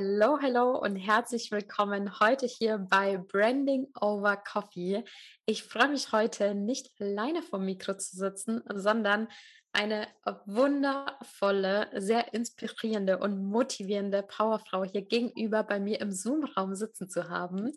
Hallo, 0.00 0.38
hallo 0.40 0.78
und 0.78 0.94
herzlich 0.94 1.50
willkommen 1.50 2.20
heute 2.20 2.46
hier 2.46 2.78
bei 2.78 3.16
Branding 3.16 3.88
Over 4.00 4.36
Coffee. 4.36 5.02
Ich 5.44 5.64
freue 5.64 5.88
mich 5.88 6.12
heute 6.12 6.54
nicht 6.54 6.92
alleine 7.00 7.42
vom 7.42 7.64
Mikro 7.64 7.96
zu 7.96 8.16
sitzen, 8.16 8.62
sondern 8.72 9.26
eine 9.72 10.06
wundervolle, 10.46 11.90
sehr 12.00 12.32
inspirierende 12.32 13.18
und 13.18 13.42
motivierende 13.42 14.22
Powerfrau 14.22 14.84
hier 14.84 15.02
gegenüber 15.02 15.64
bei 15.64 15.80
mir 15.80 16.00
im 16.00 16.12
Zoom-Raum 16.12 16.76
sitzen 16.76 17.08
zu 17.08 17.28
haben. 17.28 17.72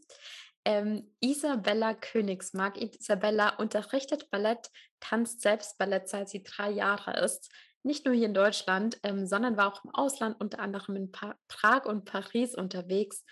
Ähm, 0.64 1.12
Isabella 1.22 1.96
Königsmark. 1.96 2.80
Isabella 2.80 3.56
unterrichtet 3.56 4.30
Ballett, 4.30 4.70
tanzt 5.00 5.42
selbst 5.42 5.80
Ballett, 5.80 6.08
seit 6.08 6.30
sie 6.30 6.44
drei 6.44 6.70
Jahre 6.70 7.20
ist 7.20 7.52
nicht 7.84 8.06
nur 8.06 8.14
hier 8.14 8.28
in 8.28 8.34
Deutschland, 8.34 9.00
ähm, 9.04 9.26
sondern 9.26 9.58
war 9.58 9.74
auch 9.74 9.84
im 9.84 9.94
Ausland, 9.94 10.40
unter 10.40 10.60
anderem 10.60 10.96
in 10.96 11.12
pa 11.12 11.36
Prag 11.48 11.86
und 11.86 12.06
Paris 12.06 12.56
unterwegs. 12.56 13.24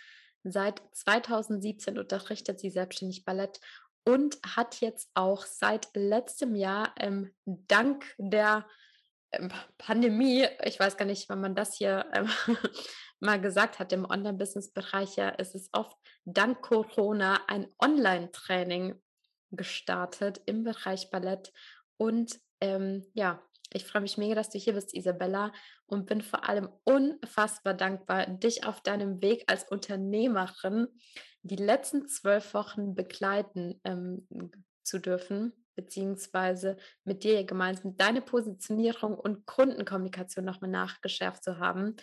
Seit 0.44 0.82
2017 0.94 1.98
unterrichtet 1.98 2.60
sie 2.60 2.70
selbstständig 2.70 3.26
Ballett 3.26 3.60
und 4.06 4.40
hat 4.56 4.82
jetzt 4.82 5.10
auch 5.14 5.46
seit 5.46 5.90
letztem 5.94 6.56
Jahr 6.56 6.94
ähm, 6.98 7.34
dank 7.46 8.06
der 8.18 8.66
ähm, 9.32 9.52
Pandemie, 9.78 10.48
ich 10.64 10.80
weiß 10.80 10.98
gar 10.98 11.06
nicht, 11.06 11.30
wann 11.30 11.42
man 11.42 11.56
das 11.56 11.76
hier 11.76 12.06
ähm, 12.14 12.30
mal 13.20 13.40
gesagt 13.40 13.80
hat, 13.80 13.92
im 13.94 14.06
Online-Business-Bereich 14.06 15.18
ja, 15.18 15.30
ist 15.30 15.56
es 15.56 15.70
oft 15.74 15.96
dank 16.26 16.62
Corona 16.62 17.42
ein 17.48 17.68
Online-Training 17.80 19.00
gestartet 19.52 20.42
im 20.46 20.64
Bereich 20.64 21.10
Ballett 21.12 21.52
und 21.98 22.40
ähm, 22.62 23.06
ja, 23.14 23.42
ich 23.74 23.86
freue 23.86 24.02
mich 24.02 24.18
mega, 24.18 24.36
dass 24.36 24.50
du 24.50 24.58
hier 24.58 24.74
bist, 24.74 24.96
Isabella, 24.96 25.52
und 25.86 26.06
bin 26.08 26.22
vor 26.22 26.48
allem 26.48 26.70
unfassbar 26.84 27.74
dankbar, 27.74 28.26
dich 28.28 28.66
auf 28.66 28.82
deinem 28.82 29.22
Weg 29.22 29.44
als 29.48 29.64
Unternehmerin 29.70 30.88
die 31.42 31.56
letzten 31.56 32.08
zwölf 32.08 32.54
Wochen 32.54 32.96
begleiten 32.96 33.80
ähm, 33.84 34.28
zu 34.84 35.00
dürfen, 35.00 35.54
beziehungsweise 35.76 36.78
mit 37.04 37.24
dir 37.24 37.44
gemeinsam 37.44 37.96
deine 37.96 38.22
Positionierung 38.22 39.18
und 39.18 39.46
Kundenkommunikation 39.46 40.44
nochmal 40.44 40.72
nachgeschärft 40.72 41.44
zu 41.44 41.60
haben. 41.60 41.96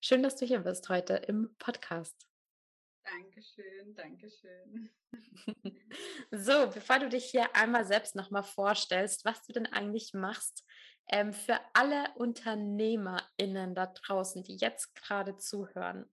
Schön, 0.00 0.22
dass 0.22 0.36
du 0.36 0.44
hier 0.44 0.60
bist 0.60 0.88
heute 0.88 1.14
im 1.14 1.54
Podcast. 1.58 2.26
Dankeschön, 3.04 3.94
Dankeschön. 3.94 4.90
So, 6.30 6.70
bevor 6.72 6.98
du 6.98 7.10
dich 7.10 7.26
hier 7.26 7.54
einmal 7.54 7.84
selbst 7.84 8.16
nochmal 8.16 8.42
vorstellst, 8.42 9.26
was 9.26 9.42
du 9.42 9.52
denn 9.52 9.66
eigentlich 9.66 10.14
machst, 10.14 10.64
ähm, 11.08 11.32
für 11.32 11.58
alle 11.72 12.10
UnternehmerInnen 12.16 13.74
da 13.74 13.86
draußen, 13.86 14.42
die 14.42 14.56
jetzt 14.56 14.94
gerade 14.94 15.36
zuhören. 15.36 16.06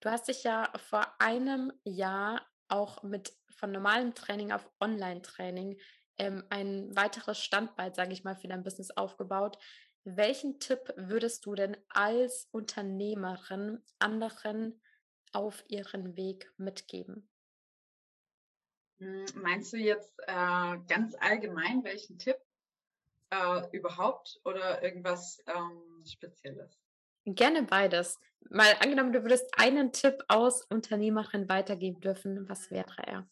Du 0.00 0.10
hast 0.10 0.28
dich 0.28 0.44
ja 0.44 0.72
vor 0.76 1.06
einem 1.18 1.72
Jahr 1.84 2.46
auch 2.68 3.02
mit 3.02 3.32
von 3.50 3.72
normalem 3.72 4.14
Training 4.14 4.52
auf 4.52 4.70
Online-Training 4.80 5.78
ähm, 6.18 6.44
ein 6.50 6.94
weiteres 6.96 7.38
Standbein, 7.38 7.94
sage 7.94 8.12
ich 8.12 8.24
mal, 8.24 8.36
für 8.36 8.48
dein 8.48 8.62
Business 8.62 8.90
aufgebaut. 8.90 9.58
Welchen 10.04 10.58
Tipp 10.60 10.92
würdest 10.96 11.44
du 11.44 11.54
denn 11.54 11.76
als 11.88 12.48
Unternehmerin 12.52 13.82
anderen 13.98 14.80
auf 15.32 15.62
ihren 15.68 16.16
Weg 16.16 16.50
mitgeben? 16.56 17.28
Hm, 18.98 19.24
meinst 19.34 19.72
du 19.72 19.76
jetzt 19.76 20.12
äh, 20.26 20.78
ganz 20.88 21.14
allgemein 21.20 21.84
welchen 21.84 22.18
Tipp? 22.18 22.36
Äh, 23.30 23.76
überhaupt 23.76 24.40
oder 24.44 24.82
irgendwas 24.82 25.42
ähm, 25.46 26.04
Spezielles? 26.06 26.78
Gerne 27.24 27.62
beides. 27.62 28.18
Mal 28.48 28.74
angenommen, 28.80 29.12
du 29.12 29.22
würdest 29.22 29.46
einen 29.58 29.92
Tipp 29.92 30.24
aus 30.28 30.64
Unternehmerin 30.64 31.48
weitergeben 31.48 32.00
dürfen, 32.00 32.48
was 32.48 32.70
wäre 32.70 32.94
er? 33.06 33.28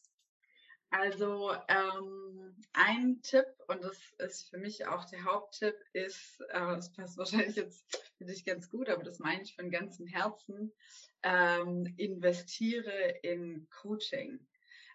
Also 0.91 1.53
ähm, 1.69 2.57
ein 2.73 3.21
Tipp, 3.23 3.47
und 3.67 3.83
das 3.83 3.99
ist 4.19 4.49
für 4.49 4.59
mich 4.59 4.87
auch 4.87 5.05
der 5.05 5.25
Haupttipp, 5.25 5.75
ist, 5.93 6.41
äh, 6.49 6.59
das 6.61 6.93
passt 6.93 7.19
wahrscheinlich 7.19 7.57
jetzt 7.57 7.85
für 8.17 8.25
dich 8.25 8.45
ganz 8.45 8.71
gut, 8.71 8.89
aber 8.89 9.03
das 9.03 9.19
meine 9.19 9.43
ich 9.43 9.55
von 9.55 9.71
ganzem 9.71 10.07
Herzen, 10.07 10.73
ähm, 11.23 11.93
investiere 11.97 13.19
in 13.23 13.69
Coaching. 13.71 14.47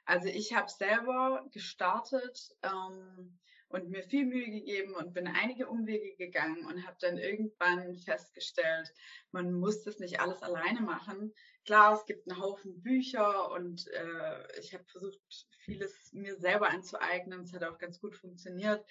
Also 0.06 0.27
ich 0.27 0.53
habe 0.53 0.69
selber 0.69 1.45
gestartet 1.51 2.56
ähm, 2.63 3.39
und 3.73 3.89
mir 3.89 4.03
viel 4.03 4.25
Mühe 4.25 4.50
gegeben 4.50 4.94
und 4.95 5.13
bin 5.13 5.28
einige 5.28 5.67
Umwege 5.67 6.16
gegangen 6.16 6.66
und 6.67 6.85
habe 6.85 6.95
dann 7.01 7.17
irgendwann 7.17 7.97
festgestellt, 7.97 8.94
man 9.31 9.51
muss 9.51 9.84
das 9.84 9.97
nicht 9.97 10.19
alles 10.19 10.41
alleine 10.44 10.81
machen. 10.81 11.34
Klar, 11.66 11.95
es 11.95 12.06
gibt 12.06 12.29
einen 12.29 12.39
Haufen 12.39 12.81
Bücher 12.83 13.51
und 13.51 13.88
äh, 13.88 14.59
ich 14.59 14.73
habe 14.73 14.85
versucht, 14.85 15.19
vieles 15.66 16.13
mir 16.13 16.35
selber 16.38 16.69
anzueignen. 16.69 17.41
Es 17.41 17.53
hat 17.53 17.63
auch 17.63 17.79
ganz 17.79 18.00
gut 18.00 18.16
funktioniert. 18.16 18.85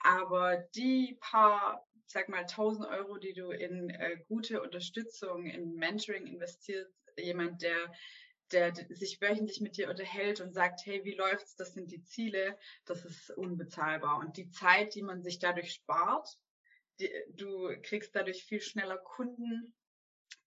Aber 0.00 0.56
die 0.76 1.18
paar, 1.20 1.84
sag 2.06 2.28
mal, 2.28 2.42
1000 2.42 2.86
Euro, 2.86 3.18
die 3.18 3.32
du 3.32 3.50
in 3.50 3.90
äh, 3.90 4.18
gute 4.28 4.62
Unterstützung, 4.62 5.46
in 5.46 5.74
Mentoring 5.74 6.26
investiert, 6.26 6.88
jemand, 7.16 7.62
der 7.62 7.92
der 8.52 8.74
sich 8.74 9.20
wöchentlich 9.20 9.60
mit 9.60 9.76
dir 9.76 9.90
unterhält 9.90 10.40
und 10.40 10.52
sagt, 10.52 10.84
hey, 10.86 11.04
wie 11.04 11.14
läuft's? 11.14 11.56
Das 11.56 11.74
sind 11.74 11.90
die 11.90 12.02
Ziele. 12.02 12.58
Das 12.84 13.04
ist 13.04 13.30
unbezahlbar. 13.30 14.18
Und 14.18 14.36
die 14.36 14.50
Zeit, 14.50 14.94
die 14.94 15.02
man 15.02 15.22
sich 15.22 15.38
dadurch 15.38 15.72
spart, 15.72 16.38
die, 17.00 17.10
du 17.34 17.70
kriegst 17.82 18.14
dadurch 18.14 18.44
viel 18.44 18.60
schneller 18.60 18.98
Kunden 18.98 19.74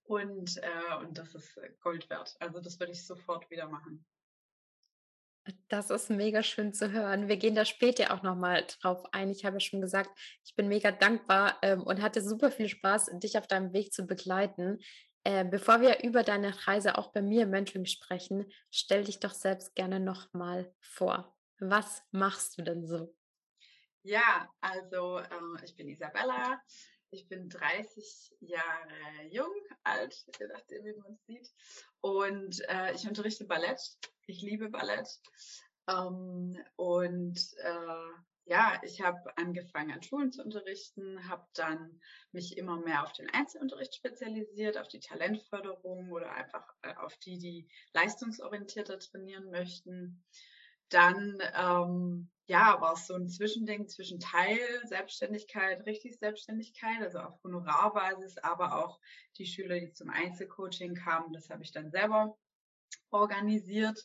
und, 0.03 0.57
äh, 0.57 0.95
und 0.99 1.17
das 1.17 1.35
ist 1.35 1.59
Gold 1.81 2.09
wert. 2.09 2.35
Also 2.39 2.59
das 2.59 2.79
würde 2.79 2.91
ich 2.91 3.05
sofort 3.05 3.49
wieder 3.49 3.67
machen. 3.67 4.05
Das 5.69 5.89
ist 5.89 6.09
mega 6.09 6.43
schön 6.43 6.73
zu 6.73 6.91
hören. 6.91 7.27
Wir 7.27 7.37
gehen 7.37 7.55
da 7.55 7.65
später 7.65 8.13
auch 8.13 8.21
nochmal 8.21 8.65
drauf 8.79 9.05
ein. 9.11 9.29
Ich 9.31 9.43
habe 9.43 9.55
ja 9.55 9.59
schon 9.59 9.81
gesagt, 9.81 10.09
ich 10.45 10.53
bin 10.55 10.67
mega 10.67 10.91
dankbar 10.91 11.57
ähm, 11.61 11.81
und 11.81 12.01
hatte 12.01 12.21
super 12.21 12.51
viel 12.51 12.69
Spaß, 12.69 13.11
dich 13.15 13.37
auf 13.37 13.47
deinem 13.47 13.73
Weg 13.73 13.91
zu 13.91 14.05
begleiten. 14.05 14.79
Äh, 15.23 15.45
bevor 15.45 15.81
wir 15.81 16.03
über 16.03 16.23
deine 16.23 16.67
Reise 16.67 16.97
auch 16.97 17.11
bei 17.11 17.21
mir 17.21 17.43
im 17.43 17.51
Mentoring 17.51 17.85
sprechen, 17.85 18.51
stell 18.71 19.03
dich 19.03 19.19
doch 19.19 19.33
selbst 19.33 19.75
gerne 19.75 19.99
nochmal 19.99 20.73
vor. 20.79 21.37
Was 21.59 22.03
machst 22.11 22.57
du 22.57 22.63
denn 22.63 22.87
so? 22.87 23.15
Ja, 24.03 24.49
also 24.61 25.19
äh, 25.19 25.63
ich 25.63 25.75
bin 25.75 25.87
Isabella, 25.89 26.59
ich 27.11 27.27
bin 27.27 27.49
30 27.49 28.35
Jahre 28.39 29.27
jung, 29.29 29.53
alt, 29.83 30.25
je 30.39 30.47
nachdem, 30.47 30.85
wie 30.85 30.93
man 30.93 31.13
es 31.13 31.25
sieht. 31.27 31.53
Und 31.99 32.67
äh, 32.69 32.93
ich 32.93 33.07
unterrichte 33.07 33.45
Ballett. 33.45 33.79
Ich 34.25 34.41
liebe 34.41 34.69
Ballett. 34.69 35.07
Ähm, 35.87 36.57
und 36.77 37.37
äh, 37.57 38.30
ja, 38.45 38.81
ich 38.83 39.01
habe 39.01 39.19
angefangen 39.37 39.91
an 39.91 40.03
Schulen 40.03 40.31
zu 40.31 40.43
unterrichten, 40.43 41.29
habe 41.29 41.45
dann 41.53 42.01
mich 42.31 42.57
immer 42.57 42.77
mehr 42.77 43.03
auf 43.03 43.13
den 43.13 43.29
Einzelunterricht 43.29 43.95
spezialisiert, 43.95 44.77
auf 44.77 44.87
die 44.87 44.99
Talentförderung 44.99 46.11
oder 46.11 46.31
einfach 46.31 46.67
äh, 46.81 46.93
auf 46.95 47.15
die, 47.17 47.37
die 47.37 47.69
leistungsorientierter 47.93 48.99
trainieren 48.99 49.51
möchten. 49.51 50.23
Dann 50.89 51.41
ähm, 51.55 52.29
ja, 52.47 52.81
war 52.81 52.93
es 52.93 53.07
so 53.07 53.13
ein 53.13 53.29
Zwischending 53.29 53.87
zwischen 53.87 54.19
Teil 54.19 54.59
Selbstständigkeit, 54.85 55.85
richtig 55.85 56.17
Selbstständigkeit, 56.17 57.01
also 57.01 57.19
auf 57.19 57.41
Honorarbasis, 57.43 58.37
aber 58.39 58.83
auch 58.83 58.99
die 59.37 59.45
Schüler, 59.45 59.79
die 59.79 59.93
zum 59.93 60.09
Einzelcoaching 60.09 60.95
kamen, 60.95 61.31
das 61.31 61.49
habe 61.49 61.63
ich 61.63 61.71
dann 61.71 61.91
selber 61.91 62.37
organisiert. 63.11 64.03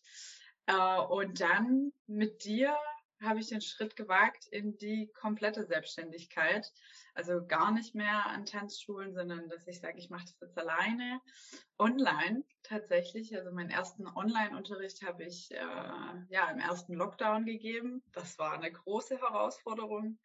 Äh, 0.67 1.01
und 1.01 1.41
dann 1.41 1.93
mit 2.07 2.45
dir 2.45 2.77
habe 3.23 3.41
ich 3.41 3.49
den 3.49 3.61
Schritt 3.61 3.97
gewagt 3.97 4.47
in 4.51 4.77
die 4.77 5.11
komplette 5.13 5.65
Selbstständigkeit. 5.65 6.73
Also 7.15 7.47
gar 7.47 7.73
nicht 7.73 7.95
mehr 7.95 8.27
an 8.27 8.45
Tanzschulen, 8.45 9.15
sondern 9.15 9.49
dass 9.49 9.67
ich 9.67 9.81
sage, 9.81 9.99
ich 9.99 10.11
mache 10.11 10.27
das 10.27 10.41
jetzt 10.41 10.59
alleine, 10.59 11.21
online 11.79 12.45
tatsächlich. 12.63 13.35
Also 13.37 13.53
meinen 13.53 13.71
ersten 13.71 14.07
Online-Unterricht 14.07 15.03
habe 15.07 15.25
ich 15.25 15.51
äh, 15.53 16.25
ja 16.29 16.51
im 16.51 16.59
ersten 16.59 16.95
Lockdown 16.95 17.47
gegeben. 17.47 18.03
Das 18.13 18.39
war 18.39 18.53
eine 18.53 18.71
große 18.71 19.19
Herausforderung. 19.19 20.19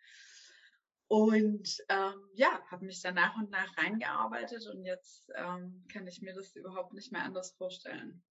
Und 1.07 1.83
ähm, 1.89 2.29
ja, 2.35 2.61
habe 2.69 2.85
mich 2.85 3.01
dann 3.01 3.15
nach 3.15 3.35
und 3.35 3.49
nach 3.49 3.77
reingearbeitet 3.77 4.65
und 4.67 4.85
jetzt 4.85 5.29
ähm, 5.35 5.85
kann 5.91 6.07
ich 6.07 6.21
mir 6.21 6.33
das 6.33 6.55
überhaupt 6.55 6.93
nicht 6.93 7.11
mehr 7.11 7.23
anders 7.23 7.51
vorstellen. 7.57 8.23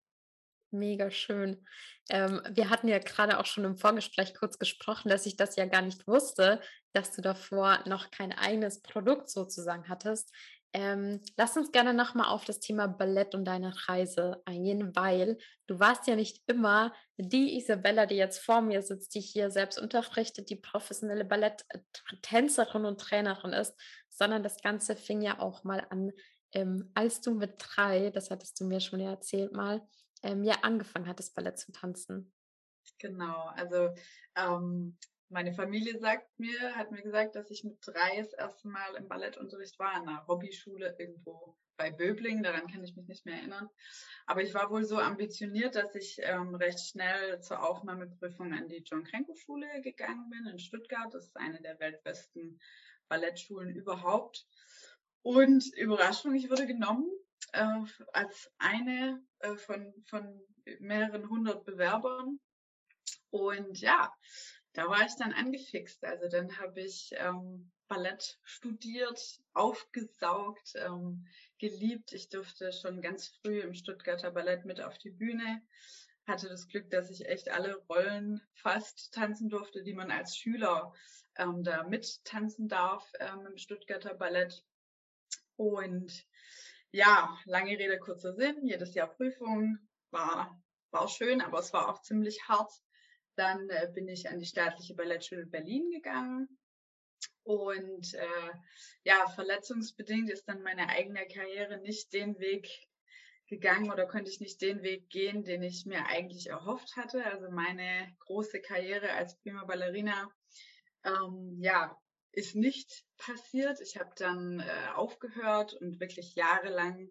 Mega 0.73 1.11
schön. 1.11 1.67
Ähm, 2.11 2.41
wir 2.51 2.71
hatten 2.71 2.87
ja 2.87 2.99
gerade 2.99 3.39
auch 3.39 3.47
schon 3.47 3.65
im 3.65 3.77
Vorgespräch 3.77 4.35
kurz 4.35 4.59
gesprochen, 4.59 5.09
dass 5.09 5.27
ich 5.27 5.37
das 5.37 5.57
ja 5.57 5.67
gar 5.67 5.83
nicht 5.83 6.07
wusste, 6.07 6.61
dass 6.93 7.13
du 7.13 7.23
davor 7.23 7.81
noch 7.87 8.11
kein 8.11 8.33
eigenes 8.33 8.81
Produkt 8.81 9.31
sozusagen 9.31 9.89
hattest. 9.89 10.33
Ähm, 10.73 11.21
lass 11.37 11.57
uns 11.57 11.73
gerne 11.73 11.93
nochmal 11.93 12.29
auf 12.29 12.45
das 12.45 12.61
Thema 12.61 12.87
Ballett 12.87 13.35
und 13.35 13.45
deine 13.45 13.73
Reise 13.89 14.41
eingehen, 14.45 14.95
weil 14.95 15.39
du 15.67 15.81
warst 15.81 16.07
ja 16.07 16.15
nicht 16.15 16.41
immer 16.47 16.95
die 17.17 17.57
Isabella, 17.57 18.07
die 18.07 18.15
jetzt 18.15 18.39
vor 18.39 18.61
mir 18.61 18.83
sitzt, 18.83 19.17
die 19.17 19.21
hier 19.21 19.51
selbst 19.51 19.81
unterrichtet, 19.81 20.51
die 20.51 20.57
professionelle 20.57 21.25
Balletttänzerin 21.25 22.85
und 22.85 23.01
Trainerin 23.01 23.53
ist, 23.53 23.75
sondern 24.09 24.45
das 24.45 24.63
Ganze 24.63 24.95
fing 24.95 25.21
ja 25.21 25.41
auch 25.41 25.65
mal 25.65 25.85
an 25.91 26.13
ähm, 26.53 26.91
als 26.95 27.21
du 27.21 27.35
mit 27.35 27.55
drei, 27.59 28.11
das 28.11 28.31
hattest 28.31 28.61
du 28.61 28.65
mir 28.65 28.81
schon 28.81 29.01
erzählt 29.01 29.53
mal, 29.53 29.83
ähm, 30.23 30.45
ja 30.45 30.57
angefangen 30.63 31.07
hattest, 31.07 31.35
Ballett 31.35 31.59
zu 31.59 31.73
tanzen. 31.73 32.33
Genau, 32.99 33.47
also 33.55 33.91
ähm, 34.37 34.97
meine 35.29 35.53
Familie 35.53 35.99
sagt 35.99 36.39
mir, 36.39 36.75
hat 36.75 36.91
mir 36.91 37.03
gesagt, 37.03 37.37
dass 37.37 37.51
ich 37.51 37.65
mit 37.65 37.79
drei 37.87 38.17
das 38.19 38.33
erste 38.33 38.69
Mal 38.69 38.97
im 38.97 39.09
Ballettunterricht 39.09 39.79
war, 39.79 39.97
in 39.97 40.09
einer 40.09 40.27
Hobbyschule 40.27 40.97
irgendwo 40.99 41.57
bei 41.77 41.91
Böbling, 41.91 42.43
daran 42.43 42.67
kann 42.67 42.85
ich 42.85 42.95
mich 42.95 43.07
nicht 43.07 43.25
mehr 43.25 43.37
erinnern. 43.37 43.71
Aber 44.27 44.43
ich 44.43 44.53
war 44.53 44.71
wohl 44.71 44.85
so 44.85 44.99
ambitioniert, 44.99 45.77
dass 45.77 45.95
ich 45.95 46.19
ähm, 46.21 46.55
recht 46.55 46.81
schnell 46.81 47.41
zur 47.41 47.67
Aufnahmeprüfung 47.67 48.53
an 48.53 48.69
die 48.69 48.83
John 48.85 49.05
Krenko 49.05 49.35
Schule 49.35 49.67
gegangen 49.81 50.29
bin 50.29 50.47
in 50.53 50.59
Stuttgart. 50.59 51.15
Das 51.15 51.29
ist 51.29 51.37
eine 51.37 51.63
der 51.63 51.81
weltbesten 51.81 52.61
Ballettschulen 53.09 53.75
überhaupt. 53.75 54.47
Und 55.23 55.65
Überraschung, 55.77 56.35
ich 56.35 56.51
wurde 56.51 56.67
genommen 56.67 57.07
äh, 57.53 57.85
als 58.13 58.51
eine 58.59 59.23
äh, 59.41 59.57
von, 59.57 59.93
von 60.07 60.41
mehreren 60.79 61.29
hundert 61.29 61.65
Bewerbern. 61.65 62.41
Und 63.31 63.81
ja, 63.81 64.13
da 64.73 64.89
war 64.89 65.05
ich 65.05 65.15
dann 65.17 65.33
angefixt. 65.33 66.05
Also 66.05 66.29
dann 66.29 66.59
habe 66.59 66.81
ich 66.81 67.11
ähm, 67.17 67.71
Ballett 67.89 68.39
studiert, 68.45 69.41
aufgesaugt, 69.53 70.75
ähm, 70.77 71.27
geliebt. 71.59 72.13
Ich 72.13 72.29
durfte 72.29 72.73
schon 72.73 73.01
ganz 73.01 73.29
früh 73.29 73.61
im 73.61 73.75
Stuttgarter 73.75 74.31
Ballett 74.31 74.65
mit 74.65 74.81
auf 74.81 74.97
die 74.99 75.11
Bühne. 75.11 75.63
Hatte 76.27 76.49
das 76.49 76.69
Glück, 76.69 76.89
dass 76.91 77.11
ich 77.11 77.27
echt 77.27 77.49
alle 77.51 77.75
Rollen 77.89 78.41
fast 78.55 79.13
tanzen 79.13 79.49
durfte, 79.49 79.83
die 79.83 79.95
man 79.95 80.13
als 80.13 80.37
Schüler 80.37 80.93
ähm, 81.37 81.65
da 81.65 81.83
mit 81.83 82.25
tanzen 82.25 82.69
darf 82.69 83.11
ähm, 83.19 83.47
im 83.47 83.59
Stuttgarter 83.59 84.15
Ballett. 84.15 84.65
Und 85.57 86.27
ja, 86.93 87.37
lange 87.45 87.79
Rede, 87.79 87.99
kurzer 87.99 88.35
Sinn. 88.35 88.67
Jedes 88.67 88.95
Jahr 88.95 89.09
Prüfung 89.09 89.79
war, 90.11 90.61
war 90.91 91.09
schön, 91.09 91.41
aber 91.41 91.59
es 91.59 91.73
war 91.73 91.89
auch 91.89 92.03
ziemlich 92.03 92.49
hart. 92.49 92.73
Dann 93.37 93.69
äh, 93.71 93.91
bin 93.95 94.09
ich 94.09 94.29
an 94.29 94.39
die 94.39 94.47
staatliche 94.47 94.95
Ballettschule 94.95 95.47
Berlin 95.47 95.91
gegangen. 95.91 96.49
Und 97.43 98.15
äh, 98.15 98.51
ja, 99.05 99.29
verletzungsbedingt 99.29 100.31
ist 100.31 100.45
dann 100.49 100.63
meine 100.63 100.89
eigene 100.89 101.27
Karriere 101.27 101.79
nicht 101.81 102.13
den 102.13 102.39
Weg 102.39 102.69
gegangen 103.47 103.91
oder 103.91 104.07
konnte 104.07 104.31
ich 104.31 104.41
nicht 104.41 104.61
den 104.61 104.83
Weg 104.83 105.09
gehen, 105.11 105.43
den 105.43 105.63
ich 105.63 105.85
mir 105.87 106.07
eigentlich 106.07 106.49
erhofft 106.49 106.97
hatte. 106.97 107.25
Also 107.25 107.51
meine 107.51 108.15
große 108.21 108.61
Karriere 108.61 109.13
als 109.13 109.37
Prima 109.39 109.65
Ballerina, 109.65 110.31
ähm, 111.05 111.57
ja, 111.61 111.97
ist 112.33 112.55
nicht 112.55 113.05
passiert. 113.19 113.81
Ich 113.81 113.99
habe 113.99 114.11
dann 114.17 114.61
äh, 114.61 114.89
aufgehört 114.95 115.75
und 115.75 116.01
wirklich 116.01 116.35
jahrelang 116.35 117.11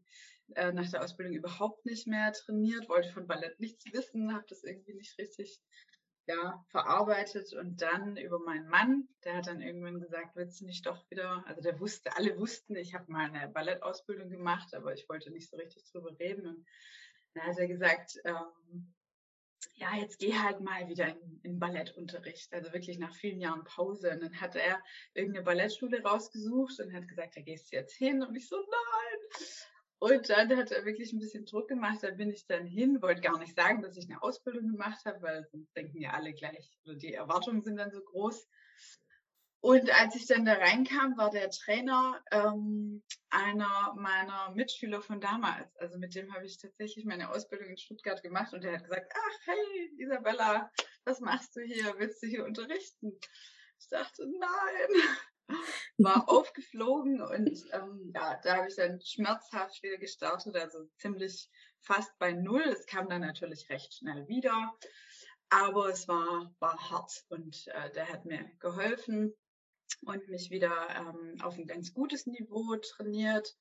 äh, 0.55 0.71
nach 0.71 0.89
der 0.89 1.03
Ausbildung 1.03 1.35
überhaupt 1.35 1.85
nicht 1.85 2.07
mehr 2.07 2.31
trainiert, 2.33 2.89
wollte 2.89 3.11
von 3.11 3.27
Ballett 3.27 3.59
nichts 3.59 3.85
wissen, 3.91 4.33
habe 4.33 4.45
das 4.47 4.63
irgendwie 4.63 4.95
nicht 4.95 5.17
richtig 5.17 5.59
ja, 6.29 6.63
verarbeitet 6.69 7.53
und 7.53 7.81
dann 7.81 8.15
über 8.15 8.39
meinen 8.39 8.67
Mann, 8.67 9.07
der 9.23 9.37
hat 9.37 9.47
dann 9.47 9.61
irgendwann 9.61 9.99
gesagt, 9.99 10.35
willst 10.35 10.61
du 10.61 10.65
nicht 10.65 10.85
doch 10.85 11.09
wieder, 11.09 11.43
also 11.47 11.61
der 11.61 11.79
wusste, 11.79 12.15
alle 12.15 12.37
wussten, 12.37 12.75
ich 12.75 12.93
habe 12.93 13.11
mal 13.11 13.31
eine 13.31 13.51
Ballettausbildung 13.51 14.29
gemacht, 14.29 14.75
aber 14.75 14.93
ich 14.93 15.09
wollte 15.09 15.31
nicht 15.31 15.49
so 15.49 15.57
richtig 15.57 15.83
drüber 15.91 16.11
reden 16.19 16.45
und 16.45 16.67
dann 17.33 17.47
hat 17.47 17.57
er 17.57 17.67
gesagt, 17.67 18.19
ähm, 18.25 18.93
ja, 19.75 19.95
jetzt 19.95 20.19
geh 20.19 20.33
halt 20.33 20.61
mal 20.61 20.87
wieder 20.87 21.07
in, 21.07 21.39
in 21.43 21.59
Ballettunterricht, 21.59 22.53
also 22.53 22.71
wirklich 22.73 22.99
nach 22.99 23.13
vielen 23.13 23.39
Jahren 23.39 23.63
Pause. 23.63 24.11
Und 24.11 24.21
dann 24.21 24.41
hat 24.41 24.55
er 24.55 24.81
irgendeine 25.13 25.43
Ballettschule 25.43 26.01
rausgesucht 26.03 26.79
und 26.79 26.93
hat 26.93 27.07
gesagt, 27.07 27.37
da 27.37 27.41
gehst 27.41 27.71
du 27.71 27.77
jetzt 27.77 27.95
hin. 27.95 28.23
Und 28.23 28.35
ich 28.35 28.47
so, 28.47 28.57
nein. 28.57 29.45
Und 29.99 30.29
dann 30.29 30.55
hat 30.55 30.71
er 30.71 30.85
wirklich 30.85 31.11
ein 31.11 31.19
bisschen 31.19 31.45
Druck 31.45 31.67
gemacht. 31.67 31.99
Da 32.01 32.11
bin 32.11 32.29
ich 32.29 32.45
dann 32.47 32.65
hin, 32.65 33.01
wollte 33.01 33.21
gar 33.21 33.37
nicht 33.37 33.55
sagen, 33.55 33.81
dass 33.81 33.97
ich 33.97 34.09
eine 34.09 34.23
Ausbildung 34.23 34.71
gemacht 34.71 35.03
habe, 35.05 35.21
weil 35.21 35.45
sonst 35.51 35.75
denken 35.75 35.99
ja 35.99 36.11
alle 36.11 36.33
gleich, 36.33 36.77
oder 36.85 36.95
die 36.95 37.13
Erwartungen 37.13 37.61
sind 37.61 37.75
dann 37.75 37.91
so 37.91 38.01
groß. 38.01 38.47
Und 39.61 39.89
als 39.91 40.15
ich 40.15 40.25
dann 40.25 40.45
da 40.45 40.53
reinkam, 40.53 41.17
war 41.17 41.31
der 41.31 41.49
Trainer 41.49 42.23
ähm, 42.31 43.03
einer 43.29 43.93
meiner 43.97 44.51
Mitschüler 44.51 45.01
von 45.01 45.19
damals. 45.19 45.75
Also 45.77 45.97
mit 45.97 46.15
dem 46.15 46.33
habe 46.33 46.45
ich 46.45 46.57
tatsächlich 46.57 47.03
meine 47.05 47.29
Ausbildung 47.29 47.67
in 47.67 47.77
Stuttgart 47.77 48.21
gemacht 48.23 48.53
und 48.53 48.63
der 48.63 48.73
hat 48.73 48.83
gesagt, 48.83 49.11
ach 49.13 49.47
hey, 49.47 49.91
Isabella, 49.97 50.71
was 51.03 51.19
machst 51.19 51.57
du 51.57 51.61
hier? 51.61 51.93
Willst 51.97 52.23
du 52.23 52.27
hier 52.27 52.45
unterrichten? 52.45 53.19
Ich 53.79 53.87
dachte, 53.89 54.25
nein. 54.27 55.17
War 55.97 56.29
aufgeflogen 56.29 57.21
und 57.21 57.65
ähm, 57.73 58.11
ja, 58.13 58.39
da 58.43 58.57
habe 58.57 58.67
ich 58.67 58.75
dann 58.75 59.01
schmerzhaft 59.01 59.81
wieder 59.81 59.97
gestartet, 59.97 60.55
also 60.55 60.85
ziemlich 60.97 61.49
fast 61.81 62.17
bei 62.19 62.33
Null. 62.33 62.61
Es 62.61 62.85
kam 62.85 63.09
dann 63.09 63.21
natürlich 63.21 63.67
recht 63.69 63.95
schnell 63.95 64.27
wieder, 64.27 64.71
aber 65.49 65.89
es 65.89 66.07
war, 66.07 66.53
war 66.59 66.91
hart 66.91 67.25
und 67.29 67.67
äh, 67.67 67.91
der 67.91 68.07
hat 68.09 68.25
mir 68.25 68.45
geholfen 68.59 69.35
und 70.01 70.27
mich 70.29 70.49
wieder 70.49 70.73
ähm, 70.95 71.41
auf 71.41 71.57
ein 71.57 71.67
ganz 71.67 71.93
gutes 71.93 72.25
Niveau 72.25 72.75
trainiert. 72.75 73.55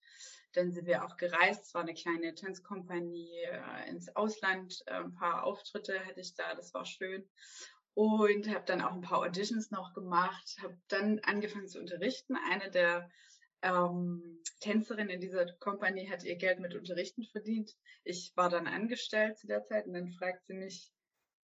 Dann 0.53 0.73
sind 0.73 0.87
wir 0.87 1.05
auch 1.05 1.17
gereist. 1.17 1.67
Es 1.67 1.75
war 1.75 1.83
eine 1.83 1.95
kleine 1.95 2.35
Tanzkompanie 2.35 3.43
äh, 3.45 3.91
ins 3.91 4.15
Ausland. 4.17 4.83
Äh, 4.87 4.95
ein 4.95 5.15
paar 5.15 5.45
Auftritte 5.45 6.05
hatte 6.07 6.21
ich 6.21 6.35
da. 6.35 6.55
Das 6.55 6.73
war 6.75 6.85
schön. 6.85 7.29
Und 7.95 8.49
habe 8.49 8.65
dann 8.65 8.81
auch 8.81 8.93
ein 8.93 9.01
paar 9.01 9.19
Auditions 9.19 9.71
noch 9.71 9.93
gemacht. 9.93 10.57
Habe 10.63 10.79
dann 10.89 11.19
angefangen 11.21 11.69
zu 11.69 11.81
unterrichten. 11.81 12.37
Eine 12.51 12.71
der 12.71 13.11
ähm, 13.63 14.41
Tänzerin 14.61 15.11
in 15.11 15.21
dieser 15.21 15.53
Kompanie 15.55 16.09
hat 16.09 16.25
ihr 16.25 16.37
Geld 16.37 16.61
mit 16.61 16.75
Unterrichten 16.75 17.25
verdient. 17.25 17.77
Ich 18.05 18.33
war 18.37 18.49
dann 18.49 18.67
angestellt 18.67 19.39
zu 19.39 19.47
der 19.47 19.65
Zeit 19.65 19.87
und 19.87 19.95
dann 19.95 20.13
fragt 20.13 20.47
sie 20.47 20.55
mich, 20.55 20.93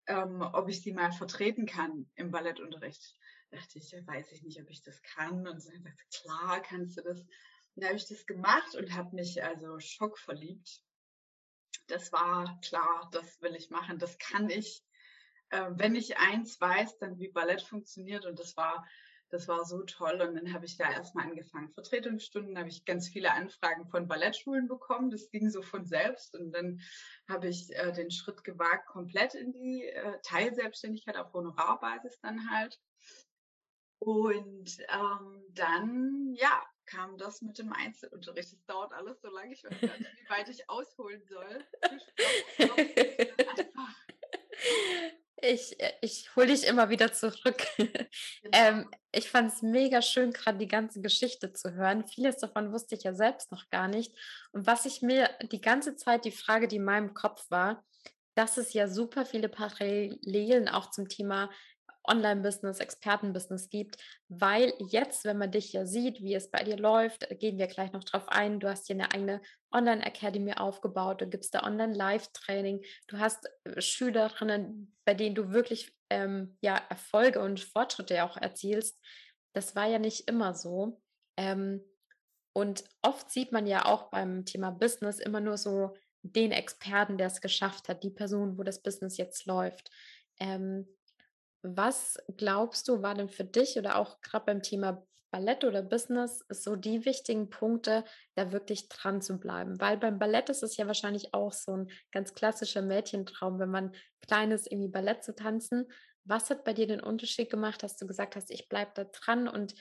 ähm, 0.06 0.40
ob 0.40 0.68
ich 0.68 0.82
sie 0.82 0.92
mal 0.92 1.12
vertreten 1.12 1.66
kann 1.66 2.10
im 2.16 2.30
Ballettunterricht 2.30 3.14
dachte 3.50 3.78
ich, 3.78 3.90
ja, 3.90 4.06
weiß 4.06 4.32
ich 4.32 4.42
nicht, 4.42 4.60
ob 4.60 4.68
ich 4.70 4.82
das 4.82 5.02
kann. 5.02 5.46
Und 5.46 5.64
hat 5.64 5.72
gesagt, 5.72 6.04
klar 6.22 6.62
kannst 6.62 6.96
du 6.98 7.02
das. 7.02 7.20
Und 7.20 7.82
da 7.82 7.88
habe 7.88 7.96
ich 7.96 8.08
das 8.08 8.26
gemacht 8.26 8.74
und 8.74 8.92
habe 8.94 9.14
mich 9.14 9.42
also 9.42 9.78
schockverliebt. 9.78 10.82
Das 11.86 12.12
war 12.12 12.60
klar, 12.60 13.08
das 13.12 13.40
will 13.40 13.54
ich 13.54 13.70
machen, 13.70 13.98
das 13.98 14.18
kann 14.18 14.50
ich. 14.50 14.84
Äh, 15.50 15.70
wenn 15.70 15.94
ich 15.94 16.18
eins 16.18 16.60
weiß, 16.60 16.98
dann 16.98 17.18
wie 17.18 17.28
Ballett 17.28 17.62
funktioniert 17.62 18.26
und 18.26 18.38
das 18.38 18.56
war 18.56 18.86
das 19.30 19.48
war 19.48 19.64
so 19.64 19.82
toll. 19.82 20.20
Und 20.20 20.34
dann 20.36 20.52
habe 20.52 20.64
ich 20.64 20.76
da 20.76 20.90
erstmal 20.90 21.26
angefangen. 21.26 21.70
Vertretungsstunden 21.70 22.58
habe 22.58 22.68
ich 22.68 22.84
ganz 22.84 23.08
viele 23.08 23.32
Anfragen 23.32 23.86
von 23.86 24.08
Ballettschulen 24.08 24.68
bekommen. 24.68 25.10
Das 25.10 25.30
ging 25.30 25.50
so 25.50 25.62
von 25.62 25.84
selbst. 25.84 26.34
Und 26.34 26.52
dann 26.52 26.80
habe 27.28 27.48
ich 27.48 27.74
äh, 27.76 27.92
den 27.92 28.10
Schritt 28.10 28.42
gewagt, 28.44 28.86
komplett 28.86 29.34
in 29.34 29.52
die 29.52 29.84
äh, 29.84 30.18
Teilselbstständigkeit 30.22 31.16
auf 31.16 31.32
Honorarbasis 31.32 32.18
dann 32.20 32.50
halt. 32.50 32.80
Und 33.98 34.78
ähm, 34.88 35.44
dann, 35.50 36.34
ja, 36.34 36.62
kam 36.86 37.18
das 37.18 37.42
mit 37.42 37.58
dem 37.58 37.72
Einzelunterricht. 37.72 38.52
Es 38.52 38.64
dauert 38.66 38.92
alles 38.92 39.20
so 39.20 39.28
lange, 39.28 39.52
ich 39.52 39.64
weiß 39.64 39.80
gar 39.80 39.98
nicht, 39.98 40.10
wie 40.22 40.30
weit 40.30 40.48
ich 40.48 40.68
ausholen 40.70 41.22
soll. 41.26 41.64
Ich, 45.40 45.78
äh, 45.78 45.92
ich 46.00 46.34
hole 46.34 46.48
dich 46.48 46.66
immer 46.66 46.90
wieder 46.90 47.12
zurück. 47.12 47.62
Genau. 48.42 48.58
ähm, 48.58 48.90
ich 49.12 49.30
fand 49.30 49.52
es 49.52 49.62
mega 49.62 50.00
schön, 50.00 50.32
gerade 50.32 50.58
die 50.58 50.68
ganze 50.68 51.00
Geschichte 51.00 51.52
zu 51.52 51.74
hören. 51.74 52.06
Vieles 52.06 52.38
davon 52.38 52.72
wusste 52.72 52.94
ich 52.94 53.02
ja 53.02 53.14
selbst 53.14 53.50
noch 53.50 53.68
gar 53.70 53.88
nicht. 53.88 54.16
Und 54.52 54.66
was 54.66 54.86
ich 54.86 55.02
mir 55.02 55.28
die 55.50 55.60
ganze 55.60 55.96
Zeit, 55.96 56.24
die 56.24 56.30
Frage, 56.30 56.68
die 56.68 56.76
in 56.76 56.84
meinem 56.84 57.14
Kopf 57.14 57.44
war, 57.50 57.84
dass 58.34 58.56
es 58.56 58.72
ja 58.72 58.88
super 58.88 59.26
viele 59.26 59.48
Parallelen 59.48 60.68
auch 60.68 60.90
zum 60.90 61.08
Thema 61.08 61.50
Online-Business, 62.08 62.80
Experten-Business 62.80 63.68
gibt, 63.68 63.96
weil 64.28 64.72
jetzt, 64.78 65.24
wenn 65.24 65.38
man 65.38 65.50
dich 65.50 65.72
ja 65.72 65.86
sieht, 65.86 66.20
wie 66.20 66.34
es 66.34 66.50
bei 66.50 66.64
dir 66.64 66.76
läuft, 66.76 67.28
gehen 67.38 67.58
wir 67.58 67.66
gleich 67.66 67.92
noch 67.92 68.04
drauf 68.04 68.28
ein. 68.28 68.60
Du 68.60 68.68
hast 68.68 68.86
hier 68.86 68.96
eine 68.96 69.12
eigene 69.12 69.42
Online-Academy 69.72 70.54
aufgebaut, 70.54 71.20
du 71.20 71.26
gibst 71.26 71.54
da 71.54 71.62
Online-Live-Training, 71.62 72.84
du 73.06 73.18
hast 73.18 73.48
äh, 73.64 73.80
Schülerinnen, 73.80 74.96
bei 75.04 75.14
denen 75.14 75.34
du 75.34 75.52
wirklich 75.52 75.94
ähm, 76.10 76.56
ja, 76.60 76.76
Erfolge 76.88 77.40
und 77.40 77.60
Fortschritte 77.60 78.24
auch 78.24 78.36
erzielst. 78.36 78.98
Das 79.52 79.76
war 79.76 79.86
ja 79.86 79.98
nicht 79.98 80.28
immer 80.28 80.54
so. 80.54 81.00
Ähm, 81.36 81.82
und 82.52 82.84
oft 83.02 83.30
sieht 83.30 83.52
man 83.52 83.66
ja 83.66 83.84
auch 83.84 84.10
beim 84.10 84.44
Thema 84.44 84.70
Business 84.70 85.20
immer 85.20 85.40
nur 85.40 85.56
so 85.56 85.94
den 86.22 86.52
Experten, 86.52 87.18
der 87.18 87.28
es 87.28 87.40
geschafft 87.40 87.88
hat, 87.88 88.02
die 88.02 88.10
Person, 88.10 88.58
wo 88.58 88.62
das 88.62 88.82
Business 88.82 89.16
jetzt 89.16 89.46
läuft. 89.46 89.90
Ähm, 90.40 90.88
was 91.62 92.18
glaubst 92.36 92.88
du, 92.88 93.02
war 93.02 93.14
denn 93.14 93.28
für 93.28 93.44
dich 93.44 93.78
oder 93.78 93.96
auch 93.96 94.20
gerade 94.20 94.46
beim 94.46 94.62
Thema 94.62 95.04
Ballett 95.30 95.64
oder 95.64 95.82
Business 95.82 96.44
so 96.48 96.76
die 96.76 97.04
wichtigen 97.04 97.50
Punkte, 97.50 98.04
da 98.34 98.52
wirklich 98.52 98.88
dran 98.88 99.20
zu 99.20 99.38
bleiben? 99.38 99.80
Weil 99.80 99.98
beim 99.98 100.18
Ballett 100.18 100.48
ist 100.48 100.62
es 100.62 100.76
ja 100.76 100.86
wahrscheinlich 100.86 101.34
auch 101.34 101.52
so 101.52 101.76
ein 101.76 101.90
ganz 102.12 102.34
klassischer 102.34 102.82
Mädchentraum, 102.82 103.58
wenn 103.58 103.70
man 103.70 103.94
kleines 104.26 104.66
irgendwie 104.66 104.88
Ballett 104.88 105.24
zu 105.24 105.34
tanzen. 105.34 105.90
Was 106.24 106.50
hat 106.50 106.64
bei 106.64 106.72
dir 106.72 106.86
den 106.86 107.00
Unterschied 107.00 107.50
gemacht, 107.50 107.82
dass 107.82 107.96
du 107.96 108.06
gesagt 108.06 108.36
hast, 108.36 108.50
ich 108.50 108.68
bleibe 108.68 108.92
da 108.94 109.04
dran 109.04 109.48
und 109.48 109.74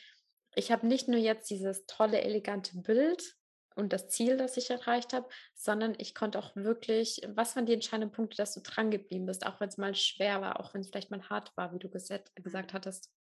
ich 0.55 0.71
habe 0.71 0.87
nicht 0.87 1.07
nur 1.07 1.19
jetzt 1.19 1.49
dieses 1.49 1.85
tolle, 1.85 2.21
elegante 2.21 2.77
Bild 2.81 3.36
und 3.77 3.93
das 3.93 4.09
Ziel, 4.09 4.37
das 4.37 4.57
ich 4.57 4.69
erreicht 4.69 5.13
habe, 5.13 5.29
sondern 5.53 5.95
ich 5.97 6.15
konnte 6.15 6.39
auch 6.39 6.55
wirklich, 6.55 7.21
was 7.29 7.55
waren 7.55 7.65
die 7.65 7.73
entscheidenden 7.73 8.11
Punkte, 8.11 8.37
dass 8.37 8.53
du 8.53 8.61
dran 8.61 8.91
geblieben 8.91 9.25
bist, 9.25 9.45
auch 9.45 9.59
wenn 9.59 9.69
es 9.69 9.77
mal 9.77 9.95
schwer 9.95 10.41
war, 10.41 10.59
auch 10.59 10.73
wenn 10.73 10.81
es 10.81 10.89
vielleicht 10.89 11.11
mal 11.11 11.29
hart 11.29 11.55
war, 11.55 11.73
wie 11.73 11.79
du 11.79 11.89
gesagt, 11.89 12.35
gesagt 12.35 12.73
hattest? 12.73 13.11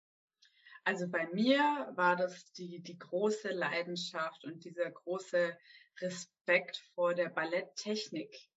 Also 0.85 1.09
bei 1.09 1.27
mir 1.33 1.93
war 1.97 2.17
das 2.17 2.53
die, 2.53 2.81
die 2.81 2.99
große 2.99 3.51
Leidenschaft 3.51 4.45
und 4.45 4.65
dieser 4.65 4.91
große 4.91 5.57
Respekt 6.01 6.77
vor 6.95 7.15
der 7.15 7.29
Balletttechnik. 7.29 8.49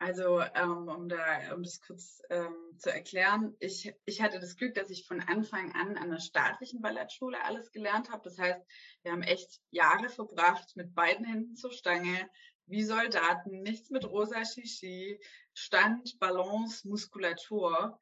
Also 0.00 0.40
ähm, 0.54 0.88
um, 0.88 1.10
da, 1.10 1.54
um 1.54 1.62
das 1.62 1.82
kurz 1.82 2.22
ähm, 2.30 2.54
zu 2.78 2.90
erklären, 2.90 3.54
ich, 3.60 3.92
ich 4.06 4.22
hatte 4.22 4.40
das 4.40 4.56
Glück, 4.56 4.74
dass 4.74 4.88
ich 4.88 5.06
von 5.06 5.20
Anfang 5.20 5.74
an 5.74 5.98
an 5.98 6.10
der 6.10 6.20
staatlichen 6.20 6.80
Ballettschule 6.80 7.44
alles 7.44 7.70
gelernt 7.70 8.10
habe. 8.10 8.22
Das 8.24 8.38
heißt, 8.38 8.62
wir 9.02 9.12
haben 9.12 9.22
echt 9.22 9.60
Jahre 9.68 10.08
verbracht 10.08 10.74
mit 10.74 10.94
beiden 10.94 11.26
Händen 11.26 11.54
zur 11.54 11.70
Stange, 11.70 12.30
wie 12.64 12.82
Soldaten, 12.82 13.60
nichts 13.60 13.90
mit 13.90 14.06
rosa 14.06 14.42
Shishi, 14.42 15.20
Stand, 15.52 16.18
Balance, 16.18 16.88
Muskulatur, 16.88 18.00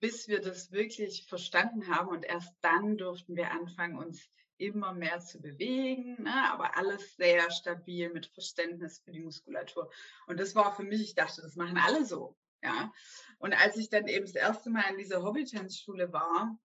bis 0.00 0.28
wir 0.28 0.42
das 0.42 0.70
wirklich 0.70 1.24
verstanden 1.28 1.88
haben 1.88 2.08
und 2.08 2.26
erst 2.26 2.52
dann 2.60 2.98
durften 2.98 3.36
wir 3.36 3.52
anfangen, 3.52 3.96
uns 3.96 4.28
immer 4.58 4.92
mehr 4.92 5.20
zu 5.20 5.40
bewegen, 5.40 6.22
ne? 6.22 6.52
aber 6.52 6.76
alles 6.76 7.16
sehr 7.16 7.50
stabil 7.50 8.10
mit 8.10 8.26
Verständnis 8.26 9.00
für 9.00 9.12
die 9.12 9.20
Muskulatur. 9.20 9.90
Und 10.26 10.38
das 10.38 10.54
war 10.54 10.74
für 10.74 10.82
mich, 10.82 11.00
ich 11.00 11.14
dachte, 11.14 11.42
das 11.42 11.56
machen 11.56 11.78
alle 11.78 12.04
so. 12.04 12.36
Ja. 12.62 12.92
Und 13.38 13.54
als 13.54 13.76
ich 13.76 13.88
dann 13.88 14.08
eben 14.08 14.26
das 14.26 14.34
erste 14.34 14.70
Mal 14.70 14.90
in 14.90 14.98
dieser 14.98 15.22
Hobbytanzschule 15.22 16.12
war, 16.12 16.58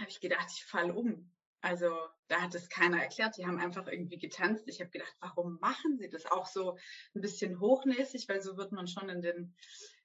habe 0.00 0.10
ich 0.10 0.20
gedacht, 0.20 0.48
ich 0.52 0.64
falle 0.64 0.94
um. 0.94 1.30
Also 1.60 1.96
da 2.26 2.40
hat 2.40 2.54
es 2.56 2.68
keiner 2.68 3.00
erklärt. 3.00 3.36
Die 3.36 3.46
haben 3.46 3.58
einfach 3.58 3.86
irgendwie 3.86 4.18
getanzt. 4.18 4.64
Ich 4.66 4.80
habe 4.80 4.90
gedacht, 4.90 5.14
warum 5.20 5.58
machen 5.60 5.96
sie 5.98 6.10
das 6.10 6.26
auch 6.26 6.46
so 6.46 6.76
ein 7.14 7.20
bisschen 7.20 7.60
hochnäsig, 7.60 8.28
weil 8.28 8.42
so 8.42 8.56
wird 8.56 8.72
man 8.72 8.88
schon 8.88 9.08
in 9.08 9.22
den 9.22 9.54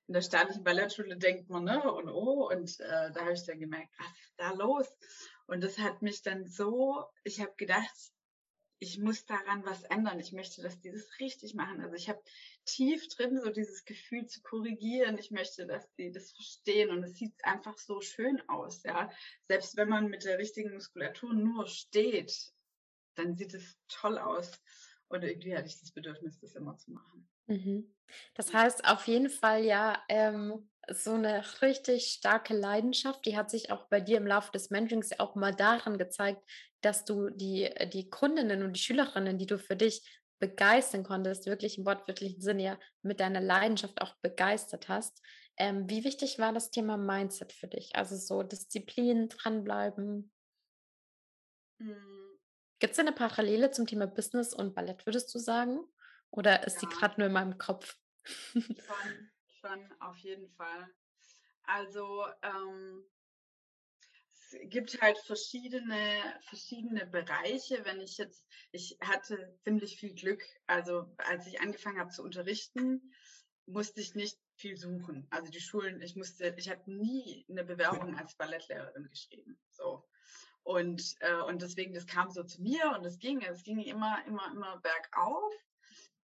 in 0.07 0.13
der 0.13 0.21
staatlichen 0.21 0.63
Ballettschule 0.63 1.17
denkt 1.17 1.49
man, 1.49 1.65
ne, 1.65 1.91
und 1.91 2.07
oh, 2.07 2.49
und 2.49 2.79
äh, 2.79 3.11
da 3.11 3.21
habe 3.21 3.33
ich 3.33 3.45
dann 3.45 3.59
gemerkt, 3.59 3.93
was 3.97 4.07
ist 4.07 4.33
da 4.37 4.51
los? 4.53 4.87
Und 5.47 5.63
das 5.63 5.79
hat 5.79 6.01
mich 6.01 6.21
dann 6.21 6.45
so, 6.45 7.05
ich 7.23 7.39
habe 7.39 7.53
gedacht, 7.55 8.11
ich 8.79 8.99
muss 8.99 9.25
daran 9.25 9.65
was 9.65 9.83
ändern. 9.83 10.19
Ich 10.19 10.33
möchte, 10.33 10.61
dass 10.61 10.79
die 10.79 10.91
das 10.91 11.19
richtig 11.19 11.55
machen. 11.55 11.81
Also 11.81 11.95
ich 11.95 12.09
habe 12.09 12.21
tief 12.65 13.07
drin 13.07 13.39
so 13.41 13.49
dieses 13.49 13.85
Gefühl 13.85 14.27
zu 14.27 14.41
korrigieren. 14.41 15.17
Ich 15.17 15.31
möchte, 15.31 15.65
dass 15.65 15.91
die 15.95 16.11
das 16.11 16.31
verstehen 16.31 16.91
und 16.91 17.03
es 17.03 17.15
sieht 17.15 17.33
einfach 17.43 17.77
so 17.77 18.01
schön 18.01 18.41
aus, 18.47 18.83
ja. 18.83 19.09
Selbst 19.47 19.77
wenn 19.77 19.89
man 19.89 20.09
mit 20.09 20.25
der 20.25 20.37
richtigen 20.37 20.73
Muskulatur 20.73 21.33
nur 21.33 21.65
steht, 21.67 22.53
dann 23.15 23.35
sieht 23.35 23.53
es 23.53 23.77
toll 23.87 24.17
aus. 24.19 24.61
Und 25.07 25.23
irgendwie 25.23 25.55
hatte 25.55 25.67
ich 25.67 25.79
das 25.79 25.91
Bedürfnis, 25.91 26.39
das 26.39 26.55
immer 26.55 26.77
zu 26.77 26.91
machen. 26.91 27.27
Mhm. 27.47 27.95
Das 28.35 28.53
heißt 28.53 28.85
auf 28.85 29.07
jeden 29.07 29.29
Fall 29.29 29.63
ja 29.63 30.03
ähm, 30.09 30.69
so 30.89 31.13
eine 31.13 31.43
richtig 31.61 32.07
starke 32.07 32.53
Leidenschaft, 32.53 33.25
die 33.25 33.37
hat 33.37 33.49
sich 33.49 33.71
auch 33.71 33.87
bei 33.89 33.99
dir 33.99 34.17
im 34.17 34.27
Laufe 34.27 34.51
des 34.51 34.69
Mentorings 34.69 35.19
auch 35.19 35.35
mal 35.35 35.53
daran 35.53 35.97
gezeigt, 35.97 36.41
dass 36.81 37.05
du 37.05 37.29
die, 37.29 37.63
äh, 37.63 37.89
die 37.89 38.09
Kundinnen 38.09 38.63
und 38.63 38.73
die 38.73 38.81
Schülerinnen, 38.81 39.37
die 39.37 39.45
du 39.45 39.57
für 39.57 39.75
dich 39.75 40.21
begeistern 40.39 41.03
konntest, 41.03 41.47
wirklich 41.47 41.77
im 41.77 41.85
wortwörtlichen 41.85 42.41
Sinne 42.41 42.63
ja 42.63 42.79
mit 43.01 43.19
deiner 43.19 43.41
Leidenschaft 43.41 44.01
auch 44.01 44.15
begeistert 44.21 44.87
hast. 44.87 45.21
Ähm, 45.57 45.89
wie 45.89 46.03
wichtig 46.03 46.37
war 46.37 46.53
das 46.53 46.69
Thema 46.69 46.97
Mindset 46.97 47.51
für 47.51 47.67
dich? 47.67 47.95
Also 47.95 48.15
so 48.15 48.43
Disziplin, 48.43 49.29
dranbleiben. 49.29 50.31
Mhm. 51.79 52.39
Gibt 52.79 52.93
es 52.93 52.99
eine 52.99 53.11
Parallele 53.11 53.71
zum 53.71 53.87
Thema 53.87 54.05
Business 54.05 54.53
und 54.53 54.75
Ballett, 54.75 55.05
würdest 55.07 55.33
du 55.33 55.39
sagen? 55.39 55.79
Oder 56.29 56.67
ist 56.67 56.81
ja. 56.81 56.87
die 56.87 56.95
gerade 56.95 57.19
nur 57.19 57.27
in 57.27 57.33
meinem 57.33 57.57
Kopf? 57.57 57.97
Schon, 58.53 59.31
schon, 59.59 59.91
auf 59.99 60.17
jeden 60.17 60.49
Fall. 60.51 60.89
Also 61.63 62.25
ähm, 62.41 63.03
es 64.31 64.57
gibt 64.69 65.01
halt 65.01 65.17
verschiedene, 65.19 66.21
verschiedene 66.41 67.05
Bereiche. 67.07 67.83
Wenn 67.83 67.99
ich 67.99 68.17
jetzt, 68.17 68.45
ich 68.71 68.97
hatte 69.01 69.57
ziemlich 69.63 69.97
viel 69.97 70.13
Glück. 70.13 70.43
Also 70.67 71.13
als 71.17 71.47
ich 71.47 71.59
angefangen 71.59 71.99
habe 71.99 72.11
zu 72.11 72.23
unterrichten, 72.23 73.13
musste 73.65 73.99
ich 73.99 74.15
nicht 74.15 74.39
viel 74.55 74.77
suchen. 74.77 75.27
Also 75.29 75.51
die 75.51 75.59
Schulen, 75.59 76.01
ich 76.01 76.15
musste, 76.15 76.55
ich 76.57 76.69
habe 76.69 76.89
nie 76.91 77.45
eine 77.49 77.63
Bewerbung 77.63 78.17
als 78.17 78.35
Ballettlehrerin 78.35 79.09
geschrieben. 79.09 79.59
So. 79.71 80.07
Und, 80.63 81.15
äh, 81.19 81.41
und 81.41 81.61
deswegen, 81.61 81.93
das 81.93 82.07
kam 82.07 82.31
so 82.31 82.43
zu 82.43 82.61
mir 82.61 82.93
und 82.97 83.05
es 83.05 83.19
ging, 83.19 83.41
es 83.41 83.63
ging 83.63 83.79
immer, 83.79 84.23
immer, 84.25 84.51
immer 84.51 84.77
bergauf. 84.79 85.53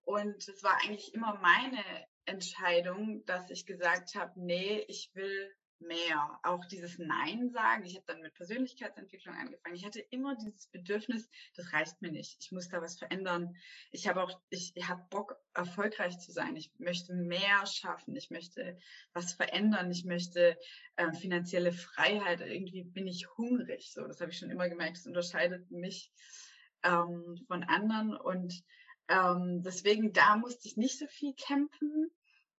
Und 0.04 0.48
es 0.48 0.64
war 0.64 0.78
eigentlich 0.82 1.14
immer 1.14 1.36
meine 1.42 1.84
Entscheidung, 2.26 3.26
dass 3.26 3.50
ich 3.50 3.66
gesagt 3.66 4.16
habe, 4.16 4.32
nee, 4.36 4.86
ich 4.88 5.12
will 5.14 5.52
mehr. 5.82 6.40
Auch 6.44 6.66
dieses 6.66 6.98
Nein 6.98 7.50
sagen. 7.50 7.86
Ich 7.86 7.96
habe 7.96 8.06
dann 8.08 8.22
mit 8.22 8.34
Persönlichkeitsentwicklung 8.36 9.36
angefangen. 9.36 9.76
Ich 9.76 9.86
hatte 9.86 10.00
immer 10.00 10.36
dieses 10.36 10.68
Bedürfnis, 10.68 11.30
das 11.56 11.74
reicht 11.74 12.02
mir 12.02 12.12
nicht. 12.12 12.38
Ich 12.40 12.52
muss 12.52 12.70
da 12.70 12.82
was 12.82 12.98
verändern. 12.98 13.56
Ich 13.92 14.08
habe 14.08 14.24
auch, 14.24 14.40
ich, 14.50 14.74
habe 14.88 15.06
Bock, 15.10 15.36
erfolgreich 15.54 16.18
zu 16.20 16.32
sein. 16.32 16.56
Ich 16.56 16.72
möchte 16.78 17.14
mehr 17.14 17.66
schaffen. 17.66 18.16
Ich 18.16 18.30
möchte 18.30 18.80
was 19.14 19.34
verändern. 19.34 19.92
Ich 19.92 20.06
möchte 20.06 20.58
äh, 20.96 21.12
finanzielle 21.14 21.74
Freiheit. 21.74 22.42
Irgendwie 22.42 22.84
bin 22.84 23.08
ich 23.08 23.28
hungrig. 23.38 23.92
So, 23.92 24.06
das 24.08 24.22
habe 24.22 24.32
ich 24.32 24.38
schon 24.38 24.52
immer 24.52 24.70
gemerkt. 24.70 24.98
Das 24.98 25.08
unterscheidet 25.08 25.70
mich 25.72 26.12
ähm, 26.84 27.38
von 27.48 27.64
anderen 27.64 28.16
und 28.16 28.64
ähm, 29.12 29.62
deswegen, 29.64 30.14
da 30.14 30.38
musste 30.38 30.68
ich 30.68 30.78
nicht 30.78 30.98
so 30.98 31.08
viel 31.08 31.34
kämpfen. 31.34 32.12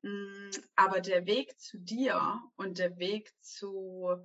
Mm, 0.03 0.51
aber 0.77 1.01
der 1.01 1.27
Weg 1.27 1.59
zu 1.59 1.79
dir 1.79 2.43
und 2.57 2.79
der 2.79 2.99
Weg 2.99 3.33
zu 3.41 4.17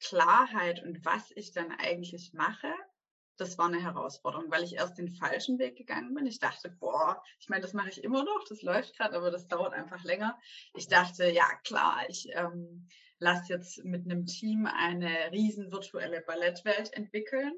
Klarheit 0.00 0.82
und 0.82 1.04
was 1.04 1.30
ich 1.36 1.52
dann 1.52 1.70
eigentlich 1.70 2.32
mache, 2.32 2.72
das 3.36 3.58
war 3.58 3.66
eine 3.66 3.82
Herausforderung, 3.82 4.50
weil 4.50 4.64
ich 4.64 4.76
erst 4.76 4.96
den 4.96 5.10
falschen 5.10 5.58
Weg 5.58 5.76
gegangen 5.76 6.14
bin. 6.14 6.26
Ich 6.26 6.38
dachte, 6.38 6.70
boah, 6.70 7.22
ich 7.38 7.48
meine, 7.50 7.62
das 7.62 7.74
mache 7.74 7.90
ich 7.90 8.02
immer 8.02 8.24
noch, 8.24 8.44
das 8.48 8.62
läuft 8.62 8.96
gerade, 8.96 9.14
aber 9.14 9.30
das 9.30 9.46
dauert 9.46 9.74
einfach 9.74 10.02
länger. 10.04 10.38
Ich 10.74 10.88
dachte, 10.88 11.30
ja 11.30 11.46
klar, 11.64 12.02
ich 12.08 12.28
ähm, 12.32 12.88
lasse 13.18 13.52
jetzt 13.52 13.84
mit 13.84 14.06
einem 14.06 14.24
Team 14.24 14.66
eine 14.66 15.32
riesen 15.32 15.70
virtuelle 15.70 16.22
Ballettwelt 16.22 16.92
entwickeln 16.94 17.52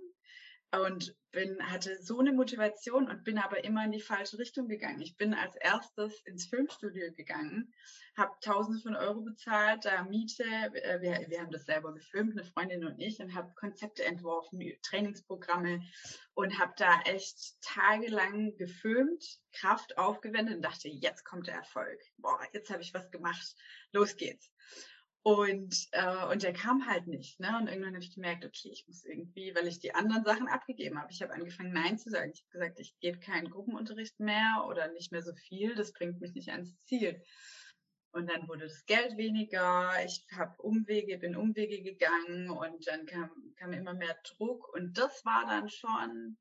und 0.73 1.17
bin, 1.31 1.59
hatte 1.71 2.03
so 2.03 2.19
eine 2.21 2.33
Motivation 2.33 3.09
und 3.09 3.25
bin 3.25 3.39
aber 3.39 3.63
immer 3.65 3.85
in 3.85 3.93
die 3.93 4.01
falsche 4.01 4.39
Richtung 4.39 4.69
gegangen. 4.69 5.01
Ich 5.01 5.17
bin 5.17 5.35
als 5.35 5.57
erstes 5.57 6.21
ins 6.23 6.47
Filmstudio 6.47 7.13
gegangen, 7.15 7.73
habe 8.17 8.33
Tausende 8.41 8.81
von 8.81 8.97
Euro 8.97 9.21
bezahlt, 9.21 9.85
da 9.85 10.03
Miete, 10.05 10.45
äh, 10.45 11.01
wir, 11.01 11.27
wir 11.29 11.41
haben 11.41 11.51
das 11.51 11.67
selber 11.67 11.93
gefilmt, 11.95 12.33
eine 12.33 12.45
Freundin 12.45 12.85
und 12.85 12.99
ich, 12.99 13.21
und 13.21 13.35
habe 13.35 13.53
Konzepte 13.55 14.05
entworfen, 14.05 14.61
Trainingsprogramme 14.83 15.83
und 16.35 16.59
habe 16.59 16.73
da 16.77 17.01
echt 17.03 17.61
tagelang 17.63 18.57
gefilmt, 18.57 19.25
Kraft 19.53 19.97
aufgewendet 19.99 20.57
und 20.57 20.63
dachte, 20.63 20.89
jetzt 20.89 21.25
kommt 21.25 21.47
der 21.47 21.57
Erfolg. 21.57 22.01
Boah, 22.17 22.41
jetzt 22.53 22.71
habe 22.71 22.83
ich 22.83 22.95
was 22.95 23.11
gemacht, 23.11 23.55
los 23.93 24.17
geht's. 24.17 24.51
Und, 25.23 25.89
äh, 25.93 26.27
und 26.33 26.43
der 26.43 26.53
kam 26.53 26.87
halt 26.87 27.07
nicht. 27.07 27.39
Ne? 27.41 27.57
Und 27.61 27.69
irgendwann 27.69 27.95
habe 27.95 28.05
ich 28.05 28.15
gemerkt, 28.15 28.45
okay, 28.45 28.71
ich 28.73 28.85
muss 28.87 29.05
irgendwie, 29.05 29.55
weil 29.55 29.67
ich 29.67 29.79
die 29.79 29.95
anderen 29.95 30.25
Sachen 30.25 30.49
abgegeben 30.49 30.99
habe. 30.99 31.13
Ich 31.13 31.21
habe 31.21 31.35
angefangen, 31.35 31.73
Nein 31.73 31.99
zu 31.99 32.11
sagen. 32.11 32.31
Ich 32.33 32.43
habe 32.43 32.51
gesagt, 32.53 32.81
ich 32.81 32.99
gebe 33.01 33.19
keinen 33.19 33.51
Gruppenunterricht 33.51 34.19
mehr 34.21 34.65
oder 34.69 34.91
nicht 34.93 35.13
mehr 35.13 35.23
so 35.23 35.35
viel. 35.35 35.75
Das 35.75 35.93
bringt 35.93 36.21
mich 36.21 36.35
nicht 36.35 36.51
ans 36.51 36.75
Ziel. 36.85 37.23
Und 38.13 38.31
dann 38.31 38.49
wurde 38.49 38.65
das 38.65 38.87
Geld 38.87 39.17
weniger. 39.17 39.93
Ich 40.05 40.25
habe 40.37 40.61
Umwege, 40.63 41.19
bin 41.19 41.37
Umwege 41.37 41.83
gegangen 41.83 42.51
und 42.51 42.87
dann 42.87 43.05
kam, 43.05 43.31
kam 43.57 43.73
immer 43.73 43.95
mehr 43.95 44.17
Druck. 44.25 44.73
Und 44.75 44.97
das 44.97 45.25
war 45.25 45.47
dann 45.47 45.69
schon, 45.69 46.39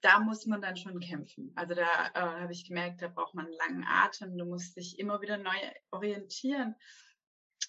da 0.00 0.20
muss 0.20 0.46
man 0.46 0.62
dann 0.62 0.76
schon 0.76 1.00
kämpfen. 1.00 1.52
Also 1.56 1.74
da 1.74 1.82
äh, 2.14 2.20
habe 2.42 2.52
ich 2.52 2.68
gemerkt, 2.68 3.02
da 3.02 3.08
braucht 3.08 3.34
man 3.34 3.46
einen 3.46 3.54
langen 3.54 3.84
Atem. 3.84 4.38
Du 4.38 4.44
musst 4.44 4.76
dich 4.76 4.98
immer 4.98 5.20
wieder 5.20 5.38
neu 5.38 5.56
orientieren. 5.90 6.76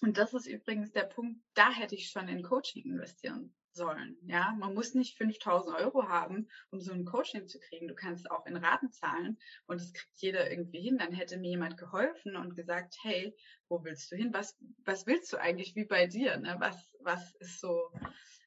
Und 0.00 0.16
das 0.16 0.34
ist 0.34 0.46
übrigens 0.46 0.92
der 0.92 1.04
Punkt, 1.04 1.40
da 1.54 1.70
hätte 1.70 1.94
ich 1.94 2.10
schon 2.10 2.28
in 2.28 2.42
Coaching 2.42 2.84
investieren 2.84 3.54
sollen. 3.72 4.16
Ja, 4.26 4.54
man 4.58 4.74
muss 4.74 4.94
nicht 4.94 5.16
5000 5.16 5.76
Euro 5.76 6.08
haben, 6.08 6.48
um 6.70 6.80
so 6.80 6.92
ein 6.92 7.04
Coaching 7.04 7.46
zu 7.46 7.58
kriegen. 7.60 7.88
Du 7.88 7.94
kannst 7.94 8.30
auch 8.30 8.46
in 8.46 8.56
Raten 8.56 8.90
zahlen 8.90 9.38
und 9.66 9.80
das 9.80 9.92
kriegt 9.92 10.16
jeder 10.16 10.50
irgendwie 10.50 10.80
hin. 10.80 10.98
Dann 10.98 11.12
hätte 11.12 11.38
mir 11.38 11.50
jemand 11.50 11.76
geholfen 11.76 12.36
und 12.36 12.56
gesagt, 12.56 12.96
hey, 13.02 13.36
wo 13.68 13.84
willst 13.84 14.10
du 14.10 14.16
hin? 14.16 14.32
Was, 14.32 14.56
was 14.84 15.06
willst 15.06 15.32
du 15.32 15.36
eigentlich 15.36 15.76
wie 15.76 15.84
bei 15.84 16.06
dir? 16.06 16.36
Ne? 16.36 16.56
Was, 16.58 16.76
was 17.00 17.34
ist 17.36 17.60
so 17.60 17.92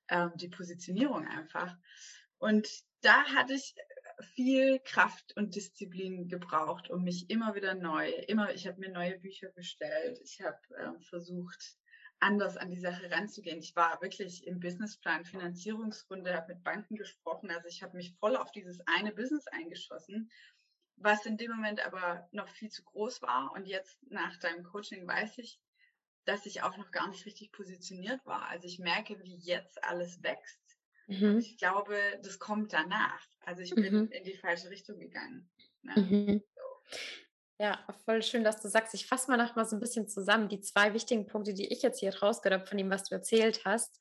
ähm, 0.09 0.31
die 0.35 0.49
Positionierung 0.49 1.27
einfach? 1.27 1.75
Und 2.37 2.67
da 3.01 3.23
hatte 3.25 3.53
ich 3.53 3.75
viel 4.21 4.79
Kraft 4.79 5.35
und 5.35 5.55
Disziplin 5.55 6.27
gebraucht, 6.27 6.89
um 6.89 7.03
mich 7.03 7.29
immer 7.29 7.55
wieder 7.55 7.75
neu, 7.75 8.09
immer, 8.27 8.53
ich 8.53 8.67
habe 8.67 8.79
mir 8.79 8.91
neue 8.91 9.19
Bücher 9.19 9.49
bestellt, 9.49 10.19
ich 10.23 10.41
habe 10.41 10.59
äh, 10.77 10.99
versucht, 11.01 11.77
anders 12.19 12.55
an 12.55 12.71
die 12.71 12.79
Sache 12.79 13.11
ranzugehen. 13.11 13.59
Ich 13.59 13.75
war 13.75 14.01
wirklich 14.01 14.47
im 14.47 14.61
Businessplan, 14.61 15.25
Finanzierungsrunde, 15.25 16.33
habe 16.33 16.53
mit 16.53 16.63
Banken 16.63 16.95
gesprochen, 16.95 17.51
also 17.51 17.67
ich 17.67 17.83
habe 17.83 17.97
mich 17.97 18.15
voll 18.19 18.37
auf 18.37 18.51
dieses 18.51 18.79
eine 18.87 19.11
Business 19.11 19.47
eingeschossen 19.47 20.31
was 20.97 21.25
in 21.25 21.37
dem 21.37 21.51
Moment 21.51 21.85
aber 21.85 22.27
noch 22.31 22.47
viel 22.47 22.69
zu 22.69 22.83
groß 22.83 23.21
war. 23.21 23.51
Und 23.53 23.65
jetzt 23.65 23.97
nach 24.09 24.37
deinem 24.37 24.63
Coaching 24.63 25.07
weiß 25.07 25.37
ich, 25.39 25.59
dass 26.25 26.45
ich 26.45 26.61
auch 26.61 26.77
noch 26.77 26.91
gar 26.91 27.09
nicht 27.09 27.25
richtig 27.25 27.51
positioniert 27.51 28.25
war. 28.25 28.47
Also 28.47 28.67
ich 28.67 28.79
merke, 28.79 29.21
wie 29.21 29.35
jetzt 29.37 29.83
alles 29.83 30.23
wächst. 30.23 30.59
Mhm. 31.07 31.39
ich 31.39 31.57
glaube, 31.57 31.97
das 32.23 32.39
kommt 32.39 32.71
danach. 32.71 33.27
Also 33.45 33.61
ich 33.61 33.73
bin 33.75 33.93
mhm. 33.93 34.07
in 34.11 34.23
die 34.23 34.37
falsche 34.37 34.69
Richtung 34.69 34.99
gegangen. 34.99 35.49
Ne? 35.81 35.93
Mhm. 35.95 36.43
So. 36.55 36.97
Ja, 37.59 37.85
voll 38.05 38.23
schön, 38.23 38.43
dass 38.43 38.61
du 38.61 38.67
sagst. 38.67 38.93
Ich 38.93 39.07
fasse 39.07 39.29
mal 39.29 39.37
noch 39.37 39.55
mal 39.55 39.65
so 39.65 39.75
ein 39.75 39.79
bisschen 39.79 40.07
zusammen. 40.07 40.49
Die 40.49 40.61
zwei 40.61 40.93
wichtigen 40.93 41.27
Punkte, 41.27 41.53
die 41.53 41.71
ich 41.71 41.81
jetzt 41.81 41.99
hier 41.99 42.15
rausgehört 42.15 42.61
habe 42.61 42.67
von 42.67 42.77
dem, 42.77 42.89
was 42.89 43.03
du 43.03 43.15
erzählt 43.15 43.63
hast. 43.65 43.99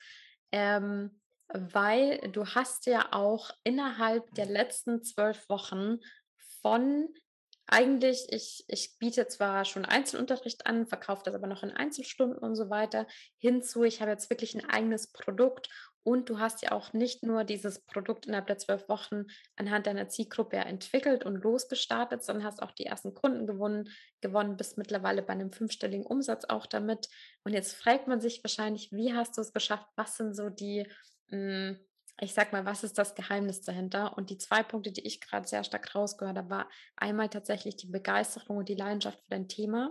Ähm, 0.51 1.21
weil 1.49 2.19
du 2.33 2.47
hast 2.47 2.87
ja 2.87 3.13
auch 3.13 3.51
innerhalb 3.63 4.35
der 4.35 4.47
letzten 4.47 5.03
zwölf 5.03 5.49
Wochen 5.49 5.99
von 6.63 7.09
eigentlich, 7.67 8.27
ich, 8.31 8.65
ich 8.69 8.99
biete 8.99 9.27
zwar 9.29 9.65
schon 9.65 9.85
Einzelunterricht 9.85 10.67
an, 10.67 10.87
verkaufe 10.87 11.23
das 11.25 11.35
aber 11.35 11.47
noch 11.47 11.63
in 11.63 11.71
Einzelstunden 11.71 12.39
und 12.39 12.55
so 12.55 12.71
weiter, 12.71 13.07
hinzu, 13.39 13.85
ich 13.85 14.01
habe 14.01 14.11
jetzt 14.11 14.31
wirklich 14.31 14.55
ein 14.55 14.69
eigenes 14.69 15.13
Produkt 15.13 15.69
und 16.04 16.28
du 16.28 16.38
hast 16.38 16.62
ja 16.62 16.73
auch 16.73 16.92
nicht 16.92 17.23
nur 17.23 17.44
dieses 17.44 17.85
Produkt 17.85 18.26
innerhalb 18.26 18.47
der 18.47 18.59
zwölf 18.59 18.88
Wochen 18.88 19.25
anhand 19.56 19.87
deiner 19.87 20.09
Zielgruppe 20.09 20.56
entwickelt 20.56 21.25
und 21.25 21.37
losgestartet, 21.37 22.25
sondern 22.25 22.44
hast 22.44 22.62
auch 22.62 22.73
die 22.73 22.87
ersten 22.87 23.14
Kunden 23.14 23.47
gewonnen, 23.47 23.88
gewonnen, 24.21 24.56
bist 24.56 24.78
mittlerweile 24.78 25.23
bei 25.23 25.32
einem 25.32 25.52
fünfstelligen 25.52 26.06
Umsatz 26.06 26.44
auch 26.44 26.66
damit. 26.66 27.09
Und 27.44 27.52
jetzt 27.52 27.75
fragt 27.75 28.09
man 28.09 28.21
sich 28.21 28.42
wahrscheinlich, 28.42 28.90
wie 28.92 29.12
hast 29.12 29.37
du 29.37 29.40
es 29.40 29.52
geschafft? 29.52 29.87
Was 29.97 30.16
sind 30.16 30.35
so 30.35 30.49
die 30.49 30.87
hm, 31.30 31.78
ich 32.21 32.35
sag 32.35 32.52
mal, 32.52 32.64
was 32.64 32.85
ist 32.85 32.99
das 32.99 33.14
Geheimnis 33.14 33.62
dahinter? 33.62 34.16
Und 34.16 34.30
die 34.30 34.38
zwei 34.38 34.62
Punkte, 34.62 34.92
die 34.92 35.04
ich 35.06 35.21
gerade 35.21 35.49
sehr 35.49 35.64
stark 35.64 35.94
rausgehört 35.94 36.37
habe, 36.37 36.50
war 36.50 36.71
einmal 36.97 37.28
tatsächlich 37.28 37.76
die 37.76 37.88
Begeisterung 37.88 38.59
und 38.59 38.68
die 38.68 38.75
Leidenschaft 38.75 39.18
für 39.21 39.30
dein 39.30 39.49
Thema, 39.49 39.90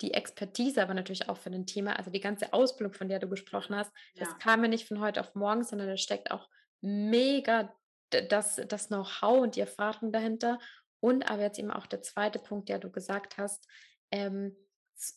die 0.00 0.14
Expertise 0.14 0.82
aber 0.82 0.94
natürlich 0.94 1.28
auch 1.28 1.36
für 1.36 1.50
dein 1.50 1.66
Thema, 1.66 1.96
also 1.96 2.10
die 2.10 2.20
ganze 2.20 2.52
Ausbildung, 2.52 2.94
von 2.94 3.08
der 3.08 3.18
du 3.18 3.28
gesprochen 3.28 3.76
hast, 3.76 3.92
ja. 4.14 4.24
das 4.24 4.38
kam 4.38 4.62
ja 4.62 4.68
nicht 4.68 4.88
von 4.88 5.00
heute 5.00 5.20
auf 5.20 5.34
morgen, 5.34 5.64
sondern 5.64 5.88
da 5.88 5.96
steckt 5.96 6.30
auch 6.30 6.48
mega 6.80 7.74
das, 8.10 8.60
das 8.68 8.88
Know-how 8.88 9.42
und 9.42 9.56
die 9.56 9.60
Erfahrung 9.60 10.12
dahinter. 10.12 10.58
Und 11.00 11.30
aber 11.30 11.42
jetzt 11.42 11.58
eben 11.58 11.70
auch 11.70 11.86
der 11.86 12.02
zweite 12.02 12.38
Punkt, 12.38 12.68
der 12.68 12.78
du 12.78 12.90
gesagt 12.90 13.38
hast, 13.38 13.66
ähm, 14.10 14.56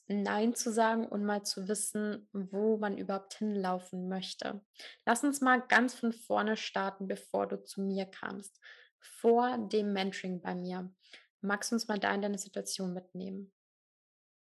Nein 0.08 0.56
zu 0.56 0.72
sagen 0.72 1.08
und 1.08 1.26
mal 1.26 1.44
zu 1.44 1.68
wissen, 1.68 2.30
wo 2.32 2.78
man 2.78 2.98
überhaupt 2.98 3.34
hinlaufen 3.34 4.08
möchte. 4.08 4.62
Lass 5.06 5.24
uns 5.24 5.42
mal 5.42 5.62
ganz 5.62 5.94
von 5.94 6.14
vorne 6.14 6.56
starten, 6.56 7.08
bevor 7.08 7.48
du 7.48 7.62
zu 7.62 7.82
mir 7.82 8.06
kamst. 8.06 8.62
Vor 9.00 9.58
dem 9.58 9.92
Mentoring 9.92 10.42
bei 10.42 10.56
mir. 10.56 10.94
Magst 11.42 11.72
du 11.72 11.76
uns 11.76 11.90
mal 11.90 12.00
da 12.00 12.14
in 12.16 12.22
deine 12.22 12.38
Situation 12.38 12.94
mitnehmen? 12.94 13.53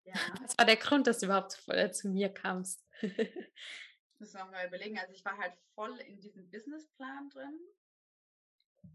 Ja. 0.04 0.14
Was 0.42 0.58
war 0.58 0.66
der 0.66 0.76
Grund, 0.76 1.06
dass 1.06 1.18
du 1.18 1.26
überhaupt 1.26 1.52
zu, 1.52 1.70
äh, 1.70 1.90
zu 1.92 2.08
mir 2.08 2.28
kamst? 2.28 2.84
Müssen 4.18 4.38
wir 4.38 4.44
mal 4.46 4.66
überlegen. 4.66 4.98
Also 4.98 5.12
ich 5.12 5.24
war 5.24 5.38
halt 5.38 5.54
voll 5.74 5.96
in 6.00 6.20
diesem 6.20 6.48
Businessplan 6.50 7.30
drin, 7.30 7.58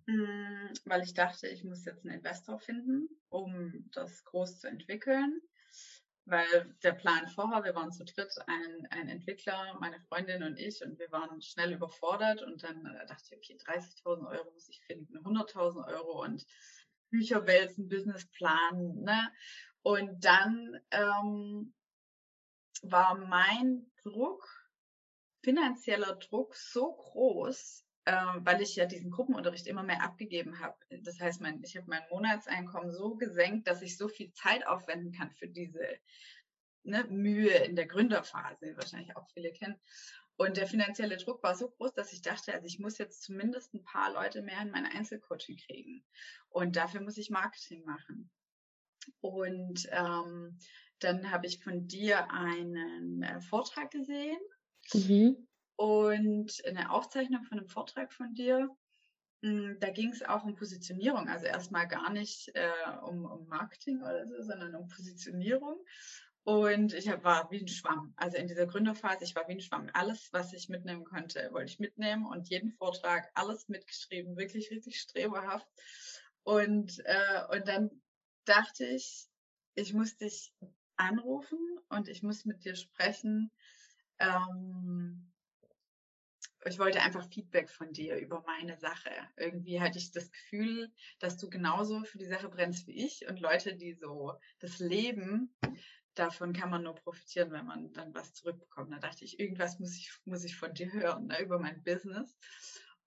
mm, 0.07 0.73
weil 0.85 1.03
ich 1.03 1.13
dachte, 1.13 1.47
ich 1.47 1.63
muss 1.63 1.85
jetzt 1.85 2.05
einen 2.05 2.15
Investor 2.15 2.59
finden, 2.59 3.09
um 3.29 3.89
das 3.91 4.23
groß 4.25 4.59
zu 4.59 4.67
entwickeln 4.67 5.41
weil 6.25 6.75
der 6.81 6.93
Plan 6.93 7.27
vorher, 7.27 7.63
wir 7.63 7.75
waren 7.75 7.91
zu 7.91 8.03
dritt, 8.03 8.33
ein, 8.47 8.87
ein 8.89 9.09
Entwickler, 9.09 9.77
meine 9.79 9.99
Freundin 10.01 10.43
und 10.43 10.57
ich, 10.57 10.83
und 10.83 10.97
wir 10.97 11.11
waren 11.11 11.41
schnell 11.41 11.73
überfordert 11.73 12.41
und 12.41 12.63
dann 12.63 12.85
äh, 12.85 13.05
dachte 13.05 13.23
ich, 13.29 13.37
okay, 13.37 13.57
30.000 13.63 14.27
Euro 14.27 14.51
muss 14.51 14.67
ich 14.67 14.81
finden, 14.81 15.17
100.000 15.19 15.87
Euro 15.87 16.23
und 16.23 16.45
Bücher 17.11 17.45
wälzen, 17.45 17.87
Businessplan, 17.87 19.01
ne? 19.01 19.31
Und 19.85 20.25
dann 20.25 20.79
ähm, 20.89 21.71
war 22.81 23.19
mein 23.19 23.85
Druck, 24.01 24.43
finanzieller 25.43 26.15
Druck 26.15 26.55
so 26.55 26.91
groß, 26.91 27.85
äh, 28.05 28.15
weil 28.39 28.63
ich 28.63 28.75
ja 28.75 28.87
diesen 28.87 29.11
Gruppenunterricht 29.11 29.67
immer 29.67 29.83
mehr 29.83 30.01
abgegeben 30.01 30.59
habe. 30.59 30.75
Das 31.03 31.19
heißt, 31.19 31.39
mein, 31.39 31.61
ich 31.63 31.77
habe 31.77 31.85
mein 31.87 32.01
Monatseinkommen 32.09 32.91
so 32.91 33.13
gesenkt, 33.13 33.67
dass 33.67 33.83
ich 33.83 33.95
so 33.95 34.07
viel 34.07 34.31
Zeit 34.31 34.65
aufwenden 34.65 35.11
kann 35.11 35.29
für 35.33 35.47
diese 35.47 35.87
ne, 36.81 37.03
Mühe 37.03 37.53
in 37.53 37.75
der 37.75 37.85
Gründerphase, 37.85 38.75
wahrscheinlich 38.77 39.15
auch 39.15 39.29
viele 39.35 39.53
kennen. 39.53 39.79
Und 40.35 40.57
der 40.57 40.65
finanzielle 40.65 41.17
Druck 41.17 41.43
war 41.43 41.53
so 41.53 41.69
groß, 41.69 41.93
dass 41.93 42.11
ich 42.11 42.23
dachte, 42.23 42.55
also 42.55 42.65
ich 42.65 42.79
muss 42.79 42.97
jetzt 42.97 43.21
zumindest 43.21 43.75
ein 43.75 43.83
paar 43.83 44.11
Leute 44.11 44.41
mehr 44.41 44.63
in 44.63 44.71
mein 44.71 44.87
Einzelcoaching 44.87 45.57
kriegen. 45.57 46.03
Und 46.49 46.75
dafür 46.75 47.01
muss 47.01 47.19
ich 47.19 47.29
Marketing 47.29 47.85
machen. 47.85 48.31
Und 49.21 49.87
ähm, 49.91 50.57
dann 50.99 51.31
habe 51.31 51.47
ich 51.47 51.63
von 51.63 51.87
dir 51.87 52.31
einen 52.31 53.23
äh, 53.23 53.41
Vortrag 53.41 53.91
gesehen. 53.91 54.39
Mhm 54.93 55.47
und 55.75 56.63
eine 56.65 56.91
Aufzeichnung 56.91 57.43
von 57.43 57.59
einem 57.59 57.67
Vortrag 57.67 58.13
von 58.13 58.33
dir. 58.33 58.69
Hm, 59.41 59.77
da 59.79 59.89
ging 59.89 60.09
es 60.09 60.23
auch 60.23 60.43
um 60.43 60.55
Positionierung, 60.55 61.27
also 61.27 61.45
erstmal 61.45 61.87
gar 61.87 62.11
nicht 62.11 62.49
äh, 62.55 62.69
um, 63.03 63.25
um 63.25 63.47
Marketing 63.47 64.01
oder 64.01 64.27
so, 64.27 64.41
sondern 64.41 64.75
um 64.75 64.87
Positionierung. 64.87 65.83
Und 66.43 66.93
ich 66.93 67.09
hab, 67.09 67.23
war 67.23 67.49
wie 67.49 67.59
ein 67.59 67.67
Schwamm. 67.67 68.13
Also 68.17 68.37
in 68.37 68.47
dieser 68.47 68.67
Gründerphase, 68.67 69.23
ich 69.23 69.35
war 69.35 69.47
wie 69.47 69.53
ein 69.53 69.61
Schwamm. 69.61 69.89
Alles, 69.93 70.29
was 70.31 70.53
ich 70.53 70.69
mitnehmen 70.69 71.03
konnte, 71.03 71.49
wollte 71.51 71.71
ich 71.71 71.79
mitnehmen 71.79 72.27
und 72.27 72.49
jeden 72.49 72.71
Vortrag, 72.71 73.31
alles 73.33 73.67
mitgeschrieben, 73.67 74.37
wirklich 74.37 74.69
richtig 74.69 74.99
streberhaft. 74.99 75.67
Und, 76.43 77.01
äh, 77.05 77.41
und 77.51 77.67
dann 77.67 77.89
dachte 78.45 78.85
ich, 78.85 79.27
ich 79.75 79.93
muss 79.93 80.17
dich 80.17 80.53
anrufen 80.95 81.59
und 81.89 82.07
ich 82.07 82.23
muss 82.23 82.45
mit 82.45 82.63
dir 82.63 82.75
sprechen, 82.75 83.51
ähm, 84.19 85.31
ich 86.67 86.79
wollte 86.79 87.01
einfach 87.01 87.29
Feedback 87.29 87.69
von 87.69 87.93
dir 87.93 88.17
über 88.17 88.43
meine 88.47 88.75
Sache. 88.77 89.11
Irgendwie 89.37 89.79
hatte 89.79 89.99
ich 89.99 90.11
das 90.11 90.31
Gefühl, 90.31 90.91
dass 91.19 91.37
du 91.37 91.47
genauso 91.49 92.03
für 92.03 92.17
die 92.17 92.25
Sache 92.25 92.49
brennst 92.49 92.87
wie 92.87 93.05
ich 93.05 93.27
und 93.27 93.39
Leute, 93.39 93.75
die 93.75 93.93
so 93.93 94.33
das 94.59 94.79
Leben, 94.79 95.53
davon 96.15 96.53
kann 96.53 96.69
man 96.69 96.83
nur 96.83 96.95
profitieren, 96.95 97.51
wenn 97.51 97.65
man 97.65 97.93
dann 97.93 98.13
was 98.15 98.33
zurückbekommt. 98.33 98.91
Da 98.91 98.99
dachte 98.99 99.25
ich, 99.25 99.39
irgendwas 99.39 99.79
muss 99.79 99.95
ich, 99.95 100.11
muss 100.25 100.43
ich 100.43 100.55
von 100.55 100.73
dir 100.73 100.91
hören 100.91 101.27
ne, 101.27 101.41
über 101.41 101.59
mein 101.59 101.83
Business. 101.83 102.35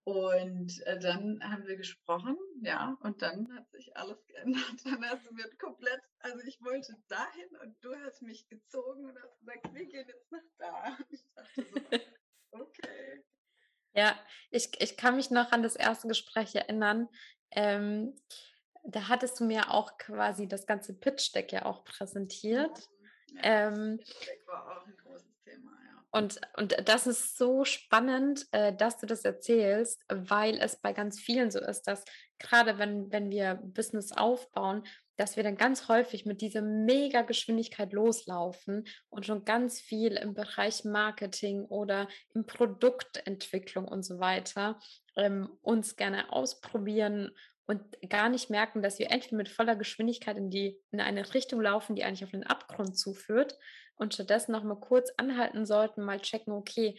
Und 0.04 0.80
äh, 0.86 0.98
dann 0.98 1.40
haben 1.42 1.66
wir 1.66 1.76
gesprochen, 1.76 2.36
ja, 2.62 2.96
und 3.02 3.20
dann 3.20 3.54
hat 3.54 3.70
sich 3.70 3.94
alles 3.96 4.24
geändert. 4.26 4.62
Dann 4.84 5.04
hast 5.04 5.26
du 5.26 5.34
mir 5.34 5.44
komplett, 5.58 6.00
also 6.20 6.38
ich 6.46 6.60
wollte 6.62 6.94
dahin 7.08 7.56
und 7.62 7.76
du 7.82 7.94
hast 7.94 8.22
mich 8.22 8.48
gezogen 8.48 9.04
und 9.04 9.18
hast 9.22 9.38
gesagt, 9.38 9.74
wir 9.74 9.86
gehen 9.86 10.08
jetzt 10.08 10.32
nach 10.32 10.40
da. 10.58 10.98
Ich 11.10 11.24
dachte 11.34 11.66
so, 12.50 12.58
okay, 12.58 13.24
ja, 13.98 14.14
ich, 14.50 14.70
ich 14.80 14.96
kann 14.96 15.16
mich 15.16 15.30
noch 15.30 15.50
an 15.50 15.62
das 15.62 15.74
erste 15.74 16.08
Gespräch 16.08 16.54
erinnern. 16.54 17.08
Ähm, 17.50 18.14
da 18.84 19.08
hattest 19.08 19.40
du 19.40 19.44
mir 19.44 19.72
auch 19.72 19.98
quasi 19.98 20.46
das 20.46 20.66
ganze 20.66 20.94
Pitch-Deck 20.94 21.52
ja 21.52 21.66
auch 21.66 21.84
präsentiert. 21.84 22.88
Ja, 23.34 23.68
ähm, 23.68 23.98
Pitch-Deck 23.98 24.46
war 24.46 24.78
auch 24.78 24.86
ein. 24.86 24.97
Und, 26.10 26.40
und 26.56 26.74
das 26.88 27.06
ist 27.06 27.36
so 27.36 27.64
spannend, 27.64 28.46
äh, 28.52 28.74
dass 28.74 28.98
du 28.98 29.06
das 29.06 29.24
erzählst, 29.24 30.02
weil 30.08 30.58
es 30.58 30.76
bei 30.76 30.92
ganz 30.92 31.20
vielen 31.20 31.50
so 31.50 31.60
ist, 31.60 31.82
dass 31.82 32.04
gerade 32.38 32.78
wenn, 32.78 33.12
wenn 33.12 33.30
wir 33.30 33.60
Business 33.62 34.12
aufbauen, 34.12 34.84
dass 35.16 35.36
wir 35.36 35.42
dann 35.42 35.56
ganz 35.56 35.88
häufig 35.88 36.24
mit 36.24 36.40
dieser 36.40 36.62
mega 36.62 37.22
Geschwindigkeit 37.22 37.92
loslaufen 37.92 38.86
und 39.10 39.26
schon 39.26 39.44
ganz 39.44 39.80
viel 39.80 40.12
im 40.12 40.32
Bereich 40.32 40.84
Marketing 40.84 41.64
oder 41.64 42.08
in 42.34 42.46
Produktentwicklung 42.46 43.86
und 43.86 44.04
so 44.04 44.20
weiter 44.20 44.78
ähm, 45.16 45.50
uns 45.60 45.96
gerne 45.96 46.32
ausprobieren 46.32 47.32
und 47.66 47.82
gar 48.08 48.30
nicht 48.30 48.48
merken, 48.48 48.80
dass 48.80 48.98
wir 48.98 49.10
entweder 49.10 49.36
mit 49.36 49.50
voller 49.50 49.76
Geschwindigkeit 49.76 50.38
in 50.38 50.50
die 50.50 50.80
in 50.90 51.00
eine 51.00 51.34
Richtung 51.34 51.60
laufen, 51.60 51.96
die 51.96 52.04
eigentlich 52.04 52.24
auf 52.24 52.30
den 52.30 52.46
Abgrund 52.46 52.96
zuführt 52.96 53.58
und 53.98 54.14
stattdessen 54.14 54.52
noch 54.52 54.64
mal 54.64 54.80
kurz 54.80 55.10
anhalten 55.16 55.66
sollten, 55.66 56.02
mal 56.02 56.20
checken, 56.20 56.52
okay, 56.52 56.98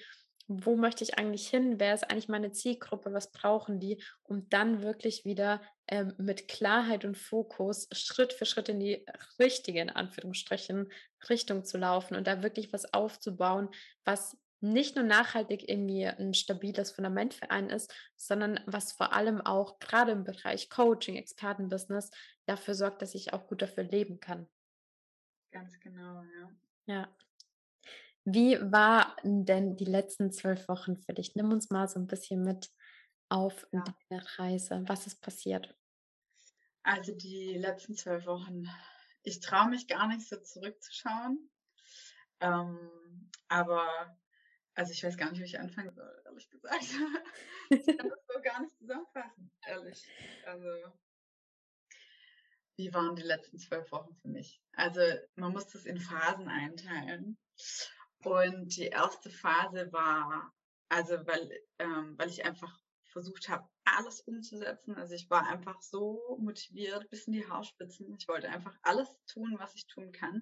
wo 0.50 0.76
möchte 0.76 1.04
ich 1.04 1.20
eigentlich 1.20 1.48
hin? 1.48 1.80
Wer 1.80 1.94
ist 1.94 2.10
eigentlich 2.10 2.28
meine 2.28 2.52
Zielgruppe? 2.52 3.14
Was 3.14 3.32
brauchen 3.32 3.80
die? 3.80 4.02
Um 4.24 4.50
dann 4.50 4.82
wirklich 4.82 5.24
wieder 5.24 5.62
ähm, 5.88 6.16
mit 6.18 6.48
Klarheit 6.48 7.06
und 7.06 7.18
Fokus 7.18 7.88
Schritt 7.92 8.34
für 8.34 8.48
Schritt 8.48 8.68
in 8.68 8.80
die 8.80 9.06
richtige, 9.38 9.80
in 9.80 9.92
Anführungsstrichen, 9.92 10.92
Richtung 11.30 11.66
zu 11.66 11.78
laufen 11.78 12.16
und 12.16 12.26
da 12.26 12.42
wirklich 12.42 12.74
was 12.74 12.92
aufzubauen, 12.94 13.70
was 14.06 14.38
nicht 14.60 14.96
nur 14.96 15.06
nachhaltig 15.06 15.70
irgendwie 15.70 16.06
ein 16.06 16.34
stabiles 16.34 16.92
Fundament 16.92 17.36
für 17.36 17.52
einen 17.52 17.70
ist, 17.70 17.94
sondern 18.16 18.60
was 18.66 18.92
vor 18.92 19.14
allem 19.14 19.42
auch 19.42 19.80
gerade 19.80 20.12
im 20.12 20.24
Bereich 20.24 20.70
Coaching, 20.70 21.16
Expertenbusiness 21.16 22.10
dafür 22.46 22.74
sorgt, 22.74 23.04
dass 23.04 23.14
ich 23.14 23.34
auch 23.34 23.48
gut 23.48 23.62
dafür 23.62 23.84
leben 23.84 24.20
kann. 24.20 24.48
Ganz 25.52 25.80
genau, 25.80 26.24
ja. 26.24 26.50
Ja. 26.90 27.08
Wie 28.26 28.60
waren 28.60 29.46
denn 29.46 29.76
die 29.76 29.86
letzten 29.86 30.32
zwölf 30.32 30.68
Wochen 30.68 30.98
für 30.98 31.14
dich? 31.14 31.36
Nimm 31.36 31.52
uns 31.52 31.70
mal 31.70 31.88
so 31.88 32.00
ein 32.00 32.08
bisschen 32.08 32.42
mit 32.42 32.72
auf 33.30 33.68
ja. 33.72 33.84
deine 34.10 34.26
Reise. 34.40 34.84
Was 34.88 35.06
ist 35.06 35.22
passiert? 35.22 35.78
Also 36.82 37.14
die 37.14 37.54
letzten 37.60 37.94
zwölf 37.96 38.26
Wochen, 38.26 38.64
ich 39.22 39.40
traue 39.40 39.70
mich 39.70 39.88
gar 39.88 40.08
nicht 40.08 40.28
so 40.28 40.38
zurückzuschauen. 40.38 41.52
Ähm, 42.40 43.30
aber, 43.50 44.18
also 44.74 44.92
ich 44.92 45.04
weiß 45.04 45.16
gar 45.16 45.30
nicht, 45.30 45.42
wie 45.42 45.46
ich 45.46 45.60
anfangen 45.60 45.94
soll, 45.94 46.24
ehrlich 46.26 46.50
gesagt. 46.50 46.86
ich 47.70 47.86
kann 47.86 48.10
das 48.10 48.26
so 48.28 48.42
gar 48.42 48.62
nicht 48.62 48.76
zusammenfassen, 48.80 49.52
ehrlich. 49.68 50.04
Also, 50.44 50.92
wie 52.80 52.94
waren 52.94 53.18
die 53.18 53.24
letzten 53.24 53.60
zwölf 53.60 53.92
Wochen 53.92 54.16
für 54.22 54.30
mich? 54.30 54.62
Also 54.72 55.02
man 55.36 55.52
muss 55.52 55.68
das 55.68 55.86
in 55.86 56.00
Phasen 56.00 56.48
einteilen. 56.48 57.38
Und 58.24 58.78
die 58.78 58.88
erste 58.88 59.30
Phase 59.30 59.92
war, 59.92 60.54
also 60.88 61.16
weil, 61.28 61.52
ähm, 61.80 62.16
weil 62.18 62.30
ich 62.30 62.46
einfach 62.46 62.74
versucht 63.12 63.50
habe, 63.50 63.68
alles 63.84 64.22
umzusetzen. 64.22 64.96
Also 64.96 65.14
ich 65.14 65.30
war 65.30 65.46
einfach 65.48 65.82
so 65.82 66.38
motiviert 66.40 67.10
bis 67.10 67.28
in 67.28 67.34
die 67.34 67.46
Haarspitzen. 67.46 68.16
Ich 68.18 68.30
wollte 68.30 68.48
einfach 68.48 68.78
alles 68.84 69.10
tun, 69.28 69.58
was 69.60 69.76
ich 69.76 69.86
tun 69.88 70.14
kann, 70.14 70.42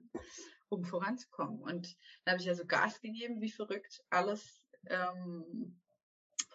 um 0.70 0.84
voranzukommen. 0.84 1.60
Und 1.60 1.96
da 2.24 2.34
habe 2.34 2.42
ich 2.42 2.50
also 2.50 2.66
Gas 2.68 3.02
gegeben, 3.02 3.42
wie 3.42 3.52
verrückt, 3.52 4.04
alles 4.12 4.62
ähm, 4.86 5.82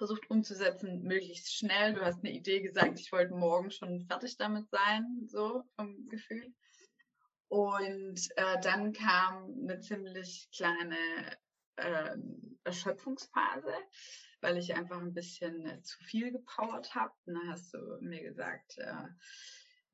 versucht 0.03 0.29
umzusetzen, 0.31 1.05
möglichst 1.05 1.55
schnell. 1.55 1.95
Du 1.95 2.01
hast 2.01 2.25
eine 2.25 2.33
Idee 2.33 2.61
gesagt, 2.61 2.99
ich 2.99 3.13
wollte 3.13 3.35
morgen 3.35 3.71
schon 3.71 4.01
fertig 4.01 4.37
damit 4.37 4.69
sein, 4.69 5.29
so 5.29 5.63
vom 5.77 6.09
Gefühl. 6.09 6.53
Und 7.47 8.19
äh, 8.35 8.61
dann 8.63 8.93
kam 8.93 9.55
eine 9.63 9.79
ziemlich 9.79 10.49
kleine 10.51 10.97
äh, 11.77 12.17
Erschöpfungsphase, 12.65 13.73
weil 14.41 14.59
ich 14.59 14.75
einfach 14.75 15.01
ein 15.01 15.15
bisschen 15.15 15.65
äh, 15.67 15.81
zu 15.83 16.03
viel 16.03 16.33
gepowert 16.33 16.93
habe. 16.97 17.13
dann 17.27 17.49
hast 17.49 17.73
du 17.73 17.79
mir 18.01 18.25
gesagt, 18.25 18.79
äh, 18.79 19.07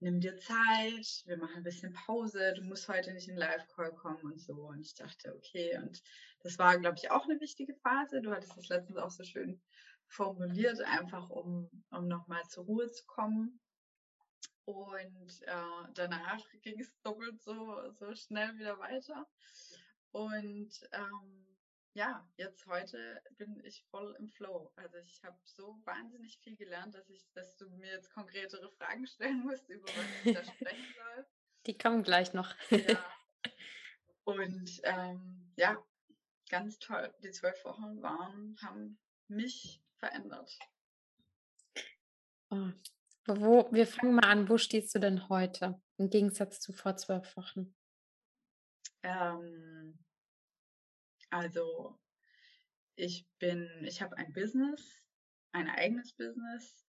nimm 0.01 0.21
dir 0.21 0.39
Zeit, 0.39 1.23
wir 1.27 1.37
machen 1.37 1.57
ein 1.57 1.65
bisschen 1.65 1.93
Pause, 1.93 2.55
du 2.57 2.63
musst 2.63 2.89
heute 2.89 3.13
nicht 3.13 3.29
in 3.29 3.37
Live-Call 3.37 3.93
kommen 3.93 4.23
und 4.23 4.41
so. 4.41 4.55
Und 4.55 4.81
ich 4.81 4.95
dachte, 4.95 5.35
okay, 5.37 5.77
und 5.77 6.03
das 6.41 6.59
war, 6.59 6.79
glaube 6.79 6.97
ich, 6.97 7.11
auch 7.11 7.25
eine 7.25 7.39
wichtige 7.41 7.75
Phase. 7.75 8.23
Du 8.23 8.31
hattest 8.31 8.57
das 8.57 8.69
letztens 8.69 8.97
auch 8.97 9.11
so 9.11 9.23
schön 9.23 9.61
formuliert, 10.09 10.81
einfach 10.81 11.31
um, 11.31 11.71
um 11.91 12.09
nochmal 12.09 12.43
zur 12.49 12.65
Ruhe 12.65 12.91
zu 12.91 13.05
kommen. 13.07 13.61
Und 14.65 15.43
äh, 15.43 15.93
danach 15.95 16.45
ging 16.63 16.81
es 16.81 16.93
doppelt 17.03 17.41
so, 17.41 17.91
so 17.93 18.15
schnell 18.15 18.57
wieder 18.59 18.79
weiter. 18.79 19.27
Und 20.11 20.71
ähm, 20.93 21.47
ja, 21.95 22.27
jetzt 22.37 22.67
heute 22.67 23.23
bin 23.37 23.63
ich 23.65 23.85
voll 23.91 24.15
im 24.19 24.29
Flow. 24.29 24.71
Also 24.77 24.99
ich 24.99 25.23
habe 25.25 25.39
so 25.45 25.81
wahnsinnig 25.85 26.39
viel 26.39 26.57
gelernt, 26.57 26.95
dass 26.95 27.09
ich, 27.09 27.25
dass 27.33 27.57
du 27.57 27.69
mir 27.71 27.93
jetzt 27.93 28.13
konkretere 28.13 28.71
Fragen 28.73 29.07
stellen 29.07 29.41
musst, 29.41 29.69
über 29.69 29.89
was 29.89 30.25
ich 30.25 30.35
da 30.35 30.45
sprechen 30.45 30.95
soll. 30.95 31.27
Die 31.67 31.77
kommen 31.77 32.03
gleich 32.03 32.33
noch. 32.35 32.55
ja. 32.71 33.05
Und 34.25 34.81
ähm, 34.85 35.53
ja, 35.57 35.83
ganz 36.51 36.79
toll. 36.79 37.13
Die 37.23 37.31
zwölf 37.31 37.65
Wochen 37.65 38.03
waren, 38.03 38.57
haben 38.61 38.99
mich 39.29 39.81
verändert. 39.99 40.59
Oh, 42.51 42.71
wo, 43.27 43.69
wir 43.73 43.87
fangen 43.87 44.15
mal 44.15 44.25
an, 44.25 44.49
wo 44.49 44.57
stehst 44.57 44.95
du 44.95 44.99
denn 44.99 45.29
heute 45.29 45.81
im 45.99 46.09
Gegensatz 46.09 46.61
zu 46.61 46.73
vor 46.73 46.97
zwölf 46.97 47.37
Wochen? 47.37 47.75
Ähm, 49.03 49.99
also 51.31 51.99
ich 52.97 53.29
bin, 53.39 53.69
ich 53.85 54.01
habe 54.01 54.17
ein 54.17 54.33
Business, 54.33 55.07
ein 55.53 55.69
eigenes 55.69 56.13
Business, 56.15 56.87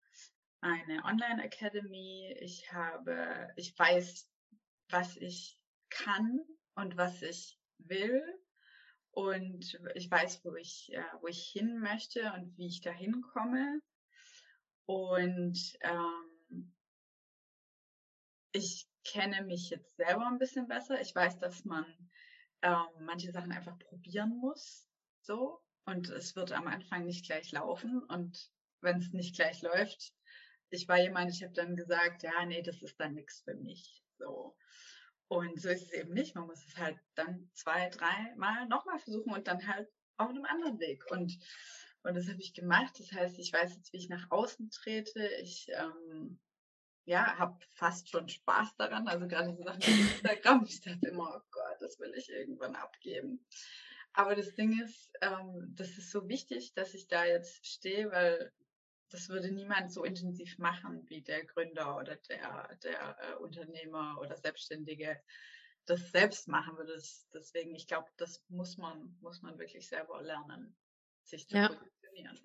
eine 0.61 1.03
Online 1.03 1.43
Academy. 1.43 2.35
Ich 2.39 2.71
habe, 2.71 3.51
ich 3.55 3.77
weiß, 3.77 4.29
was 4.89 5.17
ich 5.17 5.59
kann 5.89 6.41
und 6.75 6.97
was 6.97 7.21
ich 7.21 7.59
will. 7.79 8.23
Und 9.17 9.79
ich 9.95 10.11
weiß, 10.11 10.45
wo 10.45 10.53
ich, 10.53 10.93
äh, 10.93 11.01
wo 11.21 11.27
ich 11.27 11.49
hin 11.51 11.79
möchte 11.79 12.31
und 12.33 12.55
wie 12.55 12.67
ich 12.67 12.81
dahin 12.81 13.23
komme. 13.23 13.81
Und 14.85 15.57
ähm, 15.81 16.75
ich 18.51 18.87
kenne 19.03 19.41
mich 19.41 19.71
jetzt 19.71 19.95
selber 19.95 20.27
ein 20.27 20.37
bisschen 20.37 20.67
besser. 20.67 21.01
Ich 21.01 21.15
weiß, 21.15 21.39
dass 21.39 21.65
man 21.65 21.83
ähm, 22.61 22.85
manche 22.99 23.31
Sachen 23.31 23.51
einfach 23.51 23.79
probieren 23.79 24.37
muss. 24.37 24.87
So. 25.23 25.63
Und 25.85 26.11
es 26.11 26.35
wird 26.35 26.51
am 26.51 26.67
Anfang 26.67 27.05
nicht 27.05 27.25
gleich 27.25 27.51
laufen. 27.51 28.03
Und 28.03 28.51
wenn 28.81 28.97
es 28.97 29.13
nicht 29.13 29.35
gleich 29.35 29.63
läuft, 29.63 30.13
ich 30.69 30.87
war 30.87 30.99
jemand, 30.99 31.31
ich 31.31 31.41
habe 31.41 31.53
dann 31.53 31.75
gesagt, 31.75 32.21
ja, 32.21 32.45
nee, 32.45 32.61
das 32.61 32.83
ist 32.83 32.99
dann 32.99 33.15
nichts 33.15 33.41
für 33.41 33.55
mich. 33.55 34.03
So. 34.19 34.55
Und 35.29 35.61
so 35.61 35.69
ist 35.69 35.83
es 35.83 35.91
eben 35.91 36.13
nicht. 36.13 36.35
Man 36.35 36.47
muss 36.47 36.65
es 36.65 36.77
halt 36.77 36.97
dann 37.15 37.49
zwei, 37.53 37.89
drei 37.89 38.33
Mal 38.37 38.67
nochmal 38.67 38.99
versuchen 38.99 39.33
und 39.33 39.47
dann 39.47 39.67
halt 39.67 39.89
auf 40.17 40.29
einem 40.29 40.45
anderen 40.45 40.79
Weg. 40.79 41.03
Und 41.11 41.37
und 42.07 42.15
das 42.15 42.29
habe 42.29 42.39
ich 42.39 42.53
gemacht. 42.53 42.93
Das 42.99 43.11
heißt, 43.11 43.37
ich 43.37 43.51
weiß 43.51 43.75
jetzt, 43.75 43.91
wie 43.91 43.97
ich 43.97 44.07
nach 44.07 44.31
außen 44.31 44.69
trete. 44.69 45.27
Ich 45.41 45.67
ähm, 45.73 46.39
ja, 47.03 47.37
habe 47.37 47.57
fast 47.71 48.09
schon 48.09 48.29
Spaß 48.29 48.77
daran. 48.77 49.09
Also 49.09 49.27
gerade 49.27 49.53
so 49.53 49.61
Sachen 49.63 49.81
wie 49.81 50.01
Instagram. 50.01 50.65
Ich 50.65 50.81
dachte 50.81 51.07
immer, 51.09 51.35
oh 51.35 51.47
Gott, 51.51 51.81
das 51.81 51.99
will 51.99 52.13
ich 52.15 52.29
irgendwann 52.29 52.75
abgeben. 52.75 53.45
Aber 54.13 54.35
das 54.35 54.55
Ding 54.55 54.81
ist, 54.81 55.11
ähm, 55.21 55.73
das 55.75 55.97
ist 55.97 56.11
so 56.11 56.27
wichtig, 56.29 56.73
dass 56.73 56.93
ich 56.93 57.07
da 57.07 57.25
jetzt 57.25 57.67
stehe, 57.67 58.09
weil 58.09 58.53
das 59.09 59.29
würde 59.29 59.51
niemand 59.51 59.91
so 59.91 60.03
intensiv 60.03 60.57
machen 60.57 61.07
wie 61.09 61.21
der 61.21 61.45
Gründer 61.45 61.97
oder 61.97 62.15
der, 62.15 62.77
der 62.83 63.17
äh, 63.19 63.35
Unternehmer 63.35 64.17
oder 64.19 64.37
Selbstständige 64.37 65.21
das 65.85 66.11
selbst 66.11 66.47
machen 66.47 66.77
würde. 66.77 67.01
deswegen, 67.33 67.73
ich 67.73 67.87
glaube, 67.87 68.09
das 68.17 68.43
muss 68.49 68.77
man, 68.77 69.17
muss 69.21 69.41
man 69.41 69.57
wirklich 69.57 69.87
selber 69.87 70.21
lernen 70.21 70.75
sich 71.23 71.47
zu 71.47 71.57
ja. 71.57 71.69
positionieren. 71.69 72.39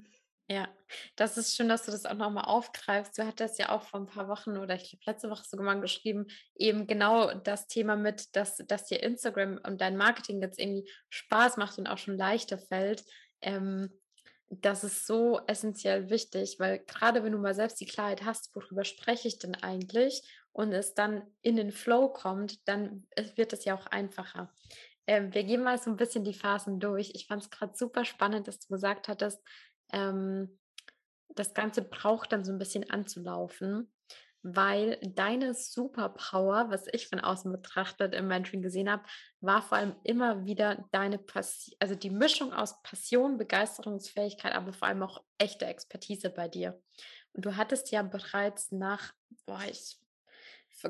Ja, 0.48 0.68
das 1.16 1.38
ist 1.38 1.56
schön, 1.56 1.68
dass 1.68 1.86
du 1.86 1.92
das 1.92 2.04
auch 2.04 2.14
nochmal 2.14 2.44
aufgreifst. 2.44 3.16
Du 3.16 3.24
hattest 3.24 3.58
ja 3.58 3.70
auch 3.70 3.82
vor 3.82 4.00
ein 4.00 4.06
paar 4.06 4.28
Wochen 4.28 4.58
oder 4.58 4.74
ich 4.74 4.90
glaube 4.90 5.04
letzte 5.06 5.30
Woche 5.30 5.44
sogar 5.44 5.64
mal 5.64 5.80
geschrieben, 5.80 6.26
eben 6.54 6.86
genau 6.86 7.32
das 7.32 7.68
Thema 7.68 7.96
mit, 7.96 8.34
dass, 8.36 8.56
dass 8.56 8.86
dir 8.86 9.02
Instagram 9.02 9.60
und 9.64 9.80
dein 9.80 9.96
Marketing 9.96 10.42
jetzt 10.42 10.58
irgendwie 10.58 10.90
Spaß 11.08 11.56
macht 11.56 11.78
und 11.78 11.86
auch 11.86 11.98
schon 11.98 12.18
leichter 12.18 12.58
fällt. 12.58 13.04
Ähm, 13.40 13.90
das 14.60 14.84
ist 14.84 15.06
so 15.06 15.40
essentiell 15.46 16.10
wichtig, 16.10 16.56
weil 16.58 16.80
gerade 16.80 17.24
wenn 17.24 17.32
du 17.32 17.38
mal 17.38 17.54
selbst 17.54 17.80
die 17.80 17.86
Klarheit 17.86 18.24
hast, 18.24 18.54
worüber 18.54 18.84
spreche 18.84 19.26
ich 19.28 19.38
denn 19.38 19.54
eigentlich 19.54 20.22
und 20.52 20.72
es 20.72 20.94
dann 20.94 21.22
in 21.40 21.56
den 21.56 21.72
Flow 21.72 22.10
kommt, 22.10 22.66
dann 22.68 23.06
wird 23.36 23.54
es 23.54 23.64
ja 23.64 23.74
auch 23.74 23.86
einfacher. 23.86 24.52
Ähm, 25.06 25.32
wir 25.32 25.44
gehen 25.44 25.62
mal 25.62 25.78
so 25.78 25.90
ein 25.90 25.96
bisschen 25.96 26.24
die 26.24 26.34
Phasen 26.34 26.80
durch. 26.80 27.12
Ich 27.14 27.26
fand 27.26 27.42
es 27.42 27.50
gerade 27.50 27.74
super 27.74 28.04
spannend, 28.04 28.46
dass 28.46 28.60
du 28.60 28.68
gesagt 28.68 29.08
hattest, 29.08 29.40
ähm, 29.92 30.58
das 31.34 31.54
Ganze 31.54 31.82
braucht 31.82 32.32
dann 32.32 32.44
so 32.44 32.52
ein 32.52 32.58
bisschen 32.58 32.88
anzulaufen, 32.90 33.90
weil 34.42 34.98
deine 35.02 35.54
Superpower, 35.54 36.70
was 36.70 36.86
ich 36.92 37.08
von 37.08 37.20
außen 37.20 37.50
betrachtet 37.52 38.14
im 38.14 38.26
Mentoring 38.26 38.60
gesehen 38.60 38.90
habe, 38.90 39.04
war 39.40 39.62
vor 39.62 39.78
allem 39.78 39.94
immer 40.02 40.44
wieder 40.44 40.84
deine 40.90 41.18
Passion, 41.18 41.76
also 41.78 41.94
die 41.94 42.10
Mischung 42.10 42.52
aus 42.52 42.82
Passion, 42.82 43.38
Begeisterungsfähigkeit, 43.38 44.52
aber 44.52 44.72
vor 44.72 44.88
allem 44.88 45.02
auch 45.02 45.22
echte 45.38 45.66
Expertise 45.66 46.28
bei 46.30 46.48
dir. 46.48 46.80
Und 47.32 47.44
du 47.44 47.56
hattest 47.56 47.92
ja 47.92 48.02
bereits 48.02 48.72
nach, 48.72 49.12
boah, 49.46 49.62
ich 49.70 49.98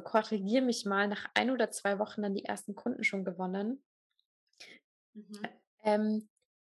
korrigiere 0.04 0.64
mich 0.64 0.86
mal, 0.86 1.06
nach 1.06 1.28
ein 1.34 1.50
oder 1.50 1.70
zwei 1.70 1.98
Wochen 1.98 2.22
dann 2.22 2.34
die 2.34 2.44
ersten 2.44 2.74
Kunden 2.74 3.04
schon 3.04 3.24
gewonnen. 3.24 3.82
Mhm. 5.12 5.42
Ähm, 5.84 6.28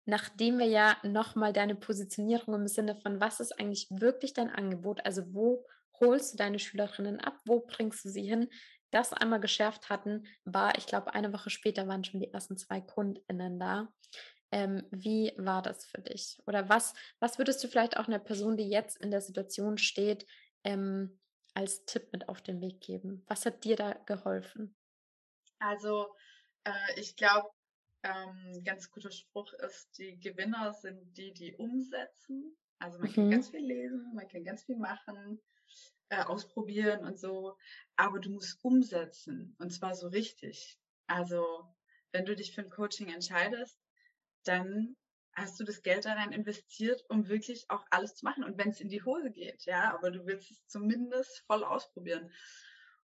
nachdem 0.05 0.57
wir 0.57 0.65
ja 0.65 0.97
nochmal 1.03 1.53
deine 1.53 1.75
Positionierung 1.75 2.55
im 2.55 2.67
Sinne 2.67 2.95
von, 2.95 3.19
was 3.19 3.39
ist 3.39 3.59
eigentlich 3.59 3.87
wirklich 3.91 4.33
dein 4.33 4.49
Angebot, 4.49 5.05
also 5.05 5.33
wo 5.33 5.65
holst 5.99 6.33
du 6.33 6.37
deine 6.37 6.59
Schülerinnen 6.59 7.19
ab, 7.19 7.39
wo 7.45 7.61
bringst 7.61 8.05
du 8.05 8.09
sie 8.09 8.23
hin, 8.23 8.49
das 8.91 9.11
einmal 9.11 9.39
geschärft 9.39 9.89
hatten, 9.89 10.27
war, 10.45 10.77
ich 10.77 10.85
glaube, 10.85 11.13
eine 11.13 11.33
Woche 11.33 11.49
später 11.49 11.87
waren 11.87 12.03
schon 12.03 12.19
die 12.19 12.31
ersten 12.31 12.57
zwei 12.57 12.79
KundInnen 12.79 13.59
da. 13.59 13.91
Ähm, 14.51 14.87
wie 14.91 15.33
war 15.37 15.63
das 15.63 15.85
für 15.85 16.01
dich? 16.01 16.37
Oder 16.45 16.69
was, 16.69 16.93
was 17.19 17.39
würdest 17.39 17.63
du 17.63 17.67
vielleicht 17.67 17.97
auch 17.97 18.07
einer 18.07 18.19
Person, 18.19 18.55
die 18.55 18.69
jetzt 18.69 18.97
in 18.97 19.09
der 19.09 19.21
Situation 19.21 19.79
steht, 19.79 20.27
ähm, 20.63 21.19
als 21.55 21.85
Tipp 21.85 22.09
mit 22.11 22.29
auf 22.29 22.41
den 22.41 22.61
Weg 22.61 22.81
geben? 22.81 23.23
Was 23.27 23.47
hat 23.47 23.63
dir 23.63 23.75
da 23.75 23.93
geholfen? 24.05 24.75
Also, 25.57 26.13
äh, 26.65 26.99
ich 26.99 27.15
glaube, 27.15 27.49
ähm, 28.03 28.63
ganz 28.63 28.91
guter 28.91 29.11
Spruch 29.11 29.53
ist, 29.53 29.97
die 29.97 30.19
Gewinner 30.19 30.73
sind 30.73 31.17
die, 31.17 31.33
die 31.33 31.55
umsetzen. 31.55 32.55
Also 32.79 32.99
man 32.99 33.09
mhm. 33.09 33.15
kann 33.15 33.31
ganz 33.31 33.49
viel 33.49 33.65
lesen, 33.65 34.13
man 34.13 34.27
kann 34.27 34.43
ganz 34.43 34.63
viel 34.63 34.77
machen, 34.77 35.41
äh, 36.09 36.23
ausprobieren 36.23 37.05
und 37.05 37.19
so, 37.19 37.57
aber 37.95 38.19
du 38.19 38.31
musst 38.31 38.63
umsetzen 38.63 39.55
und 39.59 39.71
zwar 39.71 39.95
so 39.95 40.07
richtig. 40.07 40.79
Also 41.07 41.65
wenn 42.11 42.25
du 42.25 42.35
dich 42.35 42.53
für 42.53 42.61
ein 42.61 42.69
Coaching 42.69 43.09
entscheidest, 43.09 43.79
dann 44.43 44.95
hast 45.35 45.59
du 45.59 45.63
das 45.63 45.81
Geld 45.81 46.05
daran 46.05 46.31
investiert, 46.31 47.03
um 47.09 47.27
wirklich 47.27 47.65
auch 47.69 47.85
alles 47.89 48.15
zu 48.15 48.25
machen. 48.25 48.43
Und 48.43 48.57
wenn 48.57 48.69
es 48.69 48.79
in 48.79 48.89
die 48.89 49.03
Hose 49.03 49.31
geht, 49.31 49.65
ja, 49.65 49.93
aber 49.93 50.11
du 50.11 50.25
willst 50.25 50.51
es 50.51 50.67
zumindest 50.67 51.43
voll 51.47 51.63
ausprobieren. 51.63 52.31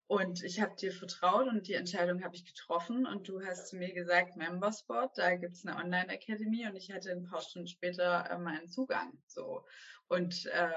Und 0.06 0.42
ich 0.42 0.60
habe 0.60 0.74
dir 0.74 0.90
vertraut 0.90 1.48
und 1.48 1.68
die 1.68 1.74
Entscheidung 1.74 2.24
habe 2.24 2.34
ich 2.34 2.46
getroffen. 2.46 3.06
Und 3.06 3.28
du 3.28 3.44
hast 3.44 3.68
zu 3.68 3.76
mir 3.76 3.92
gesagt, 3.92 4.36
Membersport, 4.36 5.18
da 5.18 5.36
gibt 5.36 5.54
es 5.54 5.66
eine 5.66 5.76
Online-Akademie 5.76 6.66
und 6.66 6.76
ich 6.76 6.90
hatte 6.90 7.10
ein 7.10 7.24
paar 7.24 7.42
Stunden 7.42 7.68
später 7.68 8.28
äh, 8.30 8.38
meinen 8.38 8.68
Zugang. 8.68 9.12
So. 9.26 9.66
Und 10.08 10.46
äh, 10.46 10.70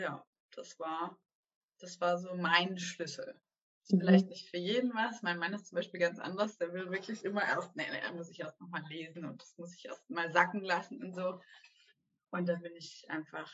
ja, 0.00 0.24
das 0.56 0.78
war, 0.78 1.18
das 1.78 2.00
war 2.00 2.18
so 2.18 2.34
mein 2.34 2.78
Schlüssel. 2.78 3.34
Mhm. 3.88 4.00
Vielleicht 4.00 4.28
nicht 4.28 4.50
für 4.50 4.58
jeden 4.58 4.94
was. 4.94 5.22
Mein 5.22 5.38
Mann 5.38 5.54
ist 5.54 5.66
zum 5.66 5.76
Beispiel 5.76 6.00
ganz 6.00 6.18
anders. 6.18 6.58
Der 6.58 6.72
will 6.72 6.90
wirklich 6.90 7.24
immer 7.24 7.42
erst, 7.42 7.74
nee, 7.76 7.86
nee, 7.90 8.16
muss 8.16 8.30
ich 8.30 8.40
erst 8.40 8.60
nochmal 8.60 8.84
lesen 8.88 9.24
und 9.24 9.40
das 9.40 9.56
muss 9.56 9.74
ich 9.74 9.84
erst 9.86 10.08
mal 10.10 10.30
sacken 10.32 10.62
lassen 10.62 11.02
und 11.02 11.14
so. 11.14 11.40
Und 12.30 12.48
da 12.48 12.56
bin 12.56 12.74
ich 12.76 13.08
einfach 13.08 13.50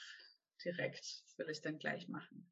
direkt, 0.64 1.00
das 1.00 1.38
will 1.38 1.50
ich 1.50 1.60
dann 1.60 1.78
gleich 1.78 2.08
machen. 2.08 2.50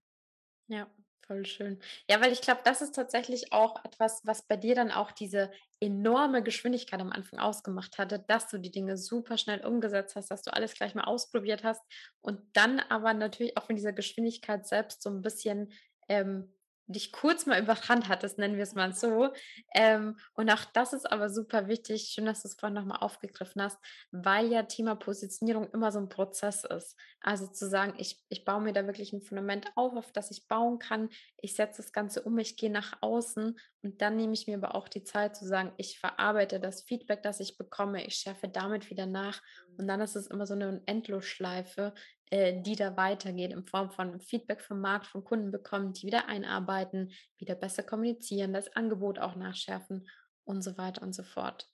Ja, 0.68 0.88
voll 1.26 1.46
schön. 1.46 1.78
Ja, 2.08 2.20
weil 2.20 2.32
ich 2.32 2.40
glaube, 2.40 2.60
das 2.64 2.82
ist 2.82 2.94
tatsächlich 2.94 3.52
auch 3.52 3.84
etwas, 3.84 4.20
was 4.24 4.46
bei 4.46 4.56
dir 4.56 4.74
dann 4.74 4.90
auch 4.90 5.12
diese 5.12 5.50
enorme 5.80 6.42
Geschwindigkeit 6.42 7.00
am 7.00 7.12
Anfang 7.12 7.38
ausgemacht 7.38 7.98
hatte, 7.98 8.18
dass 8.28 8.48
du 8.48 8.58
die 8.58 8.70
Dinge 8.70 8.96
super 8.96 9.38
schnell 9.38 9.64
umgesetzt 9.64 10.16
hast, 10.16 10.30
dass 10.30 10.42
du 10.42 10.52
alles 10.52 10.74
gleich 10.74 10.94
mal 10.94 11.04
ausprobiert 11.04 11.64
hast 11.64 11.82
und 12.20 12.40
dann 12.56 12.80
aber 12.80 13.14
natürlich 13.14 13.56
auch 13.56 13.64
von 13.64 13.76
dieser 13.76 13.92
Geschwindigkeit 13.92 14.66
selbst 14.66 15.02
so 15.02 15.10
ein 15.10 15.22
bisschen 15.22 15.72
ähm, 16.08 16.52
dich 16.92 17.12
kurz 17.12 17.46
mal 17.46 17.60
überrannt 17.60 18.08
hattest, 18.08 18.38
nennen 18.38 18.56
wir 18.56 18.62
es 18.62 18.74
mal 18.74 18.94
so. 18.94 19.32
Ähm, 19.74 20.16
und 20.34 20.50
auch 20.50 20.64
das 20.72 20.92
ist 20.92 21.10
aber 21.10 21.30
super 21.30 21.68
wichtig. 21.68 22.12
Schön, 22.12 22.26
dass 22.26 22.42
du 22.42 22.48
es 22.48 22.54
vorhin 22.54 22.74
nochmal 22.74 22.98
aufgegriffen 23.00 23.62
hast, 23.62 23.78
weil 24.10 24.48
ja 24.52 24.62
Thema 24.62 24.94
Positionierung 24.94 25.70
immer 25.72 25.90
so 25.92 25.98
ein 25.98 26.08
Prozess 26.08 26.64
ist. 26.64 26.96
Also 27.20 27.46
zu 27.46 27.68
sagen, 27.68 27.94
ich, 27.98 28.20
ich 28.28 28.44
baue 28.44 28.60
mir 28.60 28.72
da 28.72 28.86
wirklich 28.86 29.12
ein 29.12 29.22
Fundament 29.22 29.66
auf, 29.74 29.96
auf 29.96 30.12
das 30.12 30.30
ich 30.30 30.46
bauen 30.48 30.78
kann. 30.78 31.08
Ich 31.38 31.54
setze 31.54 31.82
das 31.82 31.92
Ganze 31.92 32.22
um, 32.22 32.38
ich 32.38 32.56
gehe 32.56 32.70
nach 32.70 32.98
außen 33.00 33.58
und 33.82 34.00
dann 34.00 34.16
nehme 34.16 34.32
ich 34.32 34.46
mir 34.46 34.56
aber 34.56 34.74
auch 34.74 34.88
die 34.88 35.02
Zeit 35.02 35.36
zu 35.36 35.46
sagen, 35.46 35.72
ich 35.76 35.98
verarbeite 35.98 36.60
das 36.60 36.82
Feedback, 36.82 37.22
das 37.22 37.40
ich 37.40 37.58
bekomme, 37.58 38.04
ich 38.06 38.14
schärfe 38.14 38.48
damit 38.48 38.90
wieder 38.90 39.06
nach. 39.06 39.42
Und 39.76 39.88
dann 39.88 40.00
ist 40.00 40.16
es 40.16 40.28
immer 40.28 40.46
so 40.46 40.54
eine 40.54 40.82
Endlosschleife, 40.86 41.94
die 42.32 42.76
da 42.76 42.96
weitergeht 42.96 43.52
in 43.52 43.66
Form 43.66 43.90
von 43.90 44.18
Feedback 44.18 44.62
vom 44.62 44.80
Markt, 44.80 45.06
von 45.06 45.22
Kunden 45.22 45.50
bekommen, 45.50 45.92
die 45.92 46.06
wieder 46.06 46.28
einarbeiten, 46.28 47.12
wieder 47.36 47.54
besser 47.54 47.82
kommunizieren, 47.82 48.54
das 48.54 48.74
Angebot 48.74 49.18
auch 49.18 49.36
nachschärfen 49.36 50.08
und 50.44 50.62
so 50.62 50.78
weiter 50.78 51.02
und 51.02 51.12
so 51.12 51.24
fort. 51.24 51.68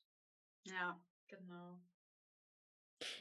Ja, 0.64 1.00
genau. 1.28 1.80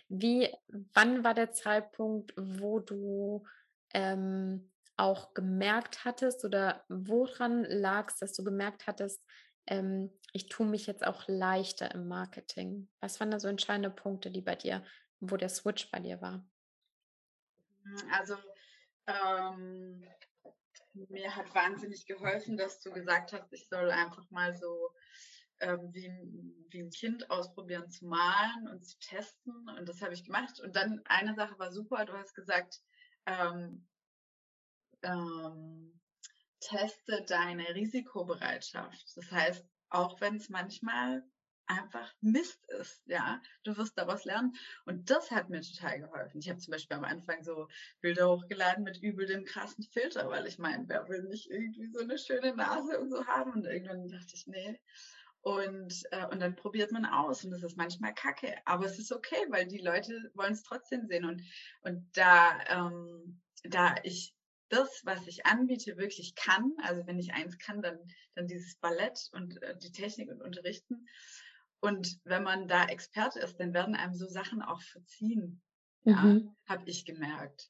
Wie, 0.10 0.52
wann 0.93 1.23
war 1.23 1.36
der 1.36 1.52
Zeitpunkt, 1.52 2.34
wo 2.38 2.80
du 2.80 3.45
ähm, 3.93 4.71
auch 4.95 5.36
gemerkt 5.36 6.06
hattest 6.06 6.43
oder 6.43 6.84
woran 6.89 7.65
lag 7.65 8.10
es, 8.10 8.17
dass 8.17 8.34
du 8.34 8.43
gemerkt 8.43 8.88
hattest, 8.88 9.23
ähm, 9.67 10.12
ich 10.34 10.50
tue 10.50 10.65
mich 10.65 10.88
jetzt 10.88 11.06
auch 11.06 11.28
leichter 11.28 11.93
im 11.93 12.08
Marketing? 12.08 12.89
Was 13.00 13.19
waren 13.19 13.30
da 13.30 13.39
so 13.39 13.47
entscheidende 13.47 13.91
Punkte, 13.91 14.32
die 14.32 14.41
bei 14.41 14.56
dir, 14.56 14.84
wo 15.19 15.38
der 15.38 15.50
Switch 15.50 15.91
bei 15.91 16.00
dir 16.00 16.19
war? 16.19 16.43
Also 18.12 18.36
ähm, 19.08 20.04
mir 21.10 21.36
hat 21.36 21.54
wahnsinnig 21.54 22.06
geholfen, 22.06 22.58
dass 22.58 22.82
du 22.82 22.91
gesagt 22.91 23.34
hast, 23.34 23.52
ich 23.54 23.67
soll 23.69 23.91
einfach 23.91 24.30
mal 24.32 24.56
so 24.56 24.91
ähm, 25.60 25.89
wie, 25.93 26.12
wie 26.69 26.82
ein 26.82 26.91
Kind 26.91 27.30
ausprobieren 27.30 27.89
zu 27.89 28.06
malen 28.06 28.67
und 28.67 28.86
zu 28.86 28.97
testen. 29.00 29.69
Und 29.78 29.88
das 29.88 30.02
habe 30.02 30.13
ich 30.13 30.23
gemacht. 30.23 30.60
Und 30.60 30.76
dann 30.76 31.02
eine 31.06 31.36
Sache 31.36 31.58
war 31.60 31.71
super, 31.71 32.06
du 32.06 32.13
hast 32.13 32.34
gesagt, 32.34 32.82
ähm, 33.26 33.88
ähm, 35.04 36.00
teste 36.60 37.23
deine 37.28 37.76
Risikobereitschaft. 37.76 39.15
Das 39.15 39.32
heißt, 39.32 39.65
auch 39.89 40.19
wenn 40.21 40.38
es 40.38 40.50
manchmal 40.50 41.23
einfach 41.68 42.14
Mist 42.22 42.64
ist, 42.80 43.04
ja. 43.06 43.42
Du 43.64 43.78
wirst 43.78 43.98
daraus 43.98 44.26
lernen. 44.26 44.56
Und 44.86 45.10
das 45.10 45.32
hat 45.32 45.50
mir 45.50 45.62
total 45.62 46.00
geholfen. 46.00 46.40
Ich 46.40 46.50
habe 46.50 46.60
zum 46.60 46.72
Beispiel 46.72 46.98
am 46.98 47.04
Anfang 47.04 47.44
so 47.44 47.68
Bilder 48.02 48.30
hochgeladen 48.30 48.84
mit 48.84 49.02
übel 49.02 49.26
dem 49.26 49.46
krassen 49.46 49.84
Filter, 49.84 50.30
weil 50.30 50.48
ich 50.48 50.58
meine, 50.58 50.88
wer 50.88 51.08
will 51.08 51.24
nicht 51.24 51.50
irgendwie 51.50 51.88
so 51.88 52.00
eine 52.00 52.18
schöne 52.18 52.56
Nase 52.56 53.00
und 53.00 53.10
so 53.10 53.26
haben? 53.28 53.54
Und 53.54 53.66
irgendwann 53.66 54.08
dachte 54.08 54.34
ich, 54.34 54.48
nee. 54.48 54.80
Und, 55.42 56.04
äh, 56.12 56.26
und 56.28 56.42
dann 56.42 56.56
probiert 56.56 56.92
man 56.92 57.06
aus 57.06 57.46
und 57.46 57.52
das 57.52 57.64
ist 57.64 57.78
manchmal 57.78 58.14
kacke. 58.14 58.56
Aber 58.66 58.86
es 58.86 59.00
ist 59.00 59.12
okay, 59.12 59.46
weil 59.50 59.68
die 59.68 59.78
Leute 59.78 60.32
wollen 60.34 60.54
es 60.54 60.64
trotzdem 60.64 61.06
sehen. 61.08 61.26
Und, 61.26 61.42
und 61.82 62.10
da, 62.18 62.60
ähm, 62.70 63.42
da 63.64 63.96
ich 64.04 64.36
das, 64.70 65.02
was 65.06 65.26
ich 65.28 65.46
anbiete, 65.46 65.98
wirklich 65.98 66.36
kann, 66.36 66.74
also 66.84 67.06
wenn 67.08 67.20
ich 67.20 67.34
eins 67.34 67.58
kann, 67.58 67.82
dann, 67.82 68.00
dann 68.36 68.48
dieses 68.48 68.76
Ballett 68.76 69.30
und 69.32 69.62
äh, 69.62 69.78
die 69.78 69.92
Technik 69.92 70.30
und 70.30 70.42
Unterrichten, 70.42 71.08
und 71.80 72.20
wenn 72.24 72.44
man 72.44 72.68
da 72.68 72.86
Experte 72.86 73.40
ist, 73.40 73.60
dann 73.60 73.74
werden 73.74 73.96
einem 73.96 74.13
so 74.13 74.28
Sachen 74.28 74.62
auch 74.62 74.82
verziehen. 74.82 75.62
Ja, 76.04 76.22
mhm. 76.22 76.56
habe 76.66 76.90
ich 76.90 77.06
gemerkt. 77.06 77.70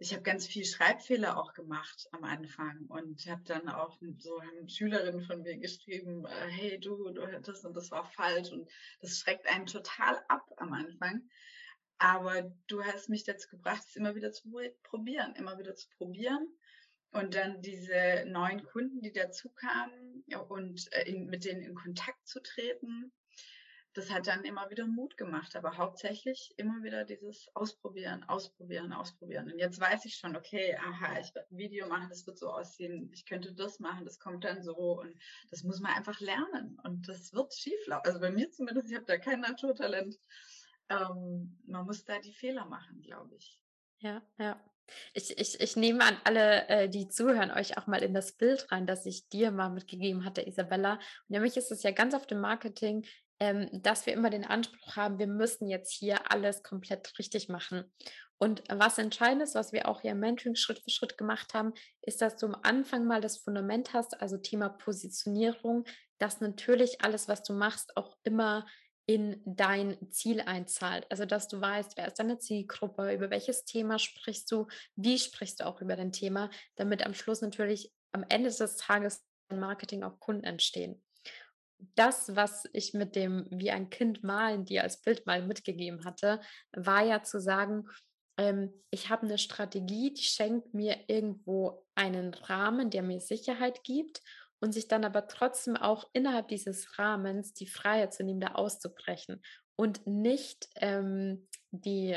Ich 0.00 0.12
habe 0.12 0.22
ganz 0.22 0.46
viel 0.46 0.64
Schreibfehler 0.64 1.36
auch 1.36 1.54
gemacht 1.54 2.08
am 2.12 2.22
Anfang 2.24 2.86
und 2.86 3.26
habe 3.26 3.42
dann 3.44 3.68
auch 3.68 3.98
so 4.18 4.38
eine 4.38 4.68
Schülerin 4.68 5.20
von 5.22 5.42
mir 5.42 5.58
geschrieben, 5.58 6.24
äh, 6.24 6.48
hey 6.48 6.80
du, 6.80 7.10
du 7.10 7.40
das 7.40 7.64
und 7.64 7.76
das 7.76 7.90
war 7.90 8.04
falsch 8.04 8.50
und 8.50 8.70
das 9.00 9.18
schreckt 9.18 9.46
einen 9.48 9.66
total 9.66 10.22
ab 10.28 10.46
am 10.56 10.72
Anfang. 10.72 11.28
Aber 11.98 12.54
du 12.68 12.82
hast 12.84 13.08
mich 13.08 13.24
dazu 13.24 13.48
gebracht, 13.48 13.82
es 13.86 13.96
immer 13.96 14.14
wieder 14.14 14.30
zu 14.30 14.48
probieren, 14.84 15.34
immer 15.34 15.58
wieder 15.58 15.74
zu 15.74 15.88
probieren 15.96 16.46
und 17.10 17.34
dann 17.34 17.60
diese 17.60 18.24
neuen 18.28 18.62
Kunden, 18.62 19.02
die 19.02 19.12
dazu 19.12 19.50
kamen 19.50 20.24
und 20.48 20.92
äh, 20.92 21.10
in, 21.10 21.26
mit 21.26 21.44
denen 21.44 21.62
in 21.62 21.74
Kontakt 21.74 22.26
zu 22.26 22.40
treten 22.40 23.12
das 23.94 24.10
hat 24.10 24.26
dann 24.26 24.44
immer 24.44 24.70
wieder 24.70 24.86
Mut 24.86 25.16
gemacht, 25.16 25.56
aber 25.56 25.76
hauptsächlich 25.76 26.54
immer 26.56 26.82
wieder 26.82 27.04
dieses 27.04 27.48
Ausprobieren, 27.54 28.22
Ausprobieren, 28.24 28.92
Ausprobieren. 28.92 29.50
Und 29.50 29.58
jetzt 29.58 29.80
weiß 29.80 30.04
ich 30.04 30.16
schon, 30.16 30.36
okay, 30.36 30.76
aha, 30.76 31.18
ich 31.20 31.34
werde 31.34 31.48
ein 31.50 31.58
Video 31.58 31.88
machen, 31.88 32.08
das 32.08 32.26
wird 32.26 32.38
so 32.38 32.50
aussehen, 32.50 33.10
ich 33.12 33.26
könnte 33.26 33.52
das 33.52 33.80
machen, 33.80 34.04
das 34.04 34.18
kommt 34.18 34.44
dann 34.44 34.62
so 34.62 35.00
und 35.00 35.14
das 35.50 35.64
muss 35.64 35.80
man 35.80 35.92
einfach 35.92 36.20
lernen 36.20 36.78
und 36.84 37.08
das 37.08 37.32
wird 37.32 37.54
schief 37.54 37.86
laufen. 37.86 38.06
Also 38.06 38.20
bei 38.20 38.30
mir 38.30 38.50
zumindest, 38.50 38.90
ich 38.90 38.94
habe 38.94 39.06
da 39.06 39.18
kein 39.18 39.40
Naturtalent. 39.40 40.18
Ähm, 40.90 41.58
man 41.66 41.84
muss 41.84 42.04
da 42.04 42.18
die 42.18 42.32
Fehler 42.32 42.66
machen, 42.66 43.02
glaube 43.02 43.34
ich. 43.36 43.58
Ja, 43.98 44.22
ja. 44.38 44.62
Ich, 45.12 45.36
ich, 45.38 45.60
ich 45.60 45.76
nehme 45.76 46.02
an 46.02 46.16
alle, 46.24 46.66
äh, 46.68 46.88
die 46.88 47.08
zuhören, 47.08 47.50
euch 47.50 47.76
auch 47.76 47.86
mal 47.86 48.02
in 48.02 48.14
das 48.14 48.32
Bild 48.32 48.70
rein, 48.72 48.86
das 48.86 49.04
ich 49.04 49.28
dir 49.28 49.50
mal 49.50 49.68
mitgegeben 49.68 50.24
hatte, 50.24 50.46
Isabella. 50.46 50.94
Und 50.94 51.30
nämlich 51.30 51.56
ist 51.56 51.70
es 51.70 51.82
ja 51.82 51.90
ganz 51.90 52.14
auf 52.14 52.26
dem 52.26 52.40
Marketing 52.40 53.04
ähm, 53.40 53.68
dass 53.72 54.06
wir 54.06 54.12
immer 54.12 54.30
den 54.30 54.44
Anspruch 54.44 54.96
haben, 54.96 55.18
wir 55.18 55.26
müssen 55.26 55.68
jetzt 55.68 55.92
hier 55.92 56.30
alles 56.30 56.62
komplett 56.62 57.18
richtig 57.18 57.48
machen. 57.48 57.84
Und 58.40 58.62
was 58.68 58.98
entscheidend 58.98 59.42
ist, 59.42 59.54
was 59.54 59.72
wir 59.72 59.88
auch 59.88 60.00
hier 60.00 60.12
im 60.12 60.20
Mentoring 60.20 60.54
Schritt 60.54 60.78
für 60.78 60.90
Schritt 60.90 61.18
gemacht 61.18 61.54
haben, 61.54 61.72
ist, 62.02 62.22
dass 62.22 62.36
du 62.36 62.46
am 62.46 62.56
Anfang 62.62 63.04
mal 63.04 63.20
das 63.20 63.38
Fundament 63.38 63.92
hast, 63.92 64.20
also 64.20 64.36
Thema 64.36 64.68
Positionierung, 64.68 65.84
dass 66.18 66.40
natürlich 66.40 67.02
alles, 67.02 67.28
was 67.28 67.42
du 67.42 67.52
machst, 67.52 67.96
auch 67.96 68.16
immer 68.22 68.66
in 69.06 69.40
dein 69.44 69.96
Ziel 70.10 70.40
einzahlt. 70.40 71.06
Also, 71.10 71.24
dass 71.24 71.48
du 71.48 71.60
weißt, 71.60 71.96
wer 71.96 72.08
ist 72.08 72.18
deine 72.18 72.38
Zielgruppe, 72.38 73.12
über 73.12 73.30
welches 73.30 73.64
Thema 73.64 73.98
sprichst 73.98 74.50
du, 74.52 74.66
wie 74.96 75.18
sprichst 75.18 75.60
du 75.60 75.66
auch 75.66 75.80
über 75.80 75.96
dein 75.96 76.12
Thema, 76.12 76.50
damit 76.76 77.04
am 77.04 77.14
Schluss 77.14 77.40
natürlich 77.40 77.92
am 78.12 78.24
Ende 78.28 78.50
des 78.50 78.76
Tages 78.76 79.24
Marketing 79.50 80.02
auch 80.02 80.20
Kunden 80.20 80.44
entstehen 80.44 81.02
das, 81.94 82.34
was 82.34 82.68
ich 82.72 82.94
mit 82.94 83.16
dem 83.16 83.46
wie 83.50 83.70
ein 83.70 83.90
Kind 83.90 84.24
malen 84.24 84.64
dir 84.64 84.82
als 84.82 85.00
Bild 85.00 85.26
mal 85.26 85.46
mitgegeben 85.46 86.04
hatte, 86.04 86.40
war 86.72 87.04
ja 87.04 87.22
zu 87.22 87.40
sagen, 87.40 87.88
ähm, 88.38 88.72
ich 88.90 89.10
habe 89.10 89.26
eine 89.26 89.38
Strategie, 89.38 90.12
die 90.12 90.22
schenkt 90.22 90.74
mir 90.74 90.96
irgendwo 91.08 91.84
einen 91.94 92.34
Rahmen, 92.34 92.90
der 92.90 93.02
mir 93.02 93.20
Sicherheit 93.20 93.84
gibt 93.84 94.22
und 94.60 94.72
sich 94.72 94.88
dann 94.88 95.04
aber 95.04 95.28
trotzdem 95.28 95.76
auch 95.76 96.08
innerhalb 96.12 96.48
dieses 96.48 96.98
Rahmens 96.98 97.52
die 97.54 97.66
Freiheit 97.66 98.12
zu 98.12 98.24
nehmen, 98.24 98.40
da 98.40 98.52
auszubrechen 98.52 99.42
und 99.76 100.06
nicht 100.06 100.68
ähm, 100.76 101.48
die, 101.70 102.16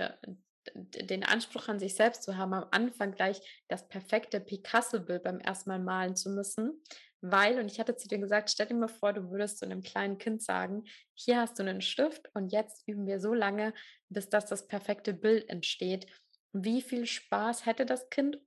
den 0.76 1.24
Anspruch 1.24 1.68
an 1.68 1.80
sich 1.80 1.96
selbst 1.96 2.24
zu 2.24 2.38
haben, 2.38 2.54
am 2.54 2.68
Anfang 2.72 3.14
gleich 3.14 3.64
das 3.68 3.88
perfekte 3.88 4.40
Picasso-Bild 4.40 5.24
beim 5.24 5.40
ersten 5.40 5.70
Mal 5.70 5.80
malen 5.80 6.16
zu 6.16 6.30
müssen, 6.30 6.82
weil, 7.22 7.60
und 7.60 7.72
ich 7.72 7.80
hatte 7.80 7.96
zu 7.96 8.08
dir 8.08 8.18
gesagt, 8.18 8.50
stell 8.50 8.68
dir 8.68 8.74
mal 8.74 8.88
vor, 8.88 9.14
du 9.14 9.30
würdest 9.30 9.60
zu 9.60 9.66
einem 9.66 9.82
kleinen 9.82 10.18
Kind 10.18 10.42
sagen, 10.42 10.84
hier 11.14 11.40
hast 11.40 11.58
du 11.60 11.64
einen 11.64 11.82
Stift 11.82 12.30
und 12.34 12.52
jetzt 12.52 12.88
üben 12.88 13.06
wir 13.06 13.20
so 13.20 13.34
lange, 13.34 13.74
bis 14.10 14.30
das 14.30 14.46
das 14.48 14.68
perfekte 14.68 15.14
Bild 15.14 15.48
entsteht. 15.50 16.08
Wie 16.54 16.82
viel 16.82 17.06
Spaß 17.06 17.66
hätte 17.66 17.86
das 17.86 18.10
Kind 18.10 18.40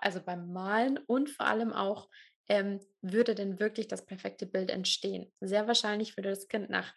also 0.00 0.20
beim 0.20 0.52
Malen 0.52 0.98
und 0.98 1.30
vor 1.30 1.46
allem 1.46 1.72
auch 1.72 2.08
ähm, 2.48 2.80
würde 3.00 3.34
denn 3.34 3.58
wirklich 3.58 3.88
das 3.88 4.04
perfekte 4.04 4.46
Bild 4.46 4.70
entstehen? 4.70 5.32
Sehr 5.40 5.66
wahrscheinlich 5.66 6.16
würde 6.16 6.30
das 6.30 6.48
Kind 6.48 6.70
nach 6.70 6.94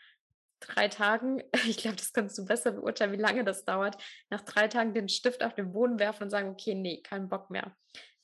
drei 0.67 0.87
Tagen, 0.87 1.43
ich 1.67 1.77
glaube, 1.77 1.97
das 1.97 2.13
kannst 2.13 2.37
du 2.37 2.45
besser 2.45 2.71
beurteilen, 2.71 3.11
wie 3.11 3.21
lange 3.21 3.43
das 3.43 3.65
dauert, 3.65 3.97
nach 4.29 4.41
drei 4.41 4.67
Tagen 4.67 4.93
den 4.93 5.09
Stift 5.09 5.43
auf 5.43 5.53
den 5.55 5.71
Boden 5.73 5.99
werfen 5.99 6.23
und 6.23 6.29
sagen, 6.29 6.49
okay, 6.49 6.75
nee, 6.75 7.01
kein 7.01 7.29
Bock 7.29 7.49
mehr. 7.49 7.75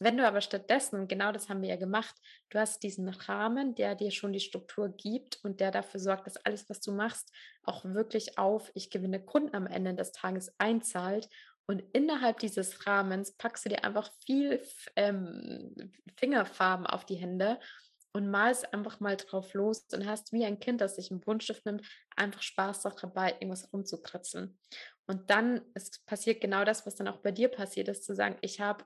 Wenn 0.02 0.16
du 0.18 0.26
aber 0.26 0.40
stattdessen, 0.40 1.02
und 1.02 1.08
genau 1.10 1.34
das 1.34 1.50
haben 1.50 1.62
wir 1.62 1.70
ja 1.70 1.76
gemacht, 1.76 2.16
du 2.50 2.60
hast 2.60 2.82
diesen 2.84 3.10
Rahmen, 3.10 3.76
der 3.76 3.96
dir 3.96 4.12
schon 4.12 4.32
die 4.32 4.40
Struktur 4.40 4.90
gibt 4.90 5.40
und 5.44 5.60
der 5.60 5.72
dafür 5.72 6.00
sorgt, 6.00 6.26
dass 6.26 6.38
alles, 6.38 6.70
was 6.70 6.80
du 6.80 6.94
machst, 6.94 7.34
auch 7.64 7.84
wirklich 7.84 8.38
auf 8.38 8.72
ich 8.76 8.92
gewinne 8.92 9.24
Kunden 9.24 9.54
am 9.54 9.68
Ende 9.68 9.94
des 9.94 10.14
Tages 10.14 10.54
einzahlt. 10.58 11.30
Und 11.68 11.84
innerhalb 11.92 12.40
dieses 12.40 12.88
Rahmens 12.88 13.34
packst 13.34 13.66
du 13.66 13.70
dir 13.70 13.84
einfach 13.84 14.10
viel 14.26 14.62
ähm, 14.96 15.76
Fingerfarben 16.16 16.88
auf 16.88 17.06
die 17.06 17.18
Hände 17.18 17.60
und 18.14 18.30
malst 18.30 18.74
einfach 18.74 19.00
mal 19.00 19.18
drauf 19.18 19.54
los 19.54 19.86
und 19.94 20.08
hast 20.08 20.34
wie 20.34 20.46
ein 20.46 20.60
Kind, 20.60 20.82
das 20.82 20.96
sich 20.96 21.12
einen 21.12 21.20
Buntstift 21.20 21.66
nimmt, 21.66 21.88
einfach 22.16 22.42
Spaß 22.42 22.82
dabei, 22.82 23.34
irgendwas 23.34 23.72
rumzukritzeln. 23.72 24.58
Und 25.08 25.30
dann 25.30 25.62
ist 25.74 26.06
passiert 26.06 26.42
genau 26.42 26.64
das, 26.66 26.86
was 26.86 26.96
dann 26.96 27.08
auch 27.08 27.18
bei 27.18 27.32
dir 27.32 27.50
passiert 27.50 27.88
ist, 27.88 28.04
zu 28.04 28.16
sagen, 28.16 28.38
ich 28.42 28.60
habe 28.60 28.86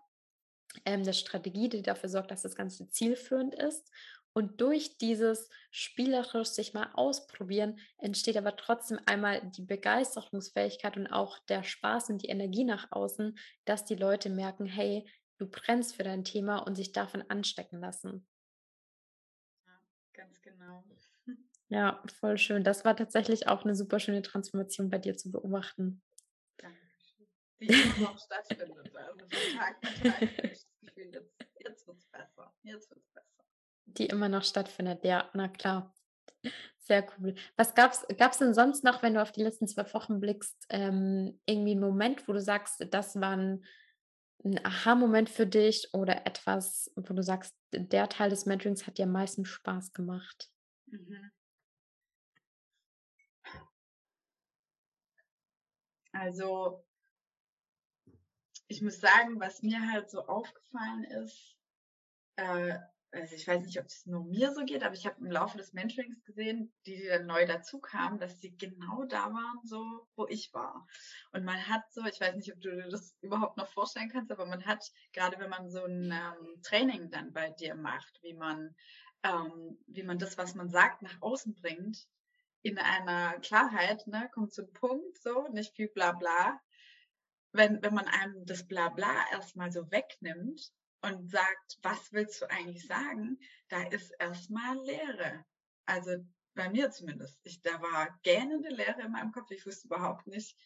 ähm, 0.85 1.01
eine 1.01 1.13
Strategie, 1.13 1.69
die 1.69 1.81
dafür 1.81 2.09
sorgt, 2.09 2.31
dass 2.31 2.41
das 2.41 2.55
Ganze 2.55 2.89
zielführend 2.89 3.55
ist. 3.55 3.89
Und 4.35 4.61
durch 4.61 4.97
dieses 4.97 5.49
spielerisch 5.69 6.49
sich 6.49 6.73
mal 6.73 6.89
ausprobieren, 6.93 7.79
entsteht 7.99 8.35
aber 8.35 8.55
trotzdem 8.55 8.99
einmal 9.05 9.41
die 9.51 9.61
Begeisterungsfähigkeit 9.61 10.97
und 10.97 11.07
auch 11.07 11.37
der 11.49 11.63
Spaß 11.63 12.09
und 12.09 12.23
die 12.23 12.29
Energie 12.29 12.63
nach 12.63 12.91
außen, 12.91 13.37
dass 13.65 13.85
die 13.85 13.95
Leute 13.95 14.29
merken, 14.29 14.65
hey, 14.65 15.07
du 15.37 15.47
brennst 15.47 15.95
für 15.95 16.03
dein 16.03 16.23
Thema 16.23 16.57
und 16.59 16.75
sich 16.75 16.93
davon 16.93 17.23
anstecken 17.29 17.79
lassen. 17.79 18.25
Ganz 20.13 20.41
genau. 20.41 20.83
Ja, 21.69 22.03
voll 22.19 22.37
schön. 22.37 22.63
Das 22.63 22.85
war 22.85 22.95
tatsächlich 22.95 23.47
auch 23.47 23.63
eine 23.63 23.75
super 23.75 23.99
schöne 23.99 24.21
Transformation 24.21 24.89
bei 24.89 24.99
dir 24.99 25.17
zu 25.17 25.31
beobachten. 25.31 26.03
Dankeschön. 26.57 27.27
Die 27.59 27.67
immer 27.67 28.11
noch 28.11 28.19
stattfindet. 28.19 28.95
Also 28.95 29.19
von 29.19 29.57
Tag 29.57 29.85
zu 29.85 30.03
Tag 30.03 30.19
das 30.19 30.67
Gefühl, 30.81 31.11
jetzt, 31.13 31.35
jetzt 31.59 31.87
wird 31.87 31.97
es 31.97 32.05
besser. 32.07 32.53
Jetzt 32.63 32.89
wird 32.89 32.99
es 33.01 33.09
besser 33.09 33.33
die 33.97 34.07
immer 34.07 34.29
noch 34.29 34.43
stattfindet. 34.43 35.03
Ja, 35.03 35.29
na 35.33 35.47
klar. 35.47 35.93
Sehr 36.79 37.05
cool. 37.17 37.35
Was 37.55 37.73
gab 37.75 37.93
es 37.93 38.37
denn 38.37 38.53
sonst 38.53 38.83
noch, 38.83 39.01
wenn 39.01 39.13
du 39.13 39.21
auf 39.21 39.31
die 39.31 39.43
letzten 39.43 39.67
zwei 39.67 39.91
Wochen 39.93 40.19
blickst, 40.19 40.65
ähm, 40.69 41.39
irgendwie 41.45 41.71
einen 41.71 41.79
Moment, 41.79 42.27
wo 42.27 42.33
du 42.33 42.41
sagst, 42.41 42.85
das 42.91 43.19
war 43.19 43.37
ein, 43.37 43.63
ein 44.43 44.63
Aha-Moment 44.65 45.29
für 45.29 45.47
dich 45.47 45.89
oder 45.93 46.25
etwas, 46.25 46.91
wo 46.95 47.13
du 47.13 47.23
sagst, 47.23 47.55
der 47.73 48.09
Teil 48.09 48.29
des 48.29 48.45
Mentorings 48.45 48.85
hat 48.87 48.97
dir 48.97 49.05
am 49.05 49.11
meisten 49.11 49.45
Spaß 49.45 49.93
gemacht? 49.93 50.49
Mhm. 50.87 51.31
Also, 56.13 56.83
ich 58.67 58.81
muss 58.81 58.99
sagen, 58.99 59.39
was 59.39 59.61
mir 59.61 59.91
halt 59.91 60.09
so 60.09 60.25
aufgefallen 60.25 61.03
ist, 61.03 61.57
äh, 62.37 62.79
also 63.13 63.35
ich 63.35 63.47
weiß 63.47 63.63
nicht, 63.65 63.79
ob 63.79 63.85
es 63.85 64.05
nur 64.05 64.23
mir 64.25 64.51
so 64.53 64.65
geht, 64.65 64.83
aber 64.83 64.95
ich 64.95 65.05
habe 65.05 65.19
im 65.19 65.31
Laufe 65.31 65.57
des 65.57 65.73
Mentorings 65.73 66.23
gesehen, 66.23 66.73
die, 66.85 66.95
die 66.97 67.07
dann 67.07 67.27
neu 67.27 67.45
dazu 67.45 67.79
kamen, 67.79 68.19
dass 68.19 68.39
sie 68.39 68.57
genau 68.57 69.03
da 69.05 69.31
waren, 69.31 69.59
so 69.63 70.07
wo 70.15 70.27
ich 70.27 70.53
war. 70.53 70.87
Und 71.31 71.45
man 71.45 71.67
hat 71.67 71.83
so, 71.91 72.03
ich 72.05 72.19
weiß 72.19 72.35
nicht, 72.35 72.51
ob 72.53 72.59
du 72.61 72.71
dir 72.71 72.89
das 72.89 73.15
überhaupt 73.21 73.57
noch 73.57 73.67
vorstellen 73.67 74.09
kannst, 74.09 74.31
aber 74.31 74.45
man 74.45 74.65
hat, 74.65 74.91
gerade 75.13 75.37
wenn 75.37 75.49
man 75.49 75.69
so 75.69 75.83
ein 75.85 76.11
ähm, 76.11 76.61
Training 76.63 77.11
dann 77.11 77.31
bei 77.33 77.51
dir 77.51 77.75
macht, 77.75 78.19
wie 78.23 78.33
man, 78.33 78.75
ähm, 79.23 79.77
wie 79.87 80.03
man 80.03 80.17
das, 80.17 80.37
was 80.37 80.55
man 80.55 80.69
sagt, 80.69 81.03
nach 81.03 81.21
außen 81.21 81.53
bringt, 81.53 82.07
in 82.63 82.79
einer 82.79 83.39
Klarheit, 83.41 84.07
ne, 84.07 84.29
kommt 84.33 84.53
zum 84.53 84.71
Punkt, 84.73 85.21
so, 85.21 85.47
nicht 85.49 85.75
viel 85.75 85.89
Blabla. 85.89 86.59
Wenn, 87.51 87.83
wenn 87.83 87.93
man 87.93 88.07
einem 88.07 88.45
das 88.45 88.67
Blabla 88.67 89.13
erstmal 89.31 89.71
so 89.71 89.91
wegnimmt 89.91 90.73
und 91.03 91.29
sagt, 91.29 91.77
was 91.81 92.11
willst 92.13 92.41
du 92.41 92.49
eigentlich 92.49 92.87
sagen, 92.87 93.37
da 93.67 93.83
ist 93.89 94.11
erstmal 94.19 94.77
Leere. 94.85 95.45
Also 95.85 96.25
bei 96.55 96.69
mir 96.69 96.91
zumindest. 96.91 97.39
Ich, 97.43 97.61
da 97.61 97.81
war 97.81 98.19
gähnende 98.23 98.69
Leere 98.69 99.01
in 99.01 99.11
meinem 99.11 99.31
Kopf. 99.31 99.51
Ich 99.51 99.65
wusste 99.65 99.87
überhaupt 99.87 100.27
nicht, 100.27 100.57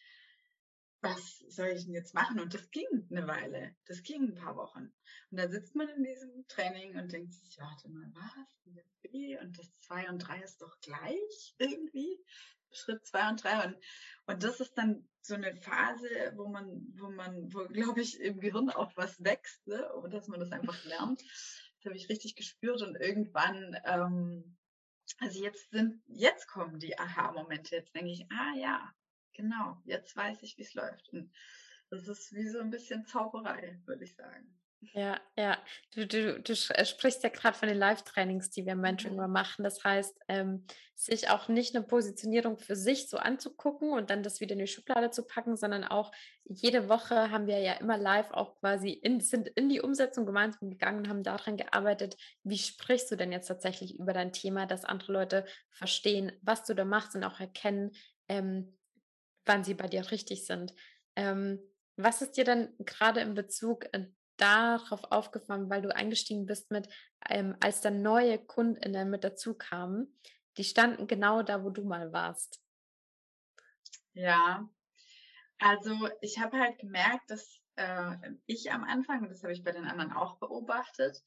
was 1.00 1.38
soll 1.48 1.68
ich 1.68 1.84
denn 1.84 1.94
jetzt 1.94 2.14
machen? 2.14 2.40
Und 2.40 2.54
das 2.54 2.70
ging 2.70 2.86
eine 3.10 3.26
Weile. 3.26 3.76
Das 3.86 4.02
ging 4.02 4.22
ein 4.22 4.34
paar 4.34 4.56
Wochen. 4.56 4.92
Und 5.30 5.38
da 5.38 5.48
sitzt 5.48 5.74
man 5.74 5.88
in 5.88 6.02
diesem 6.04 6.46
Training 6.48 6.96
und 6.96 7.12
denkt 7.12 7.32
sich, 7.32 7.58
warte 7.58 7.88
mal, 7.88 8.10
was? 8.14 8.74
Wie? 9.02 9.38
Und 9.38 9.58
das 9.58 9.78
zwei 9.80 10.08
und 10.08 10.18
drei 10.18 10.40
ist 10.40 10.60
doch 10.60 10.78
gleich 10.80 11.54
irgendwie. 11.58 12.18
Schritt 12.72 13.04
zwei 13.06 13.28
und 13.28 13.42
drei. 13.42 13.66
Und, 13.66 13.76
und 14.26 14.42
das 14.42 14.60
ist 14.60 14.76
dann 14.76 15.08
so 15.20 15.34
eine 15.34 15.54
Phase, 15.56 16.32
wo 16.36 16.48
man, 16.48 16.86
wo 16.96 17.10
man, 17.10 17.52
wo, 17.52 17.66
glaube 17.66 18.00
ich, 18.00 18.20
im 18.20 18.40
Gehirn 18.40 18.70
auch 18.70 18.92
was 18.96 19.22
wächst, 19.22 19.66
ne? 19.66 19.92
und 19.94 20.12
dass 20.12 20.28
man 20.28 20.40
das 20.40 20.52
einfach 20.52 20.84
lernt. 20.84 21.22
Das 21.22 21.86
habe 21.86 21.96
ich 21.96 22.08
richtig 22.08 22.34
gespürt 22.34 22.82
und 22.82 22.96
irgendwann, 22.96 23.76
ähm, 23.84 24.56
also 25.20 25.42
jetzt 25.42 25.70
sind, 25.70 26.02
jetzt 26.06 26.48
kommen 26.48 26.78
die 26.78 26.98
Aha-Momente. 26.98 27.76
Jetzt 27.76 27.94
denke 27.94 28.10
ich, 28.10 28.26
ah 28.30 28.54
ja, 28.56 28.92
genau, 29.32 29.80
jetzt 29.84 30.16
weiß 30.16 30.42
ich, 30.42 30.56
wie 30.58 30.62
es 30.62 30.74
läuft. 30.74 31.08
Und 31.10 31.32
das 31.90 32.08
ist 32.08 32.32
wie 32.34 32.48
so 32.48 32.60
ein 32.60 32.70
bisschen 32.70 33.06
Zauberei, 33.06 33.80
würde 33.86 34.04
ich 34.04 34.14
sagen. 34.14 34.58
Ja, 34.80 35.20
ja. 35.36 35.58
Du, 35.94 36.06
du, 36.06 36.40
du 36.40 36.52
äh, 36.52 36.84
sprichst 36.84 37.24
ja 37.24 37.30
gerade 37.30 37.58
von 37.58 37.68
den 37.68 37.78
Live-Trainings, 37.78 38.50
die 38.50 38.64
wir 38.64 38.74
im 38.74 38.80
Mentoring 38.80 39.16
mhm. 39.16 39.32
machen. 39.32 39.64
Das 39.64 39.82
heißt, 39.82 40.16
ähm, 40.28 40.64
sich 40.94 41.30
auch 41.30 41.48
nicht 41.48 41.74
eine 41.74 41.84
Positionierung 41.84 42.58
für 42.58 42.76
sich 42.76 43.08
so 43.08 43.18
anzugucken 43.18 43.92
und 43.92 44.10
dann 44.10 44.22
das 44.22 44.40
wieder 44.40 44.52
in 44.52 44.60
die 44.60 44.66
Schublade 44.68 45.10
zu 45.10 45.26
packen, 45.26 45.56
sondern 45.56 45.84
auch 45.84 46.12
jede 46.44 46.88
Woche 46.88 47.30
haben 47.30 47.46
wir 47.46 47.58
ja 47.58 47.74
immer 47.74 47.98
live 47.98 48.30
auch 48.30 48.58
quasi 48.60 48.90
in, 48.90 49.20
sind 49.20 49.48
in 49.48 49.68
die 49.68 49.80
Umsetzung 49.80 50.26
gemeinsam 50.26 50.70
gegangen 50.70 50.98
und 50.98 51.08
haben 51.08 51.22
daran 51.24 51.56
gearbeitet, 51.56 52.16
wie 52.44 52.58
sprichst 52.58 53.10
du 53.10 53.16
denn 53.16 53.32
jetzt 53.32 53.48
tatsächlich 53.48 53.98
über 53.98 54.12
dein 54.12 54.32
Thema, 54.32 54.66
dass 54.66 54.84
andere 54.84 55.12
Leute 55.12 55.44
verstehen, 55.70 56.32
was 56.42 56.64
du 56.64 56.74
da 56.74 56.84
machst 56.84 57.16
und 57.16 57.24
auch 57.24 57.40
erkennen, 57.40 57.92
ähm, 58.28 58.78
wann 59.44 59.64
sie 59.64 59.74
bei 59.74 59.88
dir 59.88 60.10
richtig 60.10 60.46
sind. 60.46 60.74
Ähm, 61.16 61.60
was 61.96 62.22
ist 62.22 62.36
dir 62.36 62.44
dann 62.44 62.68
gerade 62.78 63.20
in 63.20 63.34
Bezug 63.34 63.86
äh, 63.92 64.06
darauf 64.40 65.04
aufgefallen, 65.10 65.68
weil 65.68 65.82
du 65.82 65.94
eingestiegen 65.94 66.46
bist 66.46 66.70
mit, 66.70 66.88
ähm, 67.28 67.56
als 67.60 67.80
dann 67.80 68.02
neue 68.02 68.38
KundInnen 68.38 69.10
mit 69.10 69.24
dazu 69.24 69.54
kamen, 69.54 70.18
die 70.56 70.64
standen 70.64 71.06
genau 71.06 71.42
da, 71.42 71.62
wo 71.62 71.70
du 71.70 71.84
mal 71.84 72.12
warst. 72.12 72.60
Ja, 74.12 74.68
also 75.58 76.08
ich 76.20 76.38
habe 76.38 76.58
halt 76.58 76.78
gemerkt, 76.78 77.30
dass 77.30 77.60
äh, 77.76 78.16
ich 78.46 78.72
am 78.72 78.84
Anfang, 78.84 79.22
und 79.22 79.30
das 79.30 79.42
habe 79.42 79.52
ich 79.52 79.62
bei 79.62 79.72
den 79.72 79.84
anderen 79.84 80.12
auch 80.12 80.38
beobachtet, 80.38 81.22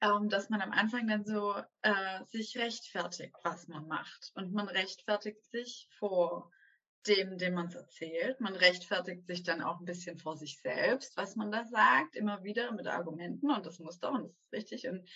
ähm, 0.00 0.28
dass 0.28 0.48
man 0.50 0.60
am 0.60 0.72
Anfang 0.72 1.06
dann 1.06 1.24
so 1.24 1.54
äh, 1.82 2.24
sich 2.26 2.56
rechtfertigt, 2.58 3.34
was 3.42 3.68
man 3.68 3.86
macht. 3.86 4.32
Und 4.34 4.52
man 4.52 4.68
rechtfertigt 4.68 5.44
sich 5.50 5.88
vor 5.98 6.50
dem, 7.06 7.38
dem 7.38 7.54
man 7.54 7.68
es 7.68 7.74
erzählt. 7.74 8.40
Man 8.40 8.54
rechtfertigt 8.54 9.26
sich 9.26 9.42
dann 9.42 9.62
auch 9.62 9.80
ein 9.80 9.86
bisschen 9.86 10.18
vor 10.18 10.36
sich 10.36 10.60
selbst, 10.60 11.16
was 11.16 11.34
man 11.34 11.50
da 11.50 11.64
sagt, 11.64 12.14
immer 12.14 12.44
wieder 12.44 12.72
mit 12.72 12.86
Argumenten 12.86 13.50
und 13.50 13.64
das 13.64 13.78
muss 13.78 13.98
doch 13.98 14.12
und 14.12 14.24
das 14.24 14.32
ist 14.32 14.52
richtig. 14.52 14.88
Und, 14.88 15.08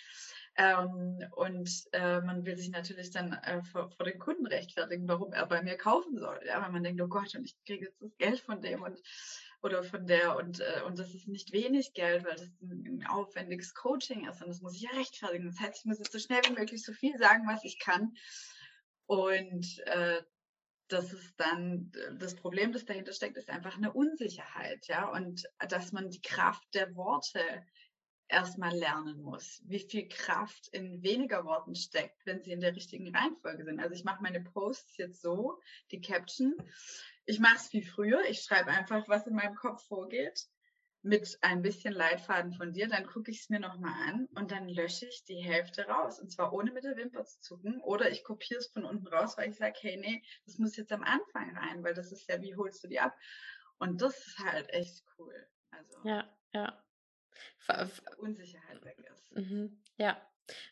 ähm, 0.57 1.19
und 1.35 1.69
äh, 1.91 2.21
man 2.21 2.45
will 2.45 2.57
sich 2.57 2.71
natürlich 2.71 3.11
dann 3.11 3.33
äh, 3.33 3.63
vor, 3.63 3.91
vor, 3.91 4.05
den 4.05 4.17
Kunden 4.17 4.47
rechtfertigen, 4.47 5.07
warum 5.07 5.31
er 5.33 5.45
bei 5.45 5.61
mir 5.61 5.77
kaufen 5.77 6.17
soll. 6.17 6.39
Ja, 6.45 6.61
weil 6.61 6.71
man 6.71 6.83
denkt, 6.83 7.01
oh 7.01 7.07
Gott, 7.07 7.35
und 7.35 7.45
ich 7.45 7.55
kriege 7.65 7.85
jetzt 7.85 8.01
das 8.01 8.17
Geld 8.17 8.39
von 8.39 8.61
dem 8.61 8.81
und 8.81 8.99
oder 9.61 9.83
von 9.83 10.05
der 10.05 10.35
und, 10.37 10.59
äh, 10.59 10.81
und 10.85 10.97
das 10.97 11.13
ist 11.13 11.27
nicht 11.27 11.51
wenig 11.51 11.93
Geld, 11.93 12.23
weil 12.23 12.35
das 12.35 12.49
ein, 12.61 13.01
ein 13.01 13.07
aufwendiges 13.07 13.73
Coaching 13.73 14.27
ist 14.27 14.41
und 14.41 14.47
das 14.47 14.61
muss 14.61 14.75
ich 14.75 14.81
ja 14.81 14.91
rechtfertigen. 14.91 15.45
Das 15.45 15.59
heißt, 15.59 15.79
ich 15.79 15.85
muss 15.85 15.99
jetzt 15.99 16.11
so 16.11 16.19
schnell 16.19 16.41
wie 16.47 16.59
möglich 16.59 16.83
so 16.83 16.93
viel 16.93 17.17
sagen, 17.17 17.43
was 17.47 17.63
ich 17.63 17.79
kann. 17.79 18.13
Und 19.07 19.79
äh, 19.85 20.21
das 20.87 21.13
ist 21.13 21.33
dann 21.37 21.91
das 22.19 22.35
Problem, 22.35 22.71
das 22.71 22.85
dahinter 22.85 23.13
steckt, 23.13 23.37
ist 23.37 23.49
einfach 23.49 23.77
eine 23.77 23.93
Unsicherheit, 23.93 24.87
ja, 24.87 25.09
und 25.09 25.43
dass 25.69 25.91
man 25.91 26.09
die 26.09 26.21
Kraft 26.21 26.63
der 26.73 26.95
Worte 26.95 27.41
erstmal 28.27 28.75
lernen 28.75 29.21
muss, 29.21 29.61
wie 29.65 29.79
viel 29.79 30.07
Kraft 30.07 30.67
in 30.69 31.03
weniger 31.03 31.45
Worten 31.45 31.75
steckt, 31.75 32.25
wenn 32.25 32.41
sie 32.41 32.51
in 32.51 32.59
der 32.59 32.75
richtigen 32.75 33.15
Reihenfolge 33.15 33.63
sind. 33.63 33.79
Also 33.79 33.93
ich 33.93 34.03
mache 34.03 34.23
meine 34.23 34.41
Posts 34.41 34.97
jetzt 34.97 35.21
so, 35.21 35.59
die 35.91 36.01
Caption. 36.01 36.55
Ich 37.25 37.39
mache 37.39 37.57
es 37.57 37.73
wie 37.73 37.83
früher. 37.83 38.23
Ich 38.29 38.41
schreibe 38.41 38.71
einfach, 38.71 39.07
was 39.07 39.27
in 39.27 39.35
meinem 39.35 39.55
Kopf 39.55 39.85
vorgeht 39.87 40.47
mit 41.05 41.37
ein 41.41 41.61
bisschen 41.61 41.93
Leitfaden 41.93 42.53
von 42.53 42.73
dir, 42.73 42.87
dann 42.87 43.05
gucke 43.05 43.29
ich 43.31 43.41
es 43.41 43.49
mir 43.49 43.59
nochmal 43.59 43.93
an 44.09 44.27
und 44.35 44.51
dann 44.51 44.67
lösche 44.67 45.05
ich 45.05 45.23
die 45.23 45.37
Hälfte 45.37 45.85
raus. 45.87 46.19
Und 46.19 46.31
zwar 46.31 46.51
ohne 46.51 46.71
mit 46.71 46.83
der 46.83 46.97
Wimper 46.97 47.23
zu 47.25 47.39
zucken. 47.41 47.79
Oder 47.81 48.09
ich 48.09 48.23
kopiere 48.23 48.59
es 48.59 48.67
von 48.67 48.85
unten 48.85 49.07
raus, 49.07 49.37
weil 49.37 49.49
ich 49.49 49.55
sage, 49.55 49.75
hey, 49.81 49.97
nee, 49.97 50.23
das 50.45 50.57
muss 50.57 50.75
jetzt 50.75 50.91
am 50.91 51.03
Anfang 51.03 51.55
rein, 51.55 51.83
weil 51.83 51.93
das 51.93 52.11
ist 52.11 52.27
ja, 52.27 52.41
wie 52.41 52.55
holst 52.55 52.83
du 52.83 52.87
die 52.87 52.99
ab? 52.99 53.15
Und 53.77 54.01
das 54.01 54.17
ist 54.25 54.39
halt 54.39 54.69
echt 54.71 55.03
cool. 55.17 55.47
Also, 55.69 55.99
ja, 56.03 56.29
ja. 56.53 56.83
Unsicherheit 58.17 58.83
weg 58.83 58.97
ist. 59.11 59.31
Mhm. 59.35 59.81
Ja, 59.97 60.19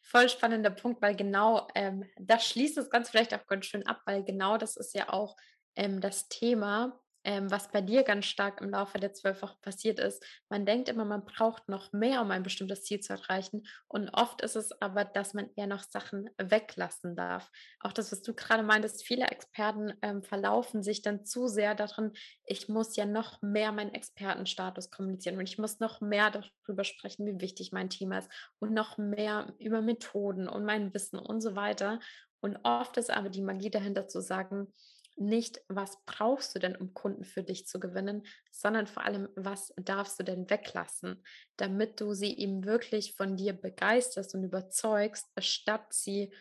Voll 0.02 0.30
spannender 0.30 0.70
Punkt, 0.70 1.02
weil 1.02 1.16
genau 1.16 1.68
ähm, 1.76 2.08
das 2.18 2.46
schließt 2.48 2.78
es 2.78 2.90
ganz 2.90 3.10
vielleicht 3.10 3.34
auch 3.34 3.48
ganz 3.48 3.66
schön 3.66 3.86
ab, 3.88 4.02
weil 4.06 4.24
genau 4.24 4.58
das 4.58 4.78
ist 4.78 4.94
ja 4.94 5.10
auch 5.10 5.36
ähm, 5.76 6.02
das 6.02 6.30
Thema, 6.30 7.03
ähm, 7.24 7.50
was 7.50 7.72
bei 7.72 7.82
dir 7.82 8.04
ganz 8.04 8.26
stark 8.26 8.62
im 8.62 8.70
Laufe 8.70 9.00
der 9.00 9.14
zwölf 9.14 9.42
Wochen 9.42 9.60
passiert 9.62 10.00
ist. 10.00 10.24
Man 10.50 10.66
denkt 10.66 10.90
immer, 10.90 11.06
man 11.06 11.26
braucht 11.26 11.70
noch 11.70 11.94
mehr, 11.94 12.22
um 12.22 12.32
ein 12.32 12.44
bestimmtes 12.44 12.84
Ziel 12.84 13.00
zu 13.00 13.14
erreichen. 13.14 13.66
Und 13.88 14.10
oft 14.10 14.42
ist 14.42 14.56
es 14.56 14.72
aber, 14.82 15.06
dass 15.06 15.34
man 15.34 15.50
eher 15.56 15.68
noch 15.68 15.84
Sachen 15.84 16.30
weglassen 16.38 17.16
darf. 17.16 17.50
Auch 17.80 17.94
das, 17.94 18.12
was 18.12 18.22
du 18.22 18.34
gerade 18.34 18.64
meintest, 18.64 19.06
viele 19.06 19.28
Experten 19.28 19.94
ähm, 20.02 20.24
verlaufen 20.24 20.84
sich 20.84 21.02
dann 21.02 21.26
zu 21.26 21.48
sehr 21.48 21.76
darin, 21.76 22.12
ich 22.46 22.68
muss 22.68 22.96
ja 22.96 23.06
noch 23.06 23.42
mehr 23.42 23.72
meinen 23.72 23.94
Expertenstatus 23.94 24.92
kommunizieren 24.92 25.38
und 25.38 25.48
ich 25.48 25.58
muss 25.58 25.80
noch 25.80 26.02
mehr 26.02 26.32
darüber 26.32 26.84
sprechen, 26.84 27.26
wie 27.26 27.42
wichtig 27.42 27.72
mein 27.72 27.90
Thema 27.90 28.20
ist 28.20 28.30
und 28.60 28.74
noch 28.74 28.98
mehr 28.98 29.54
über 29.60 29.82
Methoden 29.82 30.48
und 30.48 30.66
mein 30.66 30.94
Wissen 30.94 31.20
und 31.20 31.42
so 31.42 31.56
weiter. 31.56 32.00
Und 32.42 32.58
oft 32.64 32.98
ist 32.98 33.10
aber 33.10 33.30
die 33.30 33.42
Magie 33.42 33.70
dahinter 33.70 34.10
zu 34.10 34.20
sagen, 34.20 34.74
nicht, 35.16 35.62
was 35.68 35.98
brauchst 36.06 36.56
du 36.56 36.60
denn, 36.60 36.76
um 36.76 36.94
Kunden 36.94 37.24
für 37.24 37.44
dich 37.44 37.68
zu 37.68 37.80
gewinnen, 37.80 38.24
sondern 38.52 38.88
vor 38.88 39.04
allem, 39.04 39.30
was 39.36 39.74
darfst 39.78 40.20
du 40.20 40.24
denn 40.24 40.50
weglassen, 40.50 41.24
damit 41.58 42.02
du 42.02 42.14
sie 42.14 42.38
eben 42.38 42.66
wirklich 42.66 43.16
von 43.16 43.36
dir 43.38 43.54
begeisterst 43.54 44.36
und 44.36 44.44
überzeugst, 44.44 45.28
statt 45.40 45.86
sie 45.92 46.34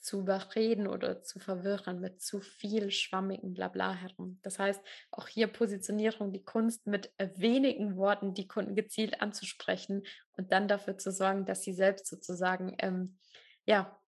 zu 0.00 0.20
überreden 0.20 0.86
oder 0.86 1.22
zu 1.22 1.38
verwirren 1.38 2.00
mit 2.00 2.22
zu 2.22 2.40
viel 2.40 2.90
schwammigen 2.90 3.52
Blabla 3.52 3.92
herum. 3.92 4.38
Das 4.42 4.58
heißt, 4.58 4.80
auch 5.10 5.28
hier 5.28 5.48
Positionierung, 5.48 6.32
die 6.32 6.44
Kunst 6.44 6.86
mit 6.86 7.12
wenigen 7.18 7.96
Worten 7.96 8.32
die 8.32 8.46
Kunden 8.46 8.74
gezielt 8.74 9.20
anzusprechen 9.20 10.04
und 10.36 10.52
dann 10.52 10.68
dafür 10.68 10.96
zu 10.98 11.10
sorgen, 11.10 11.44
dass 11.46 11.62
sie 11.62 11.72
selbst 11.72 12.06
sozusagen 12.06 12.74
ähm, 12.78 13.18
ja 13.66 13.98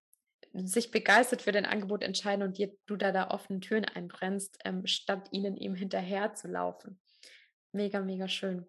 sich 0.52 0.90
begeistert 0.90 1.42
für 1.42 1.52
dein 1.52 1.66
Angebot 1.66 2.02
entscheiden 2.02 2.42
und 2.42 2.58
dir, 2.58 2.74
du 2.86 2.96
da 2.96 3.12
da 3.12 3.30
offene 3.30 3.60
Türen 3.60 3.84
einbrennst, 3.84 4.58
ähm, 4.64 4.86
statt 4.86 5.28
ihnen 5.30 5.56
eben 5.56 5.74
hinterher 5.74 6.34
zu 6.34 6.48
laufen. 6.48 7.00
Mega, 7.72 8.00
mega 8.00 8.26
schön. 8.26 8.66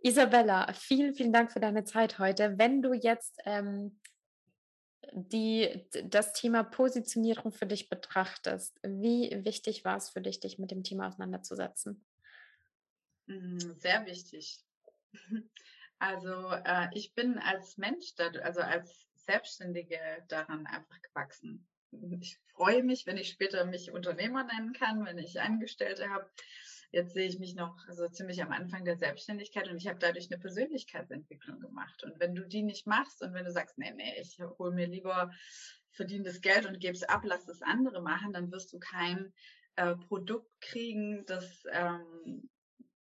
Isabella, 0.00 0.72
vielen, 0.72 1.14
vielen 1.14 1.32
Dank 1.32 1.52
für 1.52 1.60
deine 1.60 1.84
Zeit 1.84 2.18
heute. 2.20 2.58
Wenn 2.58 2.82
du 2.82 2.92
jetzt 2.92 3.40
ähm, 3.44 3.98
die, 5.12 5.86
das 6.04 6.32
Thema 6.32 6.62
Positionierung 6.62 7.50
für 7.50 7.66
dich 7.66 7.88
betrachtest, 7.88 8.78
wie 8.82 9.44
wichtig 9.44 9.84
war 9.84 9.96
es 9.96 10.10
für 10.10 10.20
dich, 10.20 10.38
dich 10.38 10.58
mit 10.58 10.70
dem 10.70 10.84
Thema 10.84 11.08
auseinanderzusetzen? 11.08 12.04
Mm, 13.26 13.58
sehr 13.78 14.06
wichtig. 14.06 14.60
Also 16.00 16.52
äh, 16.64 16.86
ich 16.92 17.12
bin 17.14 17.38
als 17.38 17.76
Mensch, 17.76 18.14
also 18.44 18.60
als 18.60 19.07
Selbstständige 19.28 19.98
daran 20.28 20.66
einfach 20.66 21.02
gewachsen. 21.02 21.68
Ich 22.20 22.38
freue 22.54 22.82
mich, 22.82 23.06
wenn 23.06 23.18
ich 23.18 23.28
später 23.28 23.66
mich 23.66 23.92
Unternehmer 23.92 24.44
nennen 24.44 24.72
kann, 24.72 25.04
wenn 25.04 25.18
ich 25.18 25.38
Angestellte 25.38 26.08
habe. 26.08 26.30
Jetzt 26.92 27.12
sehe 27.12 27.28
ich 27.28 27.38
mich 27.38 27.54
noch 27.54 27.76
so 27.90 28.08
ziemlich 28.08 28.42
am 28.42 28.52
Anfang 28.52 28.86
der 28.86 28.96
Selbstständigkeit 28.96 29.68
und 29.68 29.76
ich 29.76 29.86
habe 29.86 29.98
dadurch 29.98 30.30
eine 30.30 30.40
Persönlichkeitsentwicklung 30.40 31.60
gemacht. 31.60 32.02
Und 32.04 32.18
wenn 32.18 32.34
du 32.34 32.48
die 32.48 32.62
nicht 32.62 32.86
machst 32.86 33.20
und 33.20 33.34
wenn 33.34 33.44
du 33.44 33.52
sagst, 33.52 33.76
nee, 33.76 33.92
nee, 33.92 34.18
ich 34.18 34.40
hole 34.58 34.74
mir 34.74 34.86
lieber 34.86 35.30
verdientes 35.90 36.40
Geld 36.40 36.64
und 36.64 36.80
gebe 36.80 36.94
es 36.94 37.02
ab, 37.02 37.20
lass 37.24 37.44
das 37.44 37.60
andere 37.60 38.00
machen, 38.00 38.32
dann 38.32 38.50
wirst 38.50 38.72
du 38.72 38.78
kein 38.78 39.34
äh, 39.76 39.94
Produkt 39.94 40.50
kriegen, 40.62 41.26
das, 41.26 41.64
ähm, 41.70 42.48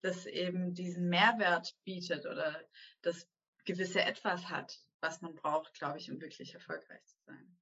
das 0.01 0.25
eben 0.25 0.73
diesen 0.73 1.09
Mehrwert 1.09 1.75
bietet 1.83 2.25
oder 2.25 2.63
das 3.01 3.27
gewisse 3.65 4.01
Etwas 4.01 4.49
hat 4.49 4.79
was 5.03 5.21
man 5.21 5.35
braucht, 5.35 5.73
glaube 5.73 5.99
ich, 5.99 6.09
um 6.09 6.19
wirklich 6.19 6.53
erfolgreich 6.53 7.05
zu 7.05 7.17
sein. 7.25 7.57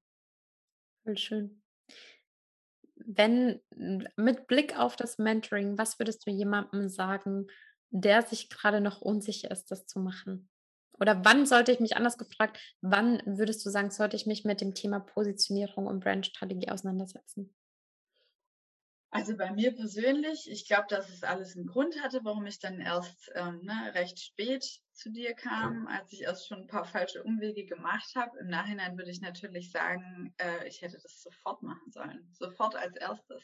Voll 1.03 1.17
schön. 1.17 1.63
Wenn 2.95 3.59
mit 4.15 4.47
Blick 4.47 4.77
auf 4.77 4.95
das 4.95 5.17
Mentoring, 5.17 5.77
was 5.77 5.97
würdest 5.97 6.25
du 6.25 6.31
jemandem 6.31 6.87
sagen, 6.87 7.47
der 7.89 8.21
sich 8.21 8.49
gerade 8.49 8.79
noch 8.79 9.01
unsicher 9.01 9.49
ist, 9.51 9.71
das 9.71 9.87
zu 9.87 9.99
machen? 9.99 10.49
Oder 10.99 11.25
wann 11.25 11.47
sollte 11.47 11.71
ich 11.71 11.79
mich 11.79 11.97
anders 11.97 12.19
gefragt, 12.19 12.59
wann 12.81 13.21
würdest 13.25 13.65
du 13.65 13.71
sagen, 13.71 13.89
sollte 13.89 14.15
ich 14.15 14.27
mich 14.27 14.45
mit 14.45 14.61
dem 14.61 14.75
Thema 14.75 14.99
Positionierung 14.99 15.87
und 15.87 16.01
Brandstrategie 16.01 16.69
auseinandersetzen? 16.69 17.55
Also 19.13 19.35
bei 19.35 19.51
mir 19.51 19.75
persönlich, 19.75 20.49
ich 20.49 20.65
glaube, 20.65 20.85
dass 20.87 21.09
es 21.09 21.23
alles 21.23 21.57
einen 21.57 21.67
Grund 21.67 22.01
hatte, 22.01 22.21
warum 22.23 22.45
ich 22.45 22.59
dann 22.59 22.79
erst 22.79 23.29
ähm, 23.35 23.59
ne, 23.61 23.91
recht 23.93 24.17
spät 24.17 24.63
zu 24.93 25.11
dir 25.11 25.33
kam, 25.33 25.85
als 25.87 26.13
ich 26.13 26.21
erst 26.21 26.47
schon 26.47 26.59
ein 26.59 26.67
paar 26.67 26.85
falsche 26.85 27.21
Umwege 27.21 27.65
gemacht 27.65 28.15
habe. 28.15 28.39
Im 28.39 28.47
Nachhinein 28.47 28.97
würde 28.97 29.11
ich 29.11 29.19
natürlich 29.19 29.69
sagen, 29.69 30.33
äh, 30.37 30.65
ich 30.65 30.81
hätte 30.81 30.97
das 30.97 31.21
sofort 31.21 31.61
machen 31.61 31.91
sollen, 31.91 32.25
sofort 32.31 32.75
als 32.77 32.95
erstes. 32.95 33.43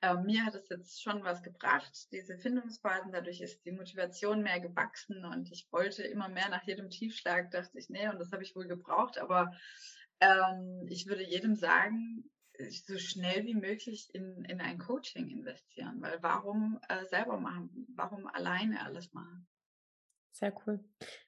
Äh, 0.00 0.16
mir 0.16 0.44
hat 0.44 0.56
es 0.56 0.68
jetzt 0.68 1.00
schon 1.00 1.22
was 1.22 1.44
gebracht, 1.44 2.08
diese 2.10 2.36
Findungsphasen. 2.36 3.12
Dadurch 3.12 3.40
ist 3.40 3.64
die 3.64 3.70
Motivation 3.70 4.42
mehr 4.42 4.58
gewachsen 4.58 5.24
und 5.24 5.52
ich 5.52 5.68
wollte 5.70 6.02
immer 6.02 6.28
mehr 6.28 6.48
nach 6.48 6.64
jedem 6.64 6.90
Tiefschlag, 6.90 7.52
dachte 7.52 7.78
ich, 7.78 7.88
nee, 7.88 8.08
und 8.08 8.18
das 8.18 8.32
habe 8.32 8.42
ich 8.42 8.56
wohl 8.56 8.66
gebraucht. 8.66 9.18
Aber 9.18 9.52
ähm, 10.18 10.86
ich 10.88 11.06
würde 11.06 11.22
jedem 11.22 11.54
sagen, 11.54 12.24
so 12.70 12.98
schnell 12.98 13.44
wie 13.44 13.54
möglich 13.54 14.08
in, 14.14 14.44
in 14.44 14.60
ein 14.60 14.78
Coaching 14.78 15.28
investieren, 15.28 16.00
weil 16.00 16.18
warum 16.22 16.80
äh, 16.88 17.04
selber 17.06 17.38
machen, 17.38 17.86
warum 17.94 18.26
alleine 18.26 18.84
alles 18.84 19.12
machen? 19.12 19.46
Sehr 20.32 20.54
cool. 20.66 20.80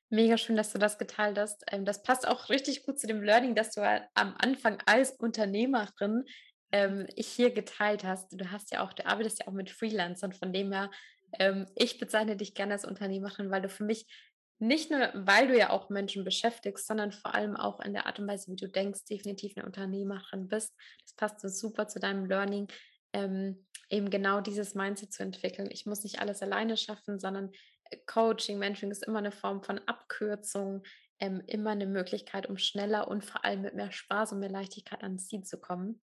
Mega 0.09 0.39
schön, 0.39 0.57
dass 0.57 0.72
du 0.72 0.78
das 0.78 0.99
geteilt 0.99 1.39
hast. 1.39 1.64
Ähm, 1.70 1.85
das 1.85 2.03
passt 2.03 2.26
auch 2.26 2.49
richtig 2.49 2.85
gut 2.85 2.99
zu 2.99 3.07
dem 3.07 3.22
Learning, 3.22 3.55
dass 3.55 3.70
du 3.72 3.82
am 4.14 4.35
Anfang 4.39 4.78
als 4.87 5.12
Unternehmerin 5.12 6.24
ähm, 6.72 7.07
hier 7.16 7.53
geteilt 7.53 8.05
hast. 8.05 8.32
Du 8.32 8.51
hast 8.51 8.72
ja 8.72 8.82
auch, 8.82 8.93
du 8.93 9.07
arbeitest 9.07 9.41
ja 9.41 9.49
auch 9.49 9.53
mit 9.53 9.70
Freelancern, 9.70 10.32
von 10.32 10.53
dem 10.53 10.72
her, 10.72 10.91
ähm, 11.39 11.66
ich 11.76 11.99
bezeichne 11.99 12.37
dich 12.37 12.55
gerne 12.55 12.74
als 12.74 12.85
Unternehmerin, 12.85 13.51
weil 13.51 13.62
du 13.62 13.68
für 13.68 13.85
mich 13.85 14.07
nicht 14.59 14.90
nur, 14.90 15.11
weil 15.14 15.48
du 15.48 15.59
ja 15.59 15.70
auch 15.70 15.90
Menschen 15.90 16.24
beschäftigst, 16.24 16.86
sondern 16.86 17.12
vor 17.12 17.34
allem 17.34 17.57
auch 17.57 17.80
in 17.80 17.92
der 17.92 18.07
Art 18.07 18.18
und 18.18 18.28
Weise, 18.28 18.50
wie 18.50 18.57
du 18.57 18.68
denkst, 18.68 19.05
definitiv 19.05 19.57
eine 19.57 19.66
Unternehmerin 19.66 20.48
bist. 20.48 20.74
Das 21.02 21.14
passt 21.14 21.40
so 21.40 21.48
super 21.48 21.88
zu 21.88 21.98
deinem 21.98 22.26
Learning, 22.26 22.68
ähm, 23.12 23.66
eben 23.90 24.11
genau 24.11 24.40
dieses 24.40 24.74
Mindset 24.74 25.12
zu 25.12 25.22
entwickeln. 25.22 25.68
Ich 25.70 25.86
muss 25.86 26.05
nicht 26.05 26.20
alles 26.20 26.42
alleine 26.42 26.76
schaffen, 26.76 27.18
sondern 27.18 27.50
äh, 27.90 27.98
Coaching, 28.07 28.59
Mentoring 28.59 28.90
ist 28.90 29.07
immer 29.07 29.18
eine 29.18 29.32
Form 29.32 29.62
von 29.62 29.80
Abkürzung, 29.86 30.82
ähm, 31.20 31.42
immer 31.46 31.70
eine 31.70 31.86
Möglichkeit, 31.86 32.48
um 32.48 32.59
schneller 32.59 33.09
und 33.09 33.24
vor 33.24 33.44
allem 33.44 33.62
mit 33.62 33.74
mehr 33.74 33.92
Spaß 33.92 34.32
und 34.32 34.40
mehr 34.40 34.50
Leichtigkeit 34.50 35.02
ans 35.02 35.28
Ziel 35.28 35.42
zu 35.42 35.61
kommen. 35.61 36.00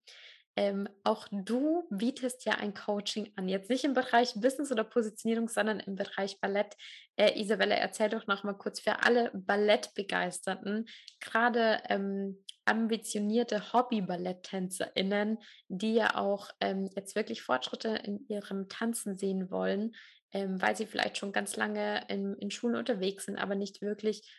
Ähm, 0.57 0.89
auch 1.05 1.27
du 1.31 1.87
bietest 1.89 2.45
ja 2.45 2.55
ein 2.55 2.73
Coaching 2.73 3.31
an. 3.37 3.47
Jetzt 3.47 3.69
nicht 3.69 3.85
im 3.85 3.93
Bereich 3.93 4.33
Business 4.35 4.71
oder 4.71 4.83
Positionierung, 4.83 5.47
sondern 5.47 5.79
im 5.79 5.95
Bereich 5.95 6.41
Ballett. 6.41 6.75
Äh, 7.15 7.39
Isabella, 7.39 7.75
erzähl 7.75 8.09
doch 8.09 8.27
noch 8.27 8.43
mal 8.43 8.57
kurz 8.57 8.81
für 8.81 9.03
alle 9.03 9.31
Ballettbegeisterten, 9.33 10.87
gerade 11.21 11.81
ähm, 11.87 12.43
ambitionierte 12.65 13.71
Hobby-BalletttänzerInnen, 13.71 15.37
die 15.69 15.93
ja 15.93 16.17
auch 16.17 16.49
ähm, 16.59 16.89
jetzt 16.95 17.15
wirklich 17.15 17.41
Fortschritte 17.41 17.89
in 17.89 18.27
ihrem 18.27 18.67
Tanzen 18.67 19.17
sehen 19.17 19.51
wollen, 19.51 19.95
ähm, 20.33 20.61
weil 20.61 20.75
sie 20.75 20.85
vielleicht 20.85 21.17
schon 21.17 21.31
ganz 21.31 21.55
lange 21.55 22.03
in, 22.09 22.35
in 22.35 22.51
Schulen 22.51 22.75
unterwegs 22.75 23.25
sind, 23.25 23.37
aber 23.37 23.55
nicht 23.55 23.81
wirklich 23.81 24.29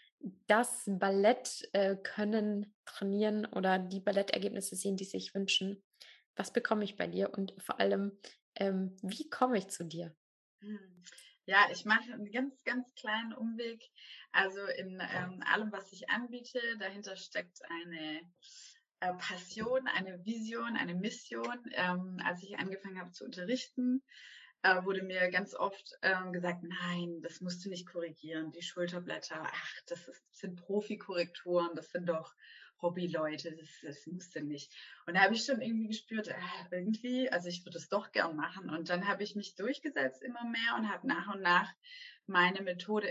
das 0.46 0.84
Ballett 0.86 1.68
äh, 1.72 1.96
können 1.96 2.74
trainieren 2.84 3.46
oder 3.46 3.78
die 3.78 4.00
Ballettergebnisse 4.00 4.76
sehen, 4.76 4.96
die 4.96 5.04
sich 5.04 5.34
wünschen 5.34 5.82
was 6.36 6.52
bekomme 6.52 6.84
ich 6.84 6.96
bei 6.96 7.06
dir 7.06 7.32
und 7.32 7.54
vor 7.58 7.80
allem, 7.80 8.18
ähm, 8.56 8.96
wie 9.02 9.28
komme 9.28 9.58
ich 9.58 9.68
zu 9.68 9.84
dir? 9.84 10.14
Hm. 10.60 11.02
Ja, 11.44 11.66
ich 11.72 11.84
mache 11.84 12.12
einen 12.12 12.30
ganz, 12.30 12.62
ganz 12.64 12.86
kleinen 12.94 13.32
Umweg. 13.32 13.82
Also 14.30 14.64
in 14.64 15.00
ähm, 15.00 15.42
allem, 15.44 15.72
was 15.72 15.92
ich 15.92 16.08
anbiete, 16.08 16.60
dahinter 16.78 17.16
steckt 17.16 17.60
eine 17.68 18.20
äh, 19.00 19.12
Passion, 19.14 19.88
eine 19.88 20.24
Vision, 20.24 20.76
eine 20.76 20.94
Mission. 20.94 21.58
Ähm, 21.72 22.18
als 22.24 22.42
ich 22.44 22.58
angefangen 22.58 23.00
habe 23.00 23.10
zu 23.10 23.24
unterrichten, 23.24 24.02
äh, 24.62 24.84
wurde 24.84 25.02
mir 25.02 25.30
ganz 25.30 25.54
oft 25.56 25.98
ähm, 26.02 26.32
gesagt, 26.32 26.62
nein, 26.62 27.20
das 27.22 27.40
musst 27.40 27.64
du 27.64 27.68
nicht 27.68 27.88
korrigieren. 27.88 28.52
Die 28.52 28.62
Schulterblätter, 28.62 29.42
ach, 29.42 29.72
das 29.88 30.06
ist, 30.06 30.22
sind 30.30 30.56
Profi-Korrekturen, 30.56 31.74
das 31.74 31.90
sind 31.90 32.08
doch 32.08 32.34
Hobbyleute, 32.82 33.56
das, 33.56 33.68
das 33.82 34.06
musste 34.06 34.42
nicht. 34.42 34.74
Und 35.06 35.14
da 35.14 35.20
habe 35.22 35.34
ich 35.34 35.44
schon 35.44 35.62
irgendwie 35.62 35.88
gespürt, 35.88 36.28
äh, 36.28 36.34
irgendwie, 36.70 37.30
also 37.30 37.48
ich 37.48 37.64
würde 37.64 37.78
es 37.78 37.88
doch 37.88 38.12
gern 38.12 38.36
machen. 38.36 38.68
Und 38.70 38.90
dann 38.90 39.08
habe 39.08 39.22
ich 39.22 39.36
mich 39.36 39.54
durchgesetzt 39.54 40.22
immer 40.22 40.44
mehr 40.44 40.76
und 40.76 40.90
habe 40.90 41.06
nach 41.06 41.34
und 41.34 41.42
nach 41.42 41.72
meine 42.32 42.62
Methode 42.62 43.08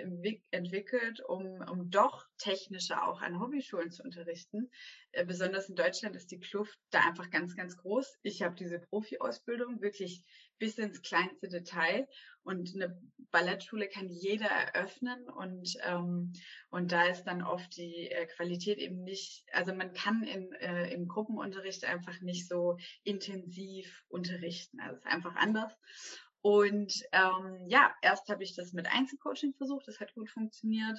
entwickelt, 0.51 1.21
um, 1.27 1.61
um 1.69 1.89
doch 1.89 2.25
technischer 2.37 3.07
auch 3.07 3.21
an 3.21 3.39
Hobbyschulen 3.39 3.91
zu 3.91 4.03
unterrichten. 4.03 4.69
Äh, 5.11 5.25
besonders 5.25 5.69
in 5.69 5.75
Deutschland 5.75 6.15
ist 6.15 6.31
die 6.31 6.39
Kluft 6.39 6.77
da 6.89 6.99
einfach 7.01 7.29
ganz, 7.29 7.55
ganz 7.55 7.77
groß. 7.77 8.17
Ich 8.23 8.41
habe 8.41 8.55
diese 8.55 8.79
Profi-Ausbildung 8.79 9.81
wirklich 9.81 10.23
bis 10.57 10.77
ins 10.77 11.01
kleinste 11.01 11.47
Detail 11.49 12.07
und 12.43 12.75
eine 12.75 12.99
Ballettschule 13.31 13.87
kann 13.87 14.09
jeder 14.09 14.47
eröffnen 14.47 15.29
und, 15.29 15.75
ähm, 15.83 16.33
und 16.69 16.91
da 16.91 17.05
ist 17.05 17.23
dann 17.23 17.43
oft 17.43 17.75
die 17.77 18.09
äh, 18.09 18.25
Qualität 18.27 18.77
eben 18.77 19.03
nicht, 19.03 19.45
also 19.53 19.73
man 19.73 19.93
kann 19.93 20.23
in, 20.23 20.51
äh, 20.53 20.91
im 20.93 21.07
Gruppenunterricht 21.07 21.85
einfach 21.85 22.19
nicht 22.21 22.47
so 22.47 22.77
intensiv 23.03 24.03
unterrichten. 24.09 24.79
Also 24.79 24.97
es 24.97 25.05
ist 25.05 25.11
einfach 25.11 25.35
anders. 25.35 25.73
Und 26.41 26.93
ähm, 27.11 27.67
ja, 27.67 27.93
erst 28.01 28.29
habe 28.29 28.43
ich 28.43 28.55
das 28.55 28.73
mit 28.73 28.87
Einzelcoaching 28.87 29.53
versucht, 29.53 29.87
das 29.87 29.99
hat 29.99 30.13
gut 30.13 30.29
funktioniert. 30.29 30.97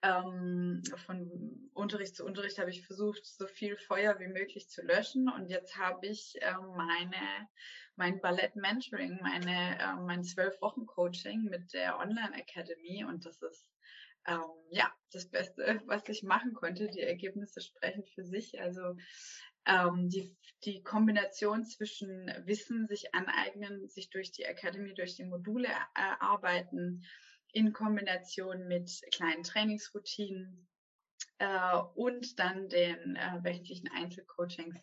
Ähm, 0.00 0.82
von 1.06 1.70
Unterricht 1.74 2.14
zu 2.14 2.24
Unterricht 2.24 2.58
habe 2.58 2.70
ich 2.70 2.86
versucht, 2.86 3.26
so 3.26 3.46
viel 3.46 3.76
Feuer 3.76 4.18
wie 4.20 4.28
möglich 4.28 4.68
zu 4.68 4.82
löschen. 4.82 5.28
Und 5.28 5.50
jetzt 5.50 5.76
habe 5.76 6.06
ich 6.06 6.36
äh, 6.40 6.54
meine, 6.76 7.48
mein 7.96 8.20
Ballett-Mentoring, 8.20 9.18
meine, 9.20 9.78
äh, 9.78 9.94
mein 9.96 10.22
Zwölf-Wochen-Coaching 10.22 11.44
mit 11.44 11.72
der 11.72 11.98
Online 11.98 12.34
Academy. 12.36 13.04
Und 13.04 13.26
das 13.26 13.42
ist 13.42 13.68
ähm, 14.26 14.44
ja 14.70 14.90
das 15.12 15.28
Beste, 15.28 15.82
was 15.86 16.08
ich 16.08 16.22
machen 16.22 16.54
konnte. 16.54 16.88
Die 16.88 17.00
Ergebnisse 17.00 17.60
sprechen 17.60 18.04
für 18.14 18.24
sich. 18.24 18.60
Also 18.60 18.94
ähm, 19.68 20.08
die, 20.08 20.36
die 20.64 20.82
Kombination 20.82 21.64
zwischen 21.64 22.32
Wissen 22.44 22.88
sich 22.88 23.14
aneignen, 23.14 23.86
sich 23.88 24.10
durch 24.10 24.32
die 24.32 24.44
Academy, 24.44 24.94
durch 24.94 25.14
die 25.14 25.24
Module 25.24 25.68
erarbeiten, 25.94 27.04
in 27.52 27.72
Kombination 27.72 28.66
mit 28.66 28.90
kleinen 29.12 29.42
Trainingsroutinen 29.42 30.68
äh, 31.38 31.76
und 31.94 32.38
dann 32.38 32.68
den 32.68 33.16
äh, 33.16 33.44
wöchentlichen 33.44 33.88
Einzelcoachings. 33.94 34.80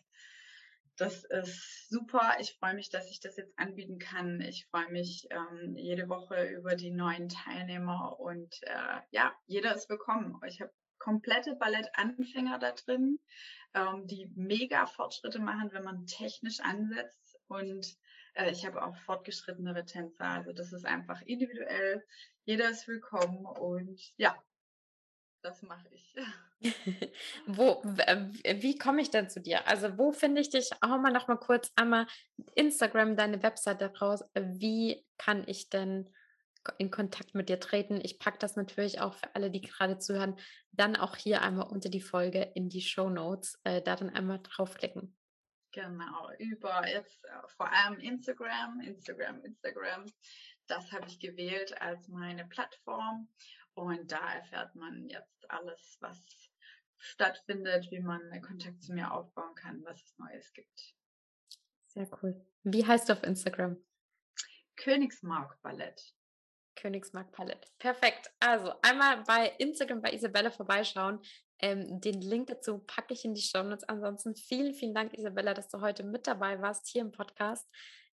Das 0.96 1.24
ist 1.24 1.90
super. 1.90 2.36
Ich 2.40 2.56
freue 2.58 2.74
mich, 2.74 2.88
dass 2.88 3.10
ich 3.10 3.20
das 3.20 3.36
jetzt 3.36 3.58
anbieten 3.58 3.98
kann. 3.98 4.40
Ich 4.40 4.66
freue 4.66 4.90
mich 4.90 5.28
ähm, 5.30 5.76
jede 5.76 6.08
Woche 6.08 6.48
über 6.48 6.74
die 6.74 6.90
neuen 6.90 7.28
Teilnehmer 7.28 8.18
und 8.18 8.62
äh, 8.62 9.00
ja, 9.10 9.36
jeder 9.46 9.74
ist 9.74 9.90
willkommen. 9.90 10.40
Ich 10.46 10.62
habe 10.62 10.72
komplette 10.98 11.54
Ballettanfänger 11.56 12.58
da 12.58 12.72
drin, 12.72 13.18
ähm, 13.76 14.06
die 14.06 14.28
mega 14.34 14.86
Fortschritte 14.86 15.38
machen, 15.38 15.70
wenn 15.72 15.84
man 15.84 16.06
technisch 16.06 16.60
ansetzt. 16.60 17.38
Und 17.46 17.96
äh, 18.34 18.50
ich 18.50 18.66
habe 18.66 18.82
auch 18.82 18.96
fortgeschrittenere 18.96 19.84
Tänzer. 19.84 20.24
Also 20.24 20.52
das 20.52 20.72
ist 20.72 20.86
einfach 20.86 21.20
individuell. 21.22 22.04
Jeder 22.44 22.70
ist 22.70 22.88
willkommen 22.88 23.44
und 23.44 24.00
ja, 24.16 24.34
das 25.42 25.62
mache 25.62 25.86
ich. 25.90 26.16
wo, 27.46 27.82
wie 27.84 28.78
komme 28.78 29.02
ich 29.02 29.10
denn 29.10 29.28
zu 29.28 29.40
dir? 29.40 29.66
Also 29.68 29.98
wo 29.98 30.10
finde 30.10 30.40
ich 30.40 30.50
dich? 30.50 30.70
Hau 30.82 30.98
mal 30.98 31.12
noch 31.12 31.28
mal 31.28 31.36
kurz 31.36 31.70
einmal 31.76 32.06
Instagram, 32.54 33.16
deine 33.16 33.42
Webseite 33.42 33.92
raus. 33.98 34.24
Wie 34.34 35.04
kann 35.18 35.44
ich 35.46 35.68
denn 35.68 36.08
in 36.78 36.90
Kontakt 36.90 37.34
mit 37.34 37.48
dir 37.48 37.60
treten. 37.60 38.00
Ich 38.02 38.18
packe 38.18 38.38
das 38.38 38.56
natürlich 38.56 39.00
auch 39.00 39.14
für 39.14 39.34
alle, 39.34 39.50
die 39.50 39.60
gerade 39.60 39.98
zuhören, 39.98 40.36
dann 40.72 40.96
auch 40.96 41.16
hier 41.16 41.42
einmal 41.42 41.68
unter 41.68 41.88
die 41.88 42.00
Folge 42.00 42.42
in 42.54 42.68
die 42.68 42.80
Show 42.80 43.10
Notes, 43.10 43.60
äh, 43.64 43.82
da 43.82 43.96
dann 43.96 44.10
einmal 44.10 44.40
draufklicken. 44.42 45.16
Genau, 45.72 46.30
über 46.38 46.86
jetzt 46.88 47.24
äh, 47.24 47.48
vor 47.56 47.70
allem 47.70 47.98
Instagram, 47.98 48.80
Instagram, 48.80 49.44
Instagram. 49.44 50.04
Das 50.66 50.90
habe 50.92 51.06
ich 51.06 51.20
gewählt 51.20 51.80
als 51.80 52.08
meine 52.08 52.46
Plattform 52.46 53.28
und 53.74 54.10
da 54.10 54.34
erfährt 54.34 54.74
man 54.74 55.06
jetzt 55.08 55.50
alles, 55.50 55.98
was 56.00 56.22
stattfindet, 56.98 57.90
wie 57.90 58.00
man 58.00 58.22
Kontakt 58.40 58.82
zu 58.82 58.94
mir 58.94 59.12
aufbauen 59.12 59.54
kann, 59.54 59.84
was 59.84 60.02
es 60.02 60.18
Neues 60.18 60.52
gibt. 60.54 60.94
Sehr 61.88 62.08
cool. 62.22 62.44
Wie 62.62 62.86
heißt 62.86 63.08
du 63.08 63.12
auf 63.12 63.22
Instagram? 63.22 63.76
Königsmark 64.76 65.60
Ballett. 65.62 66.15
Königsmark 66.76 67.32
Palette. 67.32 67.68
Perfekt. 67.78 68.30
Also 68.40 68.72
einmal 68.82 69.22
bei 69.24 69.52
Instagram 69.58 70.02
bei 70.02 70.12
Isabella 70.12 70.50
vorbeischauen. 70.50 71.20
Ähm, 71.58 72.00
den 72.00 72.20
Link 72.20 72.48
dazu 72.48 72.78
packe 72.78 73.14
ich 73.14 73.24
in 73.24 73.34
die 73.34 73.42
Show 73.42 73.62
Notes. 73.62 73.84
Ansonsten 73.84 74.36
vielen, 74.36 74.74
vielen 74.74 74.94
Dank, 74.94 75.14
Isabella, 75.14 75.54
dass 75.54 75.68
du 75.68 75.80
heute 75.80 76.04
mit 76.04 76.26
dabei 76.26 76.60
warst 76.60 76.86
hier 76.88 77.00
im 77.00 77.12
Podcast. 77.12 77.66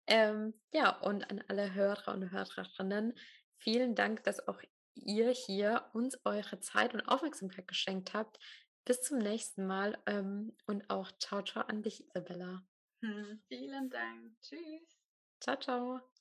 Ähm, 0.07 0.53
ja, 0.73 0.97
und 1.01 1.29
an 1.29 1.43
alle 1.47 1.73
Hörer 1.73 2.13
und 2.13 2.31
Hörerinnen, 2.31 3.13
vielen 3.57 3.95
Dank, 3.95 4.23
dass 4.23 4.47
auch 4.47 4.61
ihr 4.95 5.29
hier 5.29 5.85
uns 5.93 6.19
eure 6.25 6.59
Zeit 6.59 6.93
und 6.93 7.01
Aufmerksamkeit 7.01 7.67
geschenkt 7.67 8.13
habt. 8.13 8.39
Bis 8.85 9.01
zum 9.01 9.17
nächsten 9.17 9.65
Mal 9.65 9.97
ähm, 10.05 10.55
und 10.67 10.89
auch 10.89 11.11
ciao, 11.19 11.41
ciao 11.41 11.63
an 11.65 11.83
dich, 11.83 12.05
Isabella. 12.07 12.65
Hm, 13.01 13.41
vielen 13.47 13.89
Dank. 13.89 14.33
Tschüss. 14.41 14.97
Ciao, 15.39 15.57
ciao. 15.57 16.12